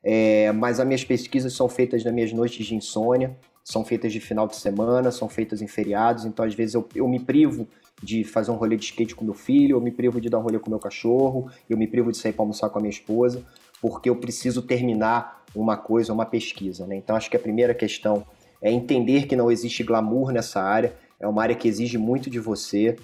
É, 0.05 0.53
mas 0.53 0.79
as 0.79 0.87
minhas 0.87 1.03
pesquisas 1.03 1.55
são 1.55 1.69
feitas 1.69 2.05
nas 2.05 2.13
minhas 2.13 2.33
noites 2.33 2.67
de 2.67 2.75
insônia, 2.75 3.35
são 3.65 3.83
feitas 3.83 4.13
de 4.13 4.21
final 4.21 4.47
de 4.47 4.57
semana, 4.57 5.11
são 5.11 5.29
feitas 5.29 5.63
em 5.63 5.67
feriados, 5.67 6.27
então 6.27 6.45
às 6.45 6.55
vezes 6.55 6.75
eu, 6.75 6.87
eu 6.95 7.09
me 7.09 7.19
privo 7.19 7.67
de 8.03 8.23
fazer 8.23 8.51
um 8.51 8.57
rolê 8.57 8.77
de 8.77 8.85
skate 8.85 9.15
com 9.15 9.25
meu 9.25 9.33
filho, 9.33 9.77
eu 9.77 9.81
me 9.81 9.91
privo 9.91 10.21
de 10.21 10.29
dar 10.29 10.39
um 10.39 10.43
rolê 10.43 10.59
com 10.59 10.69
meu 10.69 10.79
cachorro, 10.79 11.51
eu 11.71 11.79
me 11.79 11.87
privo 11.87 12.13
de 12.13 12.19
sair 12.19 12.35
para 12.35 12.43
almoçar 12.43 12.69
com 12.69 12.79
a 12.79 12.83
minha 12.83 12.91
esposa, 12.91 13.43
porque 13.81 14.11
eu 14.11 14.17
preciso 14.17 14.61
terminar 14.61 15.43
uma 15.55 15.79
coisa, 15.79 16.13
uma 16.13 16.27
pesquisa. 16.27 16.87
Né? 16.87 16.97
Então 16.97 17.17
acho 17.17 17.31
que 17.31 17.37
a 17.37 17.41
primeira 17.41 17.73
questão 17.73 18.27
é 18.61 18.71
entender 18.71 19.27
que 19.27 19.35
não 19.35 19.51
existe 19.51 19.83
glamour 19.83 20.33
nessa 20.33 20.61
área, 20.61 20.95
é 21.19 21.27
uma 21.27 21.43
área 21.43 21.55
que 21.55 21.67
exige 21.67 21.97
muito 21.97 22.29
de 22.29 22.39
você, 22.39 22.97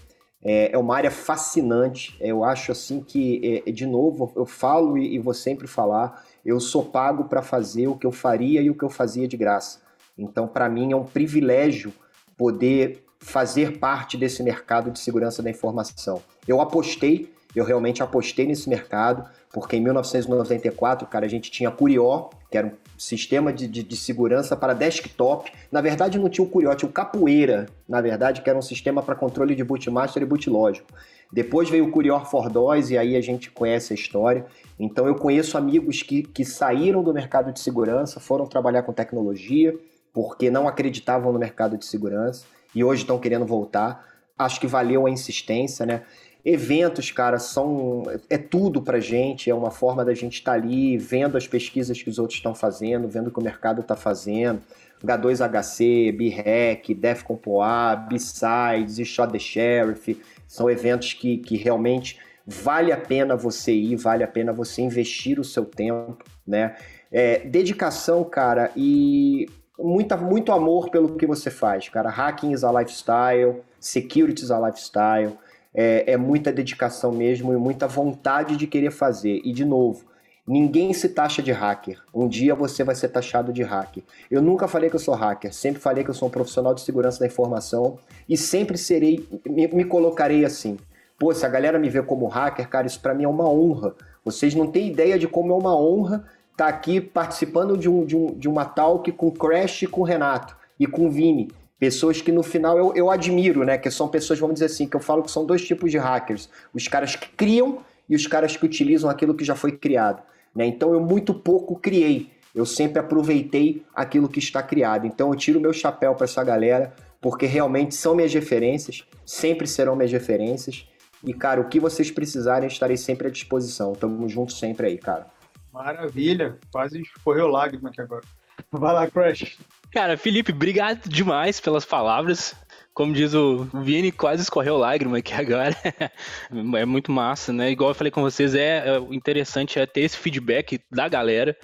é, 0.42 0.72
é 0.72 0.78
uma 0.78 0.96
área 0.96 1.10
fascinante. 1.10 2.16
Eu 2.20 2.44
acho 2.44 2.72
assim 2.72 3.00
que, 3.00 3.62
é, 3.66 3.70
de 3.70 3.86
novo, 3.86 4.32
eu 4.36 4.46
falo 4.46 4.98
e 4.98 5.18
vou 5.18 5.34
sempre 5.34 5.66
falar, 5.66 6.24
eu 6.44 6.60
sou 6.60 6.84
pago 6.84 7.24
para 7.24 7.42
fazer 7.42 7.88
o 7.88 7.96
que 7.96 8.06
eu 8.06 8.12
faria 8.12 8.60
e 8.60 8.70
o 8.70 8.74
que 8.74 8.84
eu 8.84 8.90
fazia 8.90 9.28
de 9.28 9.36
graça. 9.36 9.80
Então, 10.16 10.46
para 10.46 10.68
mim, 10.68 10.92
é 10.92 10.96
um 10.96 11.04
privilégio 11.04 11.92
poder 12.36 13.04
fazer 13.18 13.78
parte 13.78 14.16
desse 14.16 14.42
mercado 14.42 14.90
de 14.90 14.98
segurança 14.98 15.42
da 15.42 15.50
informação. 15.50 16.22
Eu 16.48 16.60
apostei, 16.60 17.32
eu 17.54 17.64
realmente 17.64 18.02
apostei 18.02 18.46
nesse 18.46 18.68
mercado, 18.68 19.28
porque 19.52 19.76
em 19.76 19.80
1994, 19.80 21.06
cara, 21.06 21.26
a 21.26 21.28
gente 21.28 21.50
tinha 21.50 21.70
Curió, 21.70 22.30
que 22.50 22.56
era 22.56 22.68
um 22.68 22.72
sistema 22.96 23.52
de, 23.52 23.66
de, 23.66 23.82
de, 23.82 23.96
segurança 23.96 24.56
para 24.56 24.72
desktop. 24.72 25.52
Na 25.70 25.80
verdade, 25.80 26.18
não 26.18 26.28
tinha 26.28 26.44
o 26.44 26.48
Curió, 26.48 26.74
tinha 26.74 26.88
o 26.88 26.92
Capoeira, 26.92 27.66
na 27.88 28.00
verdade, 28.00 28.42
que 28.42 28.48
era 28.48 28.58
um 28.58 28.62
sistema 28.62 29.02
para 29.02 29.14
controle 29.14 29.54
de 29.54 29.64
bootmaster 29.64 30.22
e 30.22 30.26
bootlógico. 30.26 30.88
Depois 31.32 31.68
veio 31.68 31.86
o 31.86 31.90
Curió 31.90 32.24
for 32.24 32.48
DOS 32.48 32.90
e 32.90 32.98
aí 32.98 33.16
a 33.16 33.20
gente 33.20 33.50
conhece 33.50 33.92
a 33.92 33.96
história. 33.96 34.46
Então 34.80 35.06
eu 35.06 35.14
conheço 35.14 35.58
amigos 35.58 36.02
que, 36.02 36.22
que 36.22 36.42
saíram 36.42 37.02
do 37.02 37.12
mercado 37.12 37.52
de 37.52 37.60
segurança, 37.60 38.18
foram 38.18 38.46
trabalhar 38.46 38.82
com 38.82 38.94
tecnologia, 38.94 39.78
porque 40.10 40.50
não 40.50 40.66
acreditavam 40.66 41.30
no 41.30 41.38
mercado 41.38 41.76
de 41.76 41.84
segurança 41.84 42.46
e 42.74 42.82
hoje 42.82 43.02
estão 43.02 43.18
querendo 43.18 43.44
voltar. 43.44 44.02
Acho 44.38 44.58
que 44.58 44.66
valeu 44.66 45.06
a 45.06 45.10
insistência, 45.10 45.84
né? 45.84 46.02
Eventos, 46.42 47.10
cara, 47.10 47.38
são 47.38 48.04
é 48.30 48.38
tudo 48.38 48.80
pra 48.80 48.98
gente, 48.98 49.50
é 49.50 49.54
uma 49.54 49.70
forma 49.70 50.02
da 50.02 50.14
gente 50.14 50.38
estar 50.38 50.52
tá 50.52 50.56
ali 50.56 50.96
vendo 50.96 51.36
as 51.36 51.46
pesquisas 51.46 52.02
que 52.02 52.08
os 52.08 52.18
outros 52.18 52.38
estão 52.38 52.54
fazendo, 52.54 53.06
vendo 53.06 53.28
o 53.28 53.30
que 53.30 53.38
o 53.38 53.42
mercado 53.42 53.82
está 53.82 53.94
fazendo. 53.94 54.62
H2HC, 55.04 56.16
B-Hack, 56.16 56.94
Defcon 56.94 57.36
Poa, 57.36 57.96
B-Sides, 57.96 58.98
e 58.98 59.04
Shot 59.04 59.30
the 59.30 59.38
Sheriff, 59.38 60.20
são 60.46 60.70
eventos 60.70 61.12
que, 61.12 61.36
que 61.38 61.56
realmente 61.56 62.18
vale 62.50 62.90
a 62.90 62.96
pena 62.96 63.36
você 63.36 63.72
ir, 63.72 63.96
vale 63.96 64.24
a 64.24 64.28
pena 64.28 64.52
você 64.52 64.82
investir 64.82 65.38
o 65.38 65.44
seu 65.44 65.64
tempo, 65.64 66.24
né? 66.46 66.74
É, 67.10 67.38
dedicação, 67.38 68.24
cara, 68.24 68.72
e 68.76 69.48
muita, 69.78 70.16
muito 70.16 70.50
amor 70.50 70.90
pelo 70.90 71.16
que 71.16 71.26
você 71.26 71.50
faz, 71.50 71.88
cara. 71.88 72.10
Hacking 72.10 72.52
is 72.52 72.64
a 72.64 72.72
lifestyle, 72.72 73.62
security 73.78 74.42
is 74.42 74.50
a 74.50 74.58
lifestyle. 74.58 75.38
É, 75.72 76.12
é, 76.12 76.16
muita 76.16 76.50
dedicação 76.50 77.12
mesmo 77.12 77.52
e 77.52 77.56
muita 77.56 77.86
vontade 77.86 78.56
de 78.56 78.66
querer 78.66 78.90
fazer. 78.90 79.40
E, 79.44 79.52
de 79.52 79.64
novo, 79.64 80.04
ninguém 80.44 80.92
se 80.92 81.08
taxa 81.08 81.40
de 81.40 81.52
hacker. 81.52 82.02
Um 82.12 82.26
dia 82.26 82.56
você 82.56 82.82
vai 82.82 82.96
ser 82.96 83.08
taxado 83.08 83.52
de 83.52 83.62
hacker. 83.62 84.02
Eu 84.28 84.42
nunca 84.42 84.66
falei 84.66 84.90
que 84.90 84.96
eu 84.96 85.00
sou 85.00 85.14
hacker, 85.14 85.54
sempre 85.54 85.80
falei 85.80 86.02
que 86.02 86.10
eu 86.10 86.14
sou 86.14 86.26
um 86.26 86.30
profissional 86.30 86.74
de 86.74 86.80
segurança 86.80 87.20
da 87.20 87.26
informação 87.26 87.98
e 88.28 88.36
sempre 88.36 88.76
serei, 88.76 89.24
me, 89.46 89.68
me 89.68 89.84
colocarei 89.84 90.44
assim. 90.44 90.76
Pô, 91.20 91.34
se 91.34 91.44
a 91.44 91.50
galera 91.50 91.78
me 91.78 91.90
vê 91.90 92.02
como 92.02 92.26
hacker, 92.26 92.66
cara, 92.66 92.86
isso 92.86 92.98
para 92.98 93.12
mim 93.12 93.24
é 93.24 93.28
uma 93.28 93.46
honra. 93.46 93.94
Vocês 94.24 94.54
não 94.54 94.66
têm 94.66 94.88
ideia 94.88 95.18
de 95.18 95.28
como 95.28 95.52
é 95.52 95.54
uma 95.54 95.78
honra 95.78 96.24
estar 96.50 96.64
tá 96.64 96.68
aqui 96.68 96.98
participando 96.98 97.76
de, 97.76 97.90
um, 97.90 98.06
de, 98.06 98.16
um, 98.16 98.28
de 98.28 98.48
uma 98.48 98.64
talk 98.64 99.12
com 99.12 99.26
o 99.26 99.30
Crash 99.30 99.84
com 99.90 100.00
o 100.00 100.04
Renato 100.04 100.56
e 100.78 100.86
com 100.86 101.06
o 101.06 101.10
Vini. 101.10 101.50
Pessoas 101.78 102.22
que 102.22 102.32
no 102.32 102.42
final 102.42 102.78
eu, 102.78 102.94
eu 102.96 103.10
admiro, 103.10 103.64
né? 103.64 103.76
Que 103.76 103.90
são 103.90 104.08
pessoas, 104.08 104.38
vamos 104.38 104.54
dizer 104.54 104.64
assim, 104.64 104.88
que 104.88 104.96
eu 104.96 105.00
falo 105.00 105.22
que 105.22 105.30
são 105.30 105.44
dois 105.44 105.62
tipos 105.62 105.90
de 105.90 105.98
hackers: 105.98 106.48
os 106.72 106.88
caras 106.88 107.14
que 107.14 107.28
criam 107.28 107.80
e 108.08 108.16
os 108.16 108.26
caras 108.26 108.56
que 108.56 108.64
utilizam 108.64 109.10
aquilo 109.10 109.34
que 109.34 109.44
já 109.44 109.54
foi 109.54 109.72
criado. 109.72 110.22
Né? 110.54 110.64
Então 110.64 110.94
eu 110.94 111.00
muito 111.00 111.34
pouco 111.34 111.78
criei, 111.78 112.30
eu 112.54 112.64
sempre 112.64 112.98
aproveitei 112.98 113.82
aquilo 113.94 114.26
que 114.26 114.38
está 114.38 114.62
criado. 114.62 115.06
Então 115.06 115.28
eu 115.28 115.34
tiro 115.34 115.60
meu 115.60 115.74
chapéu 115.74 116.14
para 116.14 116.24
essa 116.24 116.42
galera, 116.42 116.94
porque 117.20 117.44
realmente 117.44 117.94
são 117.94 118.14
minhas 118.14 118.32
referências, 118.32 119.04
sempre 119.26 119.66
serão 119.66 119.94
minhas 119.94 120.10
referências. 120.10 120.88
E, 121.22 121.34
cara, 121.34 121.60
o 121.60 121.68
que 121.68 121.78
vocês 121.78 122.10
precisarem, 122.10 122.66
estarei 122.66 122.96
sempre 122.96 123.28
à 123.28 123.30
disposição. 123.30 123.92
Tamo 123.92 124.28
junto 124.28 124.52
sempre 124.52 124.86
aí, 124.86 124.98
cara. 124.98 125.26
Maravilha, 125.72 126.58
quase 126.72 127.00
escorreu 127.00 127.46
lágrima 127.46 127.90
aqui 127.90 128.00
agora. 128.00 128.24
Vai 128.70 128.92
lá, 128.92 129.06
Crash. 129.06 129.58
Cara, 129.92 130.16
Felipe, 130.16 130.52
obrigado 130.52 131.08
demais 131.08 131.60
pelas 131.60 131.84
palavras. 131.84 132.54
Como 132.92 133.12
diz 133.12 133.34
o 133.34 133.64
Vini, 133.82 134.12
quase 134.12 134.42
escorreu 134.42 134.76
lágrima 134.76 135.18
aqui 135.18 135.32
agora. 135.32 135.74
é 136.76 136.84
muito 136.84 137.12
massa, 137.12 137.52
né? 137.52 137.70
Igual 137.70 137.90
eu 137.90 137.94
falei 137.94 138.10
com 138.10 138.22
vocês, 138.22 138.54
é, 138.54 138.84
é 138.88 138.98
interessante 139.14 139.78
é 139.78 139.86
ter 139.86 140.02
esse 140.02 140.16
feedback 140.16 140.80
da 140.90 141.08
galera. 141.08 141.56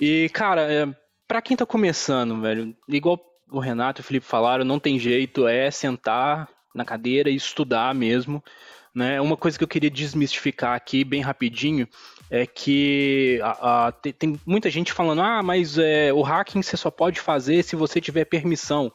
E, 0.00 0.28
cara, 0.32 0.62
é, 0.72 0.86
para 1.26 1.42
quem 1.42 1.56
tá 1.56 1.64
começando, 1.64 2.40
velho, 2.40 2.76
igual 2.88 3.20
o 3.50 3.60
Renato 3.60 4.00
e 4.00 4.02
o 4.02 4.04
Felipe 4.04 4.26
falaram, 4.26 4.64
não 4.64 4.80
tem 4.80 4.98
jeito, 4.98 5.46
é 5.46 5.70
sentar 5.70 6.48
na 6.74 6.84
cadeira 6.84 7.30
e 7.30 7.36
estudar 7.36 7.94
mesmo. 7.94 8.42
Né? 8.94 9.20
Uma 9.20 9.36
coisa 9.36 9.58
que 9.58 9.64
eu 9.64 9.68
queria 9.68 9.90
desmistificar 9.90 10.76
aqui, 10.76 11.02
bem 11.02 11.20
rapidinho, 11.20 11.88
é 12.30 12.46
que 12.46 13.40
a, 13.42 13.86
a, 13.86 13.92
tem, 13.92 14.12
tem, 14.12 14.40
muita 14.46 14.70
gente 14.70 14.92
falando, 14.92 15.20
ah, 15.20 15.42
mas 15.42 15.76
é, 15.78 16.12
o 16.12 16.22
hacking 16.22 16.62
você 16.62 16.76
só 16.76 16.90
pode 16.90 17.20
fazer 17.20 17.64
se 17.64 17.74
você 17.74 18.00
tiver 18.00 18.24
permissão. 18.24 18.92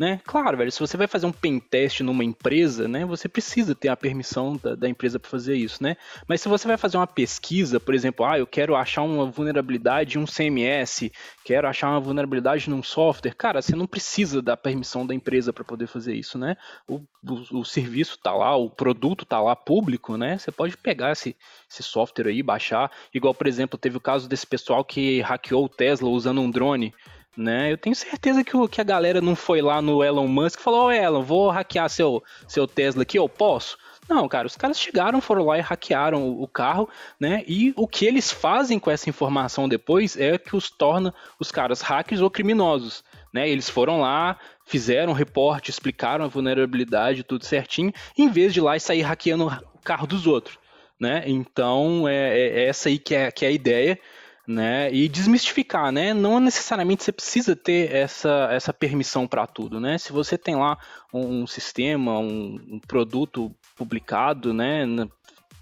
Né? 0.00 0.18
Claro, 0.24 0.56
velho, 0.56 0.72
se 0.72 0.80
você 0.80 0.96
vai 0.96 1.06
fazer 1.06 1.26
um 1.26 1.32
pen 1.32 1.60
test 1.60 2.00
numa 2.00 2.24
empresa, 2.24 2.88
né, 2.88 3.04
você 3.04 3.28
precisa 3.28 3.74
ter 3.74 3.88
a 3.88 3.96
permissão 3.96 4.56
da, 4.56 4.74
da 4.74 4.88
empresa 4.88 5.20
para 5.20 5.30
fazer 5.30 5.54
isso, 5.56 5.82
né? 5.82 5.94
Mas 6.26 6.40
se 6.40 6.48
você 6.48 6.66
vai 6.66 6.78
fazer 6.78 6.96
uma 6.96 7.06
pesquisa, 7.06 7.78
por 7.78 7.94
exemplo, 7.94 8.24
ah, 8.24 8.38
eu 8.38 8.46
quero 8.46 8.74
achar 8.74 9.02
uma 9.02 9.26
vulnerabilidade 9.26 10.16
em 10.16 10.22
um 10.22 10.24
CMS, 10.24 11.12
quero 11.44 11.68
achar 11.68 11.90
uma 11.90 12.00
vulnerabilidade 12.00 12.70
num 12.70 12.82
software, 12.82 13.34
cara, 13.34 13.60
você 13.60 13.76
não 13.76 13.86
precisa 13.86 14.40
da 14.40 14.56
permissão 14.56 15.06
da 15.06 15.14
empresa 15.14 15.52
para 15.52 15.64
poder 15.64 15.86
fazer 15.86 16.14
isso, 16.14 16.38
né? 16.38 16.56
O, 16.88 17.02
o, 17.22 17.58
o, 17.58 17.64
serviço 17.66 18.18
tá 18.22 18.32
lá, 18.32 18.56
o 18.56 18.70
produto 18.70 19.26
tá 19.26 19.38
lá 19.38 19.54
público, 19.54 20.16
né? 20.16 20.38
Você 20.38 20.50
pode 20.50 20.78
pegar 20.78 21.12
esse, 21.12 21.36
esse 21.70 21.82
software 21.82 22.28
aí, 22.28 22.42
baixar, 22.42 22.90
igual, 23.12 23.34
por 23.34 23.46
exemplo, 23.46 23.78
teve 23.78 23.98
o 23.98 24.00
caso 24.00 24.26
desse 24.26 24.46
pessoal 24.46 24.82
que 24.82 25.20
hackeou 25.20 25.66
o 25.66 25.68
Tesla 25.68 26.08
usando 26.08 26.40
um 26.40 26.50
drone 26.50 26.94
né? 27.36 27.72
Eu 27.72 27.78
tenho 27.78 27.94
certeza 27.94 28.42
que, 28.44 28.56
o, 28.56 28.68
que 28.68 28.80
a 28.80 28.84
galera 28.84 29.20
não 29.20 29.36
foi 29.36 29.62
lá 29.62 29.80
no 29.80 30.02
Elon 30.02 30.26
Musk 30.26 30.58
e 30.58 30.62
falou: 30.62 30.84
Ô 30.84 30.86
oh, 30.86 30.92
Elon, 30.92 31.22
vou 31.22 31.50
hackear 31.50 31.88
seu, 31.88 32.22
seu 32.46 32.66
Tesla 32.66 33.02
aqui, 33.02 33.18
eu 33.18 33.28
posso? 33.28 33.78
Não, 34.08 34.26
cara, 34.28 34.48
os 34.48 34.56
caras 34.56 34.80
chegaram, 34.80 35.20
foram 35.20 35.46
lá 35.46 35.56
e 35.56 35.60
hackearam 35.60 36.28
o, 36.28 36.48
carro, 36.48 36.88
né? 37.18 37.44
E 37.46 37.72
o 37.76 37.86
que 37.86 38.04
eles 38.04 38.32
fazem 38.32 38.76
com 38.76 38.90
essa 38.90 39.08
informação 39.08 39.68
depois 39.68 40.16
é 40.16 40.36
que 40.36 40.56
os 40.56 40.68
torna 40.68 41.14
os 41.38 41.52
caras 41.52 41.80
hackers 41.80 42.20
ou 42.20 42.28
criminosos, 42.28 43.04
né? 43.32 43.48
Eles 43.48 43.70
foram 43.70 44.00
lá, 44.00 44.36
fizeram 44.66 45.12
um 45.12 45.14
reporte, 45.14 45.70
explicaram 45.70 46.24
a 46.24 46.28
vulnerabilidade, 46.28 47.22
tudo 47.22 47.44
certinho, 47.44 47.92
em 48.18 48.28
vez 48.28 48.52
de 48.52 48.60
lá 48.60 48.76
e 48.76 48.80
sair 48.80 49.02
hackeando 49.02 49.46
o 49.46 49.78
carro 49.84 50.08
dos 50.08 50.26
outros, 50.26 50.58
né? 50.98 51.22
Então 51.26 52.08
é, 52.08 52.36
é 52.36 52.64
essa 52.66 52.88
aí 52.88 52.98
que 52.98 53.14
é, 53.14 53.30
que 53.30 53.44
é 53.44 53.48
a 53.48 53.52
ideia 53.52 53.96
né? 54.50 54.92
E 54.92 55.08
desmistificar, 55.08 55.92
né? 55.92 56.12
Não 56.12 56.40
necessariamente 56.40 57.04
você 57.04 57.12
precisa 57.12 57.54
ter 57.54 57.94
essa, 57.94 58.48
essa 58.50 58.72
permissão 58.72 59.26
para 59.26 59.46
tudo, 59.46 59.80
né? 59.80 59.96
Se 59.96 60.12
você 60.12 60.36
tem 60.36 60.56
lá 60.56 60.76
um, 61.12 61.42
um 61.42 61.46
sistema, 61.46 62.18
um, 62.18 62.60
um, 62.68 62.80
produto 62.80 63.54
publicado, 63.76 64.52
né? 64.52 64.84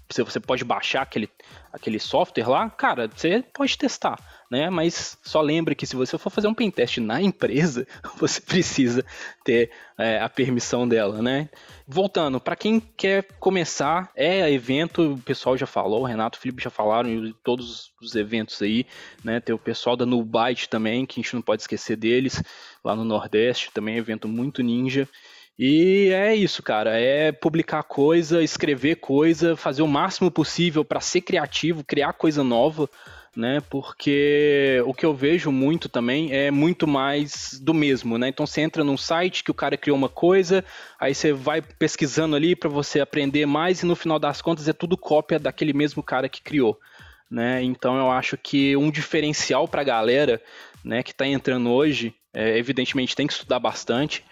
Se 0.09 0.23
você 0.23 0.39
pode 0.39 0.65
baixar 0.65 1.03
aquele, 1.03 1.29
aquele 1.71 1.99
software 1.99 2.49
lá, 2.49 2.69
cara, 2.69 3.07
você 3.07 3.43
pode 3.53 3.77
testar, 3.77 4.17
né? 4.49 4.69
Mas 4.69 5.17
só 5.23 5.41
lembre 5.41 5.75
que 5.75 5.85
se 5.85 5.95
você 5.95 6.17
for 6.17 6.29
fazer 6.29 6.47
um 6.47 6.53
pentest 6.53 6.97
na 6.97 7.21
empresa, 7.21 7.85
você 8.17 8.41
precisa 8.41 9.05
ter 9.43 9.69
é, 9.97 10.19
a 10.19 10.27
permissão 10.27 10.87
dela, 10.87 11.21
né? 11.21 11.49
Voltando, 11.87 12.39
para 12.39 12.55
quem 12.55 12.79
quer 12.79 13.23
começar, 13.39 14.11
é 14.15 14.51
evento, 14.51 15.13
o 15.13 15.17
pessoal 15.19 15.57
já 15.57 15.65
falou, 15.65 16.01
o 16.01 16.05
Renato 16.05 16.37
e 16.37 16.39
o 16.39 16.41
Felipe 16.41 16.63
já 16.63 16.69
falaram 16.69 17.09
em 17.09 17.33
todos 17.43 17.91
os 18.01 18.15
eventos 18.15 18.61
aí, 18.61 18.85
né? 19.23 19.39
Tem 19.39 19.53
o 19.53 19.59
pessoal 19.59 19.95
da 19.95 20.05
Nubyte 20.05 20.69
também, 20.69 21.05
que 21.05 21.19
a 21.19 21.23
gente 21.23 21.35
não 21.35 21.41
pode 21.41 21.61
esquecer 21.61 21.95
deles, 21.95 22.41
lá 22.83 22.95
no 22.95 23.03
Nordeste, 23.03 23.71
também 23.73 23.95
é 23.95 23.99
evento 23.99 24.27
muito 24.27 24.63
ninja. 24.63 25.07
E 25.61 26.09
é 26.13 26.33
isso, 26.33 26.63
cara. 26.63 26.97
É 26.97 27.33
publicar 27.33 27.83
coisa, 27.83 28.41
escrever 28.41 28.95
coisa, 28.95 29.57
fazer 29.57 29.81
o 29.81 29.87
máximo 29.87 30.31
possível 30.31 30.85
para 30.85 31.01
ser 31.01 31.19
criativo, 31.19 31.83
criar 31.83 32.13
coisa 32.13 32.45
nova, 32.45 32.89
né? 33.35 33.61
Porque 33.69 34.81
o 34.85 34.93
que 34.93 35.05
eu 35.05 35.13
vejo 35.13 35.51
muito 35.51 35.87
também 35.87 36.33
é 36.33 36.51
muito 36.51 36.87
mais 36.87 37.59
do 37.61 37.73
mesmo, 37.73 38.17
né? 38.17 38.29
Então 38.29 38.45
você 38.45 38.61
entra 38.61 38.83
num 38.83 38.97
site 38.97 39.43
que 39.43 39.51
o 39.51 39.55
cara 39.55 39.77
criou 39.77 39.97
uma 39.97 40.09
coisa, 40.09 40.63
aí 40.99 41.13
você 41.13 41.31
vai 41.31 41.61
pesquisando 41.61 42.35
ali 42.35 42.55
para 42.55 42.69
você 42.69 42.99
aprender 42.99 43.45
mais 43.45 43.81
e 43.81 43.85
no 43.85 43.95
final 43.95 44.19
das 44.19 44.41
contas 44.41 44.67
é 44.67 44.73
tudo 44.73 44.97
cópia 44.97 45.39
daquele 45.39 45.73
mesmo 45.73 46.01
cara 46.01 46.29
que 46.29 46.41
criou. 46.41 46.79
Né? 47.29 47.61
Então 47.63 47.97
eu 47.97 48.09
acho 48.09 48.37
que 48.37 48.75
um 48.75 48.89
diferencial 48.89 49.67
para 49.67 49.81
a 49.81 49.85
galera 49.85 50.41
né, 50.83 51.03
que 51.03 51.11
está 51.11 51.27
entrando 51.27 51.69
hoje, 51.69 52.13
é, 52.33 52.57
evidentemente 52.57 53.15
tem 53.15 53.27
que 53.27 53.33
estudar 53.33 53.59
bastante, 53.59 54.23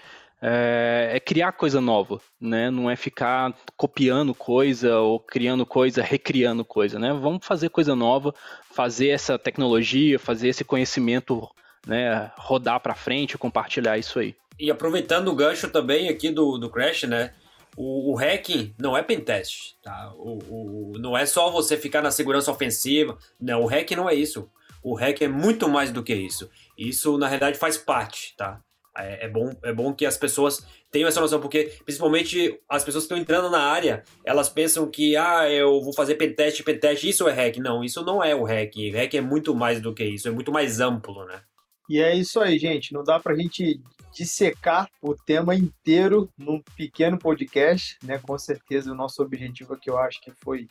é, 0.41 0.96
é, 1.17 1.19
criar 1.19 1.51
coisa 1.51 1.81
nova, 1.81 2.21
né? 2.39 2.69
Não 2.69 2.89
é 2.89 2.95
ficar 2.95 3.53
copiando 3.75 4.33
coisa 4.35 4.99
ou 4.99 5.19
criando 5.19 5.65
coisa, 5.65 6.01
recriando 6.01 6.63
coisa, 6.63 6.99
né? 6.99 7.11
Vamos 7.13 7.45
fazer 7.45 7.69
coisa 7.69 7.95
nova, 7.95 8.33
fazer 8.71 9.09
essa 9.09 9.37
tecnologia, 9.37 10.19
fazer 10.19 10.49
esse 10.49 10.63
conhecimento, 10.63 11.49
né? 11.85 12.31
Rodar 12.37 12.79
para 12.79 12.95
frente, 12.95 13.37
compartilhar 13.37 13.97
isso 13.97 14.19
aí. 14.19 14.35
E 14.59 14.71
aproveitando 14.71 15.27
o 15.29 15.35
gancho 15.35 15.69
também 15.69 16.07
aqui 16.09 16.29
do, 16.29 16.57
do 16.57 16.69
Crash, 16.69 17.03
né? 17.03 17.33
O, 17.75 18.11
o 18.13 18.15
hacking 18.15 18.73
não 18.79 18.97
é 18.97 19.03
pentest, 19.03 19.75
tá? 19.83 20.11
O, 20.15 20.39
o, 20.49 20.99
não 20.99 21.17
é 21.17 21.25
só 21.25 21.49
você 21.51 21.77
ficar 21.77 22.01
na 22.01 22.11
segurança 22.11 22.51
ofensiva. 22.51 23.17
Não, 23.39 23.61
o 23.61 23.67
hack 23.67 23.91
não 23.91 24.09
é 24.09 24.15
isso. 24.15 24.49
O 24.83 24.95
hack 24.95 25.21
é 25.21 25.27
muito 25.27 25.67
mais 25.67 25.91
do 25.91 26.03
que 26.03 26.13
isso. 26.13 26.49
Isso, 26.77 27.17
na 27.17 27.27
realidade, 27.27 27.57
faz 27.57 27.77
parte, 27.77 28.35
tá? 28.37 28.61
É, 28.97 29.25
é, 29.25 29.29
bom, 29.29 29.51
é 29.63 29.71
bom 29.71 29.93
que 29.93 30.05
as 30.05 30.17
pessoas 30.17 30.65
tenham 30.91 31.07
essa 31.07 31.21
noção, 31.21 31.39
porque 31.39 31.71
principalmente 31.85 32.59
as 32.67 32.83
pessoas 32.83 33.03
que 33.03 33.13
estão 33.13 33.17
entrando 33.17 33.49
na 33.49 33.61
área, 33.61 34.03
elas 34.25 34.49
pensam 34.49 34.89
que, 34.89 35.15
ah, 35.15 35.49
eu 35.49 35.81
vou 35.81 35.93
fazer 35.93 36.15
pentest, 36.15 36.63
pentest, 36.63 37.03
isso 37.03 37.27
é 37.27 37.33
hack. 37.33 37.57
Não, 37.57 37.83
isso 37.83 38.03
não 38.03 38.23
é 38.23 38.35
o 38.35 38.43
hack. 38.43 38.73
Hack 38.93 39.13
é 39.13 39.21
muito 39.21 39.55
mais 39.55 39.81
do 39.81 39.93
que 39.93 40.03
isso, 40.03 40.27
é 40.27 40.31
muito 40.31 40.51
mais 40.51 40.79
amplo, 40.79 41.25
né? 41.25 41.41
E 41.89 41.99
é 41.99 42.15
isso 42.15 42.39
aí, 42.39 42.57
gente. 42.59 42.93
Não 42.93 43.03
dá 43.03 43.19
pra 43.19 43.35
gente 43.35 43.79
dissecar 44.13 44.89
o 45.01 45.13
tema 45.15 45.55
inteiro 45.55 46.29
num 46.37 46.61
pequeno 46.75 47.17
podcast, 47.17 47.97
né? 48.03 48.17
Com 48.17 48.37
certeza 48.37 48.91
o 48.91 48.95
nosso 48.95 49.21
objetivo 49.21 49.73
aqui 49.73 49.89
eu 49.89 49.97
acho 49.97 50.19
que 50.21 50.31
foi 50.31 50.67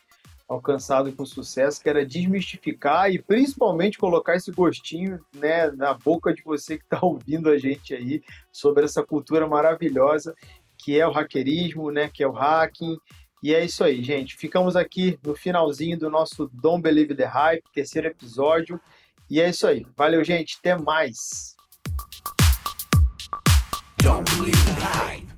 alcançado 0.48 1.12
com 1.12 1.26
sucesso, 1.26 1.82
que 1.82 1.88
era 1.88 2.06
desmistificar 2.06 3.10
e 3.10 3.20
principalmente 3.20 3.98
colocar 3.98 4.36
esse 4.36 4.52
gostinho 4.52 5.20
né, 5.34 5.70
na 5.72 5.94
boca 5.94 6.32
de 6.32 6.42
você 6.42 6.78
que 6.78 6.84
está 6.84 7.00
ouvindo 7.04 7.48
a 7.50 7.58
gente 7.58 7.94
aí 7.94 8.22
sobre 8.52 8.84
essa 8.84 9.02
cultura 9.02 9.46
maravilhosa 9.46 10.34
que 10.86 10.98
é 10.98 11.06
o 11.06 11.10
hackerismo, 11.10 11.90
né, 11.90 12.08
que 12.08 12.22
é 12.22 12.28
o 12.28 12.32
hacking. 12.32 12.96
E 13.42 13.54
é 13.54 13.64
isso 13.64 13.82
aí, 13.84 14.02
gente. 14.02 14.36
Ficamos 14.36 14.76
aqui 14.76 15.18
no 15.24 15.34
finalzinho 15.34 15.98
do 15.98 16.10
nosso 16.10 16.48
Don't 16.52 16.82
Believe 16.82 17.14
the 17.14 17.24
Hype, 17.24 17.64
terceiro 17.72 18.08
episódio. 18.08 18.80
E 19.28 19.40
é 19.40 19.50
isso 19.50 19.66
aí. 19.66 19.86
Valeu, 19.96 20.22
gente. 20.22 20.56
Até 20.58 20.76
mais. 20.76 21.56
Don't 24.02 24.24
believe 24.36 24.64
the 24.64 24.80
hype. 24.80 25.35